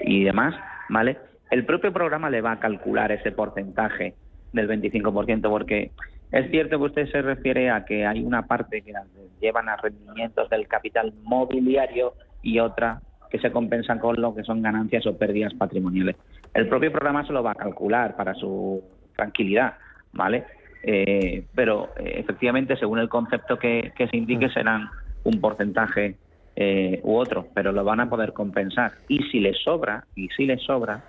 y 0.02 0.24
demás, 0.24 0.54
¿vale? 0.88 1.18
El 1.50 1.66
propio 1.66 1.92
programa 1.92 2.30
le 2.30 2.40
va 2.40 2.52
a 2.52 2.60
calcular 2.60 3.12
ese 3.12 3.30
porcentaje 3.30 4.14
del 4.52 4.68
25%, 4.68 5.42
porque 5.50 5.90
es 6.32 6.50
cierto 6.50 6.78
que 6.78 6.84
usted 6.84 7.10
se 7.10 7.20
refiere 7.20 7.70
a 7.70 7.84
que 7.84 8.06
hay 8.06 8.24
una 8.24 8.46
parte 8.46 8.80
que 8.82 8.94
llevan 9.40 9.68
a 9.68 9.76
rendimientos 9.76 10.48
del 10.48 10.66
capital 10.66 11.12
mobiliario 11.22 12.14
y 12.42 12.58
otra 12.58 13.02
que 13.30 13.38
se 13.38 13.52
compensa 13.52 13.98
con 13.98 14.20
lo 14.20 14.34
que 14.34 14.42
son 14.42 14.62
ganancias 14.62 15.06
o 15.06 15.16
pérdidas 15.16 15.54
patrimoniales. 15.54 16.16
El 16.54 16.68
propio 16.68 16.90
programa 16.90 17.26
se 17.26 17.32
lo 17.32 17.42
va 17.42 17.52
a 17.52 17.54
calcular 17.54 18.16
para 18.16 18.34
su 18.34 18.82
tranquilidad, 19.14 19.74
¿vale? 20.12 20.44
Eh, 20.82 21.44
pero 21.54 21.90
eh, 21.98 22.14
efectivamente, 22.16 22.76
según 22.76 22.98
el 22.98 23.08
concepto 23.08 23.58
que, 23.58 23.92
se 23.96 24.16
indique, 24.16 24.48
mm. 24.48 24.52
serán 24.52 24.88
un 25.24 25.40
porcentaje 25.40 26.16
eh, 26.56 27.00
u 27.04 27.14
otro, 27.14 27.48
pero 27.54 27.72
lo 27.72 27.84
van 27.84 28.00
a 28.00 28.10
poder 28.10 28.32
compensar. 28.32 28.92
Y 29.08 29.22
si 29.24 29.40
les 29.40 29.58
sobra, 29.62 30.04
y 30.14 30.28
si 30.28 30.46
les 30.46 30.62
sobra 30.62 31.02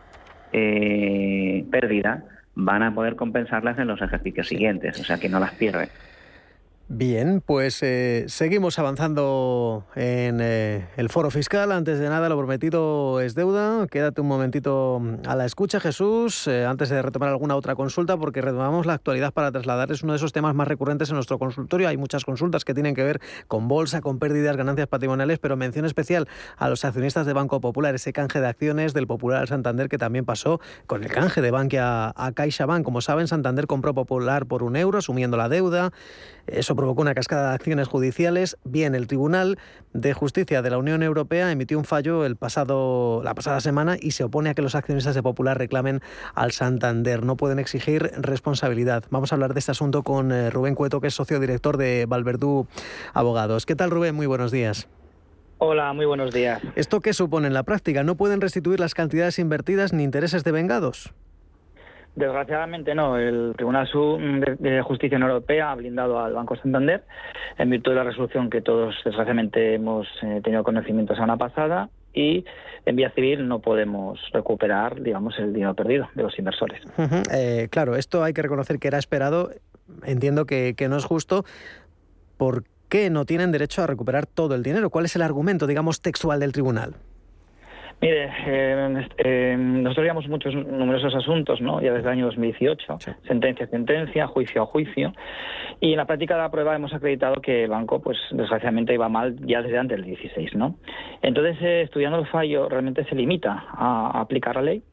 pérdida, 0.51 2.23
van 2.55 2.83
a 2.83 2.93
poder 2.93 3.15
compensarlas 3.15 3.77
en 3.79 3.87
los 3.87 4.01
ejercicios 4.01 4.47
siguientes, 4.47 4.99
o 4.99 5.03
sea 5.03 5.17
que 5.17 5.29
no 5.29 5.39
las 5.39 5.53
pierden. 5.53 5.89
Bien, 6.95 7.41
pues 7.43 7.81
eh, 7.81 8.25
seguimos 8.27 8.77
avanzando 8.77 9.83
en 9.95 10.37
eh, 10.39 10.87
el 10.95 11.09
foro 11.09 11.31
fiscal. 11.31 11.71
Antes 11.71 11.97
de 11.97 12.07
nada, 12.07 12.29
lo 12.29 12.37
prometido 12.37 13.19
es 13.19 13.33
deuda. 13.33 13.87
Quédate 13.87 14.21
un 14.21 14.27
momentito 14.27 15.01
a 15.25 15.35
la 15.35 15.45
escucha, 15.45 15.79
Jesús, 15.79 16.47
eh, 16.47 16.65
antes 16.65 16.89
de 16.89 17.01
retomar 17.01 17.29
alguna 17.29 17.55
otra 17.55 17.73
consulta, 17.73 18.15
porque 18.15 18.41
retomamos 18.41 18.85
la 18.85 18.93
actualidad 18.93 19.33
para 19.33 19.51
trasladarles 19.51 20.03
uno 20.03 20.13
de 20.13 20.17
esos 20.17 20.33
temas 20.33 20.53
más 20.53 20.67
recurrentes 20.67 21.09
en 21.09 21.15
nuestro 21.15 21.39
consultorio. 21.39 21.87
Hay 21.87 21.97
muchas 21.97 22.25
consultas 22.25 22.63
que 22.63 22.75
tienen 22.75 22.93
que 22.93 23.03
ver 23.03 23.21
con 23.47 23.67
bolsa, 23.67 24.01
con 24.01 24.19
pérdidas, 24.19 24.55
ganancias 24.55 24.87
patrimoniales, 24.87 25.39
pero 25.39 25.57
mención 25.57 25.85
especial 25.85 26.27
a 26.57 26.69
los 26.69 26.85
accionistas 26.85 27.25
de 27.25 27.33
Banco 27.33 27.59
Popular, 27.59 27.95
ese 27.95 28.13
canje 28.13 28.39
de 28.39 28.45
acciones 28.45 28.93
del 28.93 29.07
Popular 29.07 29.47
Santander 29.47 29.89
que 29.89 29.97
también 29.97 30.25
pasó 30.25 30.61
con 30.85 31.03
el 31.03 31.09
canje 31.09 31.41
de 31.41 31.49
Bankia 31.49 32.13
a 32.15 32.31
CaixaBank. 32.35 32.85
Como 32.85 33.01
saben, 33.01 33.27
Santander 33.27 33.65
compró 33.65 33.95
Popular 33.95 34.45
por 34.45 34.61
un 34.61 34.75
euro, 34.75 34.99
asumiendo 34.99 35.37
la 35.37 35.49
deuda. 35.49 35.91
Eso 36.47 36.75
provocó 36.75 37.01
una 37.01 37.13
cascada 37.13 37.49
de 37.49 37.55
acciones 37.55 37.87
judiciales. 37.87 38.57
Bien, 38.63 38.95
el 38.95 39.07
Tribunal 39.07 39.57
de 39.93 40.13
Justicia 40.13 40.61
de 40.61 40.69
la 40.69 40.77
Unión 40.77 41.01
Europea 41.01 41.51
emitió 41.51 41.77
un 41.77 41.85
fallo 41.85 42.25
el 42.25 42.35
pasado, 42.35 43.21
la 43.23 43.33
pasada 43.33 43.61
semana 43.61 43.95
y 43.99 44.11
se 44.11 44.25
opone 44.25 44.49
a 44.49 44.53
que 44.53 44.61
los 44.61 44.75
accionistas 44.75 45.15
de 45.15 45.23
Popular 45.23 45.57
reclamen 45.57 46.01
al 46.35 46.51
Santander. 46.51 47.23
No 47.23 47.37
pueden 47.37 47.59
exigir 47.59 48.11
responsabilidad. 48.17 49.05
Vamos 49.09 49.31
a 49.31 49.35
hablar 49.35 49.53
de 49.53 49.59
este 49.59 49.71
asunto 49.71 50.03
con 50.03 50.31
eh, 50.31 50.49
Rubén 50.49 50.75
Cueto, 50.75 50.99
que 50.99 51.07
es 51.07 51.13
socio 51.13 51.39
director 51.39 51.77
de 51.77 52.05
Valverdú 52.07 52.67
Abogados. 53.13 53.65
¿Qué 53.65 53.75
tal, 53.75 53.91
Rubén? 53.91 54.15
Muy 54.15 54.27
buenos 54.27 54.51
días. 54.51 54.89
Hola, 55.59 55.93
muy 55.93 56.05
buenos 56.05 56.33
días. 56.33 56.61
¿Esto 56.75 56.99
qué 56.99 57.13
supone 57.13 57.47
en 57.47 57.53
la 57.53 57.63
práctica? 57.63 58.03
¿No 58.03 58.15
pueden 58.15 58.41
restituir 58.41 58.81
las 58.81 58.93
cantidades 58.93 59.39
invertidas 59.39 59.93
ni 59.93 60.03
intereses 60.03 60.43
devengados? 60.43 61.13
Desgraciadamente 62.15 62.93
no. 62.93 63.17
El 63.17 63.53
Tribunal 63.55 63.89
de 64.59 64.81
Justicia 64.83 65.17
Europea 65.17 65.71
ha 65.71 65.75
blindado 65.75 66.19
al 66.19 66.33
Banco 66.33 66.55
Santander 66.55 67.03
en 67.57 67.69
virtud 67.69 67.91
de 67.91 67.97
la 67.97 68.03
resolución 68.03 68.49
que 68.49 68.61
todos 68.61 68.95
desgraciadamente 69.03 69.75
hemos 69.75 70.07
eh, 70.21 70.41
tenido 70.43 70.63
conocimiento 70.63 71.13
la 71.13 71.17
semana 71.17 71.37
pasada 71.37 71.89
y 72.13 72.45
en 72.85 72.95
vía 72.95 73.09
civil 73.11 73.47
no 73.47 73.59
podemos 73.59 74.19
recuperar, 74.31 75.01
digamos, 75.01 75.39
el 75.39 75.53
dinero 75.53 75.73
perdido 75.73 76.07
de 76.13 76.23
los 76.23 76.37
inversores. 76.37 76.81
Eh, 77.31 77.67
claro, 77.71 77.95
esto 77.95 78.23
hay 78.23 78.33
que 78.33 78.41
reconocer 78.43 78.77
que 78.77 78.87
era 78.87 78.99
esperado. 78.99 79.49
Entiendo 80.03 80.45
que, 80.45 80.75
que 80.75 80.89
no 80.89 80.97
es 80.97 81.05
justo. 81.05 81.45
¿Por 82.37 82.65
qué 82.89 83.09
no 83.09 83.25
tienen 83.25 83.51
derecho 83.51 83.81
a 83.81 83.87
recuperar 83.87 84.27
todo 84.27 84.53
el 84.53 84.61
dinero? 84.61 84.91
¿Cuál 84.91 85.05
es 85.05 85.15
el 85.15 85.23
argumento, 85.23 85.65
digamos, 85.65 86.01
textual 86.01 86.39
del 86.39 86.51
tribunal? 86.51 86.93
Mire, 88.01 88.25
eh, 88.45 89.07
eh, 89.17 89.55
nosotros 89.57 90.03
llevamos 90.03 90.27
muchos 90.27 90.53
numerosos 90.53 91.15
asuntos, 91.15 91.61
¿no? 91.61 91.81
Ya 91.81 91.93
desde 91.93 92.07
el 92.07 92.13
año 92.13 92.25
2018, 92.25 92.97
sentencia 93.25 93.65
a 93.65 93.69
sentencia, 93.69 94.27
juicio 94.27 94.63
a 94.63 94.65
juicio, 94.65 95.13
y 95.79 95.91
en 95.91 95.97
la 95.97 96.05
práctica 96.05 96.35
de 96.35 96.41
la 96.41 96.51
prueba 96.51 96.75
hemos 96.75 96.93
acreditado 96.93 97.35
que 97.41 97.63
el 97.63 97.69
banco, 97.69 98.01
pues 98.01 98.17
desgraciadamente 98.31 98.93
iba 98.93 99.09
mal 99.09 99.37
ya 99.45 99.61
desde 99.61 99.77
antes 99.77 99.97
del 99.97 100.05
16, 100.05 100.55
¿no? 100.55 100.75
Entonces, 101.21 101.57
eh, 101.61 101.81
estudiando 101.81 102.19
el 102.19 102.27
fallo, 102.27 102.67
realmente 102.67 103.05
se 103.05 103.15
limita 103.15 103.65
a, 103.69 104.19
aplicar 104.19 104.55
la 104.55 104.63
ley 104.63 104.83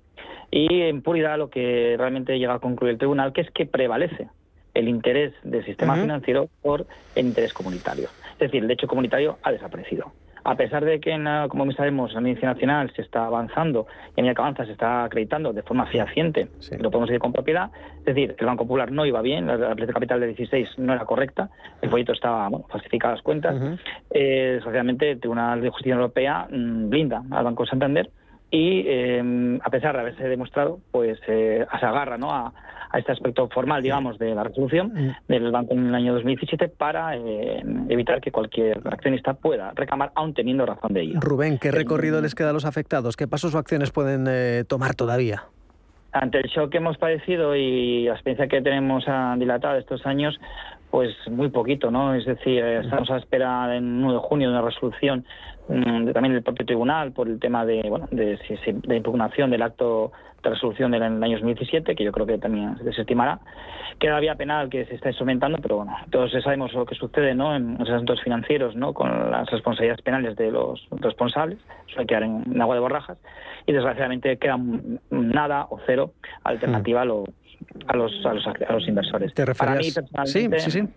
y 0.51 0.83
en 0.83 1.03
puridad 1.03 1.39
lo 1.39 1.51
que 1.51 1.97
realmente 1.99 2.39
llega 2.39 2.55
a 2.55 2.59
concluir 2.59 2.93
el 2.93 2.99
tribunal, 2.99 3.33
que 3.33 3.41
es 3.41 3.51
que 3.51 3.67
prevalece 3.67 4.29
el 4.75 4.89
interés 4.89 5.33
del 5.43 5.65
sistema 5.65 5.97
financiero 5.97 6.49
por 6.63 6.87
el 7.17 7.27
interés 7.27 7.53
comunitario. 7.53 8.09
Es 8.33 8.39
decir, 8.39 8.63
el 8.63 8.69
derecho 8.69 8.87
comunitario 8.87 9.39
ha 9.43 9.51
desaparecido 9.51 10.13
a 10.45 10.55
pesar 10.57 10.85
de 10.85 11.01
que, 11.01 11.13
como 11.49 11.71
sabemos, 11.73 12.13
la 12.13 12.21
Audiencia 12.21 12.49
Nacional 12.53 12.93
se 12.95 13.03
está 13.03 13.27
avanzando 13.27 13.87
y 14.17 14.21
a 14.21 14.23
medida 14.23 14.35
que 14.35 14.43
avanza 14.43 14.65
se 14.65 14.73
está 14.73 15.05
acreditando 15.05 15.53
de 15.53 15.63
forma 15.63 15.87
fehaciente, 15.87 16.49
lo 16.79 16.91
podemos 16.91 17.09
decir 17.09 17.21
con 17.21 17.33
propiedad, 17.33 17.71
es 17.99 18.05
decir, 18.05 18.35
el 18.39 18.47
Banco 18.47 18.65
Popular 18.65 18.91
no 18.91 19.07
iba 19.07 19.23
bien, 19.23 19.47
la, 19.47 19.57
la 19.57 19.87
capital 19.87 20.21
de 20.21 20.29
16 20.29 20.79
no 20.79 20.93
era 20.93 21.05
correcta, 21.05 21.51
el 21.83 21.91
folleto 21.91 22.13
estaba 22.13 22.49
bueno, 22.49 22.67
falsificado 22.69 23.15
las 23.15 23.23
cuentas, 23.23 23.55
eh, 24.11 24.53
desgraciadamente 24.55 25.11
el 25.13 25.21
Tribunal 25.21 25.61
de 25.61 25.71
Justicia 25.71 25.95
Europea 25.95 26.47
mm, 26.51 26.89
blinda 26.89 27.23
al 27.31 27.45
Banco 27.45 27.67
Santander 27.67 28.11
y 28.51 28.85
eh, 28.87 29.59
a 29.63 29.71
pesar 29.71 29.95
de 29.95 30.01
haberse 30.01 30.25
demostrado, 30.25 30.81
pues 30.91 31.19
eh, 31.29 31.65
se 31.79 31.87
agarra 31.87 32.19
¿no? 32.19 32.33
a, 32.33 32.53
a 32.91 32.99
este 32.99 33.13
aspecto 33.13 33.49
formal, 33.49 33.83
digamos, 33.83 34.19
de 34.19 34.35
la 34.35 34.45
resolución 34.45 35.15
del 35.29 35.51
banco 35.51 35.75
en 35.75 35.87
el 35.87 35.95
año 35.95 36.13
2017 36.15 36.69
para 36.69 37.17
eh, 37.17 37.63
evitar 37.89 38.21
que 38.21 38.33
cualquier 38.33 38.81
accionista 38.85 39.35
pueda 39.35 39.73
reclamar, 39.75 40.13
aún 40.15 40.35
teniendo 40.35 40.67
razón 40.67 40.93
de 40.93 41.03
ello. 41.03 41.21
Rubén, 41.21 41.59
¿qué 41.59 41.71
recorrido 41.71 42.21
les 42.21 42.35
queda 42.35 42.51
a 42.51 42.53
los 42.53 42.65
afectados? 42.65 43.17
¿Qué 43.17 43.29
pasos 43.29 43.55
o 43.55 43.59
acciones 43.59 43.91
pueden 43.91 44.27
eh, 44.29 44.65
tomar 44.67 44.95
todavía? 44.95 45.45
Ante 46.13 46.39
el 46.39 46.49
shock 46.49 46.71
que 46.73 46.79
hemos 46.79 46.99
padecido 46.99 47.55
y 47.55 48.07
la 48.07 48.15
experiencia 48.15 48.49
que 48.49 48.61
tenemos 48.61 49.05
dilatada 49.39 49.79
estos 49.79 50.05
años, 50.07 50.41
pues 50.91 51.11
muy 51.31 51.51
poquito, 51.51 51.91
¿no? 51.93 52.15
Es 52.15 52.27
decir, 52.27 52.65
eh, 52.65 52.81
estamos 52.81 53.11
a 53.11 53.19
espera 53.19 53.77
en 53.77 54.03
1 54.03 54.15
de 54.15 54.19
junio 54.19 54.49
de 54.49 54.59
una 54.59 54.67
resolución 54.67 55.25
también 56.13 56.35
del 56.35 56.43
propio 56.43 56.67
tribunal 56.67 57.13
por 57.13 57.29
el 57.29 57.39
tema 57.39 57.65
de, 57.65 57.83
bueno, 57.89 58.09
de, 58.11 58.39
de 58.65 58.97
impugnación 58.97 59.51
del 59.51 59.63
acto 59.63 60.13
de 60.43 60.51
resolución 60.51 60.91
del 60.91 61.03
año 61.03 61.37
2017, 61.37 61.95
que 61.95 62.05
yo 62.05 62.13
creo 62.13 62.27
que 62.27 62.39
también 62.39 62.77
se 62.79 62.85
desestimará. 62.85 63.41
Queda 63.99 64.19
vía 64.21 64.35
penal 64.35 64.71
que 64.71 64.87
se 64.87 64.95
está 64.95 65.09
instrumentando, 65.09 65.59
pero 65.61 65.77
bueno, 65.77 65.95
todos 66.11 66.33
sabemos 66.43 66.73
lo 66.73 66.87
que 66.87 66.95
sucede 66.95 67.35
¿no? 67.35 67.55
en 67.55 67.77
los 67.79 67.89
asuntos 67.89 68.23
financieros, 68.23 68.75
¿no? 68.75 68.95
con 68.95 69.31
las 69.31 69.51
responsabilidades 69.51 70.03
penales 70.03 70.37
de 70.37 70.51
los 70.51 70.87
responsables, 70.93 71.59
suele 71.89 72.07
quedar 72.07 72.23
en, 72.23 72.61
agua 72.61 72.75
de 72.75 72.81
borrajas, 72.81 73.19
y 73.67 73.73
desgraciadamente 73.73 74.39
queda 74.39 74.59
nada 75.11 75.67
o 75.69 75.79
cero 75.87 76.13
alternativa 76.45 77.03
a 77.03 77.05
los 77.05 77.29
a 77.87 77.95
los, 77.95 78.25
a 78.25 78.33
los, 78.33 78.47
a 78.47 78.73
los 78.73 78.89
inversores. 78.89 79.33
Para 79.35 79.75
mí, 79.75 79.91
personalmente, 79.93 80.61
sí, 80.61 80.71
sí, 80.71 80.81
sí. 80.81 80.89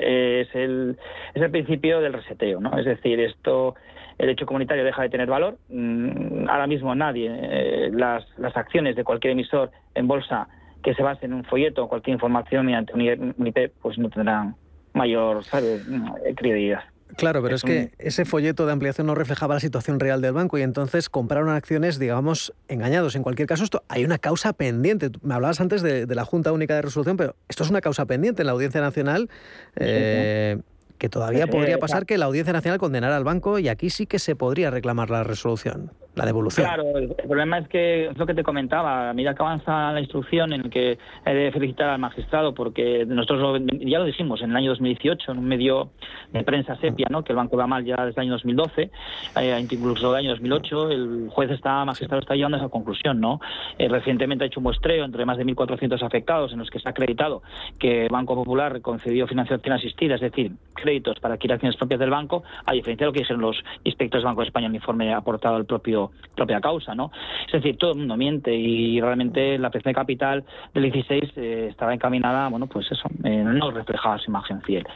Eh, 0.00 0.46
es, 0.46 0.54
el, 0.54 0.96
es 1.34 1.42
el 1.42 1.50
principio 1.50 2.00
del 2.00 2.12
reseteo, 2.12 2.60
¿no? 2.60 2.78
Es 2.78 2.84
decir, 2.84 3.18
esto 3.18 3.74
el 4.18 4.30
hecho 4.30 4.46
comunitario 4.46 4.84
deja 4.84 5.02
de 5.02 5.08
tener 5.08 5.28
valor. 5.28 5.58
Mm, 5.68 6.48
ahora 6.48 6.66
mismo 6.66 6.94
nadie, 6.94 7.30
eh, 7.30 7.90
las, 7.92 8.24
las 8.38 8.56
acciones 8.56 8.96
de 8.96 9.04
cualquier 9.04 9.32
emisor 9.32 9.70
en 9.94 10.08
bolsa 10.08 10.48
que 10.82 10.94
se 10.94 11.02
base 11.02 11.26
en 11.26 11.34
un 11.34 11.44
folleto 11.44 11.84
o 11.84 11.88
cualquier 11.88 12.14
información 12.14 12.66
mediante 12.66 12.92
un 12.94 13.46
IP, 13.46 13.72
pues 13.80 13.98
no 13.98 14.10
tendrán 14.10 14.54
mayor 14.92 15.42
mm, 15.42 16.34
credibilidad. 16.36 16.82
Claro, 17.16 17.42
pero 17.42 17.56
es, 17.56 17.62
que 17.62 17.92
ese 17.98 18.24
folleto 18.24 18.66
de 18.66 18.72
ampliación 18.72 19.06
no 19.06 19.14
reflejaba 19.14 19.54
la 19.54 19.60
situación 19.60 19.98
real 19.98 20.20
del 20.20 20.32
banco 20.32 20.58
y 20.58 20.62
entonces 20.62 21.08
compraron 21.08 21.48
acciones, 21.48 21.98
digamos, 21.98 22.52
engañados. 22.68 23.16
En 23.16 23.22
cualquier 23.22 23.48
caso, 23.48 23.64
esto 23.64 23.82
hay 23.88 24.04
una 24.04 24.18
causa 24.18 24.52
pendiente. 24.52 25.10
Me 25.22 25.34
hablabas 25.34 25.60
antes 25.60 25.80
de, 25.82 26.06
la 26.06 26.24
Junta 26.24 26.52
Única 26.52 26.74
de 26.74 26.82
Resolución, 26.82 27.16
pero 27.16 27.34
esto 27.48 27.64
es 27.64 27.70
una 27.70 27.80
causa 27.80 28.04
pendiente 28.04 28.42
en 28.42 28.46
la 28.46 28.52
Audiencia 28.52 28.80
Nacional. 28.80 29.30
Eh, 29.76 30.58
que 30.98 31.08
todavía 31.08 31.46
podría 31.50 31.78
pasar 31.78 32.06
que 32.06 32.18
la 32.18 32.26
Audiencia 32.26 32.52
Nacional 32.52 32.78
condenara 32.78 33.16
al 33.16 33.24
banco 33.24 33.58
y 33.58 33.68
aquí 33.68 33.90
sí 33.90 34.06
que 34.06 34.18
se 34.18 34.36
podría 34.36 34.70
reclamar 34.70 35.10
la 35.10 35.24
resolución 35.24 35.92
la 36.18 36.26
devolución. 36.26 36.66
Claro, 36.66 36.98
el, 36.98 37.14
problema 37.14 37.58
es 37.58 37.68
que 37.68 38.06
es 38.06 38.18
lo 38.18 38.26
que 38.26 38.34
te 38.34 38.42
comentaba, 38.42 39.10
a 39.10 39.14
medida 39.14 39.34
que 39.34 39.42
avanza 39.42 39.92
la 39.92 40.00
instrucción 40.00 40.52
en 40.52 40.68
que 40.68 40.98
he 41.24 41.34
de 41.34 41.52
felicitar 41.52 41.90
al 41.90 41.98
magistrado 41.98 42.54
porque 42.54 43.06
nosotros 43.06 43.62
ya 43.80 43.98
lo 43.98 44.04
dijimos 44.04 44.42
en 44.42 44.50
el 44.50 44.56
año 44.56 44.70
2018 44.70 45.32
en 45.32 45.38
un 45.38 45.44
medio 45.44 45.90
de 46.32 46.42
prensa 46.42 46.76
sepia, 46.76 47.06
¿no? 47.10 47.22
que 47.22 47.32
el 47.32 47.36
banco 47.36 47.56
va 47.56 47.66
mal 47.66 47.84
ya 47.84 47.96
desde 48.04 48.20
el 48.20 48.26
año 48.26 48.32
2012, 48.32 48.90
eh, 49.36 49.58
incluso 49.60 50.10
el 50.10 50.24
año 50.24 50.30
2008, 50.30 50.90
el 50.90 51.28
juez 51.30 51.50
está, 51.50 51.84
magistrado 51.84 52.20
está 52.20 52.34
llegando 52.34 52.56
a 52.56 52.60
esa 52.60 52.68
conclusión. 52.68 53.20
¿no? 53.20 53.40
Eh, 53.78 53.88
recientemente 53.88 54.44
ha 54.44 54.46
hecho 54.48 54.60
un 54.60 54.64
muestreo 54.64 55.04
entre 55.04 55.24
más 55.24 55.38
de 55.38 55.46
1.400 55.46 56.02
afectados 56.02 56.52
en 56.52 56.58
los 56.58 56.70
que 56.70 56.80
se 56.80 56.88
ha 56.88 56.90
acreditado 56.90 57.42
que 57.78 58.08
Banco 58.10 58.34
Popular 58.34 58.80
concedió 58.80 59.26
financiación 59.26 59.74
asistida, 59.74 60.16
es 60.16 60.20
decir, 60.20 60.52
créditos 60.74 61.18
para 61.20 61.34
adquirir 61.34 61.54
acciones 61.54 61.76
propias 61.76 62.00
del 62.00 62.10
banco, 62.10 62.42
a 62.64 62.72
diferencia 62.72 63.04
de 63.04 63.08
lo 63.08 63.12
que 63.12 63.20
dijeron 63.20 63.42
los 63.42 63.62
inspectores 63.84 64.22
del 64.22 64.30
Banco 64.30 64.40
de 64.40 64.46
España 64.48 64.66
en 64.66 64.72
el 64.72 64.76
informe 64.76 65.12
aportado 65.14 65.56
al 65.56 65.64
propio 65.64 66.07
propia 66.34 66.60
causa, 66.60 66.94
¿no? 66.94 67.10
Es 67.46 67.52
decir, 67.52 67.76
todo 67.76 67.92
el 67.92 67.98
mundo 67.98 68.16
miente 68.16 68.54
y 68.54 69.00
realmente 69.00 69.58
la 69.58 69.70
PC 69.70 69.92
capital 69.92 70.44
del 70.72 70.84
16 70.84 71.32
eh, 71.36 71.66
estaba 71.70 71.92
encaminada, 71.92 72.48
bueno, 72.48 72.66
pues 72.66 72.90
eso, 72.90 73.08
eh, 73.24 73.42
no 73.44 73.70
reflejaba 73.70 74.18
su 74.18 74.30
imagen 74.30 74.62
fiel. 74.62 74.86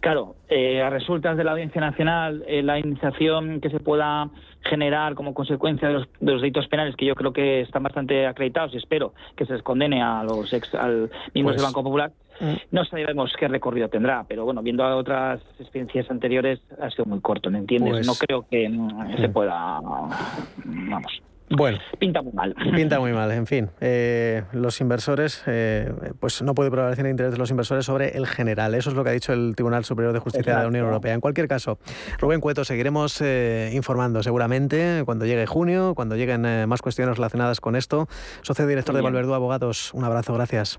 Claro, 0.00 0.34
eh, 0.48 0.82
a 0.82 0.90
resultas 0.90 1.36
de 1.36 1.44
la 1.44 1.52
Audiencia 1.52 1.80
Nacional, 1.80 2.44
la 2.48 2.78
iniciación 2.78 3.60
que 3.60 3.70
se 3.70 3.80
pueda 3.80 4.30
generar 4.62 5.14
como 5.14 5.32
consecuencia 5.32 5.88
de 5.88 5.94
los, 5.94 6.08
delitos 6.20 6.68
penales 6.68 6.96
que 6.96 7.06
yo 7.06 7.14
creo 7.14 7.32
que 7.32 7.60
están 7.60 7.82
bastante 7.82 8.26
acreditados 8.26 8.74
y 8.74 8.78
espero 8.78 9.14
que 9.36 9.46
se 9.46 9.54
les 9.54 9.62
condene 9.62 10.02
a 10.02 10.22
los 10.22 10.52
ex 10.52 10.74
al 10.74 11.10
miembros 11.34 11.56
del 11.56 11.62
pues, 11.62 11.62
Banco 11.62 11.82
Popular. 11.82 12.12
Mm. 12.40 12.54
No 12.70 12.84
sabemos 12.84 13.32
qué 13.38 13.48
recorrido 13.48 13.88
tendrá, 13.88 14.24
pero 14.26 14.44
bueno, 14.44 14.62
viendo 14.62 14.84
otras 14.96 15.40
experiencias 15.58 16.10
anteriores 16.10 16.60
ha 16.80 16.90
sido 16.90 17.04
muy 17.04 17.20
corto, 17.20 17.50
¿me 17.50 17.58
entiendes? 17.58 17.92
Pues 17.92 18.06
no 18.06 18.14
creo 18.14 18.46
que 18.48 18.68
mm, 18.68 19.16
se 19.16 19.28
mm. 19.28 19.32
pueda, 19.32 19.80
vamos, 19.80 21.22
bueno, 21.50 21.78
pinta 21.98 22.22
muy 22.22 22.32
mal. 22.32 22.54
Pinta 22.76 23.00
muy 23.00 23.12
mal, 23.12 23.32
en 23.32 23.46
fin. 23.46 23.70
Eh, 23.80 24.44
los 24.52 24.80
inversores, 24.80 25.42
eh, 25.46 25.92
pues 26.20 26.42
no 26.42 26.54
puede 26.54 26.70
prevalecer 26.70 27.04
el 27.04 27.10
interés 27.10 27.32
de 27.32 27.38
los 27.38 27.50
inversores 27.50 27.84
sobre 27.84 28.16
el 28.16 28.28
general. 28.28 28.74
Eso 28.76 28.90
es 28.90 28.96
lo 28.96 29.02
que 29.02 29.10
ha 29.10 29.12
dicho 29.12 29.32
el 29.32 29.54
Tribunal 29.56 29.84
Superior 29.84 30.12
de 30.12 30.20
Justicia 30.20 30.54
de 30.54 30.62
la 30.62 30.68
Unión 30.68 30.86
Europea. 30.86 31.12
En 31.12 31.20
cualquier 31.20 31.48
caso, 31.48 31.78
Rubén 32.18 32.40
Cueto, 32.40 32.64
seguiremos 32.64 33.20
eh, 33.20 33.72
informando 33.74 34.22
seguramente 34.22 35.02
cuando 35.04 35.26
llegue 35.26 35.46
junio, 35.46 35.94
cuando 35.96 36.14
lleguen 36.14 36.68
más 36.68 36.82
cuestiones 36.82 37.16
relacionadas 37.16 37.60
con 37.60 37.74
esto. 37.74 38.06
Socio 38.42 38.66
director 38.68 38.94
de 38.94 39.02
Valverdú 39.02 39.34
Abogados, 39.34 39.92
un 39.92 40.04
abrazo, 40.04 40.32
gracias. 40.34 40.78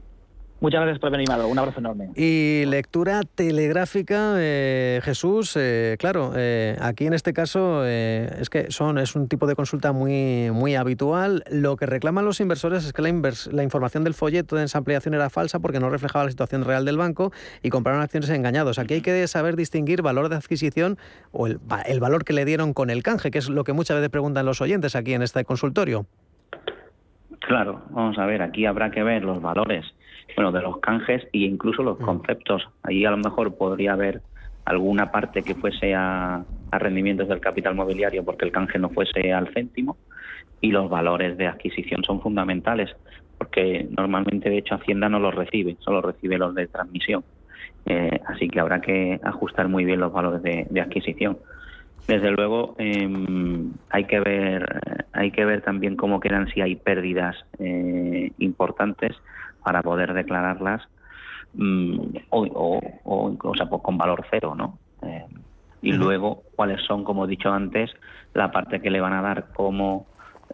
Muchas 0.62 0.82
gracias 0.82 0.99
por 0.99 1.07
haber 1.07 1.22
animado. 1.22 1.47
Un 1.47 1.57
abrazo 1.57 1.80
enorme. 1.80 2.12
Y 2.16 2.66
lectura 2.68 3.22
telegráfica, 3.24 4.36
eh, 4.38 5.01
Jesús, 5.03 5.57
eh, 5.57 5.95
claro, 5.97 6.34
eh, 6.36 6.78
aquí 6.80 7.07
en 7.07 7.14
este 7.14 7.34
caso 7.34 7.84
es 7.84 8.47
que 8.51 8.70
son 8.70 8.99
es 8.99 9.16
un 9.16 9.28
tipo 9.28 9.47
de 9.47 9.55
consulta 9.55 9.91
muy, 9.91 10.51
muy 10.51 10.76
habitual. 10.76 11.43
Lo 11.49 11.78
que 11.78 11.88
reclaman 11.88 12.26
los 12.26 12.39
inversores 12.41 12.86
es 12.86 12.93
que 12.93 13.01
la, 13.01 13.09
la 13.51 13.64
información 13.64 14.03
del 14.03 14.14
folleto 14.14 14.55
de 14.55 14.68
ampliación 14.72 15.16
era 15.16 15.32
falsa 15.32 15.57
porque 15.57 15.80
no 15.80 15.89
reflejaba 15.89 16.26
la 16.26 16.30
situación 16.30 16.64
real 16.64 16.86
del 16.86 16.95
banco 16.95 17.32
y 17.64 17.72
compraron 17.72 18.03
acciones 18.03 18.30
engañados. 18.30 18.78
Aquí 18.78 18.93
hay 18.93 19.01
que 19.01 19.28
saber 19.28 19.55
distinguir 19.55 20.03
valor 20.03 20.30
de 20.30 20.36
adquisición 20.36 20.99
o 21.32 21.47
el, 21.47 21.59
el 21.88 21.99
valor 21.99 22.24
que 22.24 22.34
le 22.34 22.45
dieron 22.45 22.76
con 22.76 22.91
el 22.91 23.01
canje, 23.01 23.32
que 23.32 23.39
es 23.39 23.49
lo 23.49 23.64
que 23.64 23.74
muchas 23.74 23.97
veces 23.97 24.12
preguntan 24.12 24.45
los 24.45 24.62
oyentes 24.62 24.95
aquí 24.95 25.16
en 25.16 25.24
este 25.24 25.43
consultorio. 25.43 26.05
Claro, 27.39 27.82
vamos 27.89 28.20
a 28.20 28.28
ver, 28.28 28.43
aquí 28.43 28.68
habrá 28.68 28.91
que 28.91 29.01
ver 29.01 29.24
los 29.24 29.41
valores 29.41 29.86
bueno, 30.36 30.52
de 30.52 30.62
los 30.62 30.78
canjes 30.80 31.24
e 31.34 31.40
incluso 31.40 31.84
los 31.84 32.00
mm. 32.00 32.04
conceptos. 32.04 32.68
Ahí 32.84 33.06
a 33.06 33.12
lo 33.12 33.18
mejor 33.18 33.56
podría 33.56 33.94
haber 33.94 34.22
alguna 34.66 35.12
parte 35.12 35.42
que 35.42 35.56
fuese 35.56 35.94
a, 35.96 36.44
rendimientos 36.72 37.28
del 37.28 37.42
capital 37.42 37.76
mobiliario 37.76 38.24
porque 38.24 38.46
el 38.46 38.52
canje 38.52 38.80
no 38.80 38.90
fuese 38.90 39.34
al 39.34 39.54
céntimo 39.54 39.98
y 40.62 40.72
los 40.72 40.90
valores 40.90 41.38
de 41.38 41.48
adquisición 41.48 42.04
son 42.04 42.22
fundamentales 42.22 42.96
porque 43.38 43.88
normalmente 43.98 44.50
de 44.50 44.60
hecho 44.60 44.76
Hacienda 44.76 45.10
no 45.10 45.20
los 45.20 45.36
recibe, 45.36 45.76
solo 45.80 46.02
recibe 46.02 46.38
los 46.38 46.56
de 46.56 46.68
transmisión. 46.68 47.24
Eh, 47.88 48.22
así 48.28 48.48
que 48.48 48.60
habrá 48.60 48.80
que 48.80 49.20
ajustar 49.24 49.68
muy 49.68 49.84
bien 49.84 50.00
los 50.00 50.14
valores 50.14 50.44
de, 50.44 50.80
adquisición. 50.80 51.40
Desde 52.08 52.32
luego 52.32 52.76
em, 52.78 53.72
hay 53.90 54.06
que 54.06 54.20
ver 54.20 54.82
hay 55.14 55.32
que 55.32 55.44
ver 55.44 55.62
también 55.62 55.96
cómo 55.96 56.20
quedan 56.20 56.48
si 56.48 56.62
hay 56.62 56.76
pérdidas 56.76 57.36
eh, 57.60 58.32
importantes 58.38 59.16
para 59.64 59.82
poder 59.82 60.14
declararlas 60.14 60.82
mm, 61.53 62.18
o, 62.30 62.80
o, 63.03 63.55
sea, 63.55 63.68
pues 63.68 63.82
con 63.82 63.97
valor 63.97 64.26
cero, 64.30 64.55
¿no? 64.55 64.78
Eh, 65.01 65.26
y 65.84 65.93
luego 65.93 66.43
cuáles 66.55 66.82
son, 66.86 67.03
como 67.03 67.26
he 67.26 67.28
dicho 67.28 67.51
antes, 67.51 67.91
la 68.34 68.51
parte 68.51 68.82
que 68.82 68.91
le 68.91 69.01
van 69.01 69.14
a 69.14 69.22
dar 69.22 69.51
como 69.53 70.05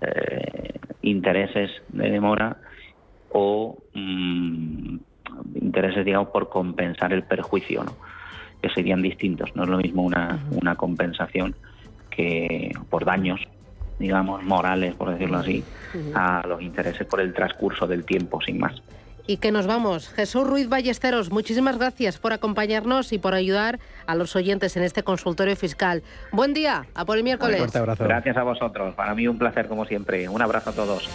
eh, 0.02 0.80
intereses 1.02 1.70
de 1.90 2.10
demora 2.10 2.58
o 3.32 3.78
mm, 3.94 4.98
intereses, 5.56 6.06
digamos, 6.06 6.30
por 6.30 6.50
compensar 6.50 7.12
el 7.12 7.24
perjuicio, 7.24 7.84
¿no? 7.84 7.92
que 8.62 8.70
serían 8.70 9.02
distintos. 9.02 9.56
No 9.56 9.64
es 9.64 9.70
lo 9.70 9.78
mismo 9.78 10.04
una, 10.04 10.40
una 10.52 10.76
compensación 10.76 11.56
que 12.10 12.72
por 12.90 13.06
daños, 13.06 13.40
digamos, 14.00 14.44
morales, 14.44 14.96
por 14.96 15.12
decirlo 15.12 15.40
así, 15.40 15.64
a 16.14 16.46
los 16.48 16.62
intereses 16.62 17.06
por 17.08 17.20
el 17.22 17.34
transcurso 17.34 17.88
del 17.88 18.06
tiempo, 18.06 18.42
sin 18.42 18.60
más. 18.60 18.82
Y 19.30 19.38
que 19.38 19.52
nos 19.52 19.68
vamos. 19.68 20.08
Jesús 20.10 20.48
Ruiz 20.48 20.70
Ballesteros, 20.70 21.32
muchísimas 21.32 21.78
gracias 21.78 22.18
por 22.18 22.32
acompañarnos 22.32 23.12
y 23.12 23.18
por 23.18 23.34
ayudar 23.34 23.78
a 24.06 24.16
los 24.16 24.36
oyentes 24.38 24.78
en 24.78 24.84
este 24.84 25.04
consultorio 25.04 25.56
fiscal. 25.58 26.02
Buen 26.32 26.54
día, 26.54 26.86
a 26.96 27.04
por 27.04 27.18
el 27.18 27.24
miércoles. 27.24 27.62
Gracias 28.00 28.38
a 28.38 28.44
vosotros. 28.44 28.96
Para 28.96 29.14
mí 29.14 29.28
un 29.28 29.38
placer 29.38 29.68
como 29.68 29.86
siempre. 29.86 30.30
Un 30.30 30.42
abrazo 30.42 30.70
a 30.70 30.74
todos. 30.74 31.10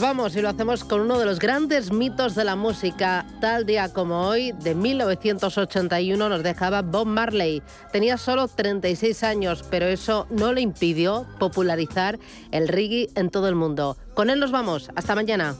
Vamos 0.00 0.34
y 0.34 0.40
lo 0.40 0.48
hacemos 0.48 0.82
con 0.84 1.02
uno 1.02 1.18
de 1.18 1.26
los 1.26 1.38
grandes 1.38 1.92
mitos 1.92 2.34
de 2.34 2.44
la 2.44 2.56
música. 2.56 3.26
Tal 3.38 3.66
día 3.66 3.92
como 3.92 4.26
hoy, 4.28 4.52
de 4.52 4.74
1981, 4.74 6.28
nos 6.28 6.42
dejaba 6.42 6.80
Bob 6.80 7.06
Marley. 7.06 7.62
Tenía 7.92 8.16
solo 8.16 8.48
36 8.48 9.22
años, 9.24 9.62
pero 9.70 9.86
eso 9.86 10.26
no 10.30 10.54
le 10.54 10.62
impidió 10.62 11.26
popularizar 11.38 12.18
el 12.50 12.68
reggae 12.68 13.10
en 13.14 13.28
todo 13.28 13.48
el 13.48 13.56
mundo. 13.56 13.98
Con 14.14 14.30
él 14.30 14.40
nos 14.40 14.52
vamos. 14.52 14.90
Hasta 14.96 15.14
mañana. 15.14 15.54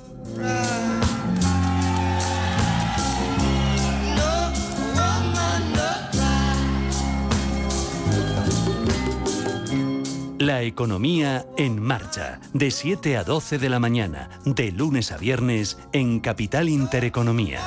La 10.41 10.63
economía 10.63 11.45
en 11.59 11.83
marcha, 11.83 12.41
de 12.55 12.71
7 12.71 13.19
a 13.19 13.25
12 13.25 13.59
de 13.59 13.69
la 13.69 13.79
mañana, 13.79 14.31
de 14.47 14.73
lunes 14.73 15.13
a 15.13 15.19
viernes 15.19 15.77
en 15.93 16.19
Capital 16.19 16.71
Intereconomía. 16.71 17.61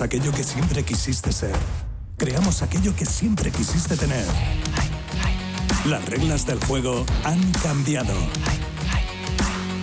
Aquello 0.00 0.32
que 0.32 0.44
siempre 0.44 0.82
quisiste 0.82 1.32
ser. 1.32 1.54
Creamos 2.16 2.62
aquello 2.62 2.94
que 2.96 3.04
siempre 3.04 3.50
quisiste 3.50 3.96
tener. 3.96 4.24
Las 5.86 6.04
reglas 6.08 6.46
del 6.46 6.58
juego 6.64 7.04
han 7.24 7.40
cambiado. 7.62 8.14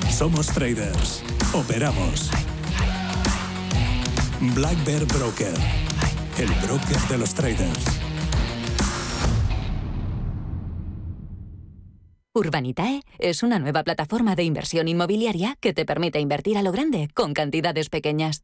Somos 0.09 0.47
traders. 0.47 1.23
Operamos. 1.53 2.31
Black 4.55 4.83
Bear 4.85 5.05
Broker. 5.05 5.53
El 6.37 6.49
broker 6.65 6.99
de 7.09 7.17
los 7.17 7.33
traders. 7.33 8.01
Urbanitae 12.33 13.01
es 13.19 13.43
una 13.43 13.59
nueva 13.59 13.83
plataforma 13.83 14.35
de 14.35 14.43
inversión 14.43 14.87
inmobiliaria 14.87 15.57
que 15.59 15.73
te 15.73 15.85
permite 15.85 16.19
invertir 16.19 16.57
a 16.57 16.63
lo 16.63 16.71
grande 16.71 17.09
con 17.13 17.33
cantidades 17.33 17.89
pequeñas. 17.89 18.43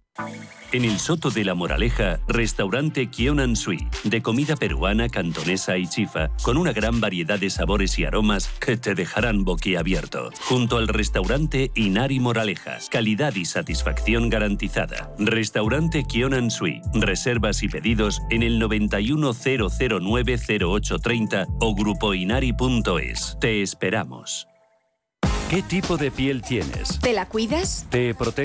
En 0.73 0.85
el 0.85 0.99
Soto 0.99 1.31
de 1.31 1.43
la 1.43 1.53
Moraleja, 1.53 2.21
restaurante 2.29 3.07
Kionan 3.07 3.57
Sui, 3.57 3.89
de 4.05 4.21
comida 4.21 4.55
peruana, 4.55 5.09
cantonesa 5.09 5.77
y 5.77 5.85
chifa, 5.85 6.29
con 6.43 6.55
una 6.55 6.71
gran 6.71 7.01
variedad 7.01 7.37
de 7.37 7.49
sabores 7.49 7.99
y 7.99 8.05
aromas 8.05 8.47
que 8.47 8.77
te 8.77 8.95
dejarán 8.95 9.43
boquiabierto. 9.43 10.29
Junto 10.47 10.77
al 10.77 10.87
restaurante 10.87 11.71
Inari 11.75 12.21
Moraleja, 12.21 12.77
calidad 12.89 13.35
y 13.35 13.43
satisfacción 13.43 14.29
garantizada. 14.29 15.13
Restaurante 15.19 16.05
Kionan 16.05 16.49
Sui, 16.49 16.81
reservas 16.93 17.63
y 17.63 17.67
pedidos 17.67 18.21
en 18.29 18.43
el 18.43 18.61
910090830 18.61 21.47
o 21.59 21.75
grupoinari.es. 21.75 23.37
Te 23.41 23.61
esperamos. 23.61 24.47
¿Qué 25.51 25.61
tipo 25.61 25.97
de 25.97 26.11
piel 26.11 26.41
tienes? 26.41 26.97
¿Te 27.01 27.11
la 27.11 27.27
cuidas? 27.27 27.85
¿Te 27.89 28.15
protege? 28.15 28.39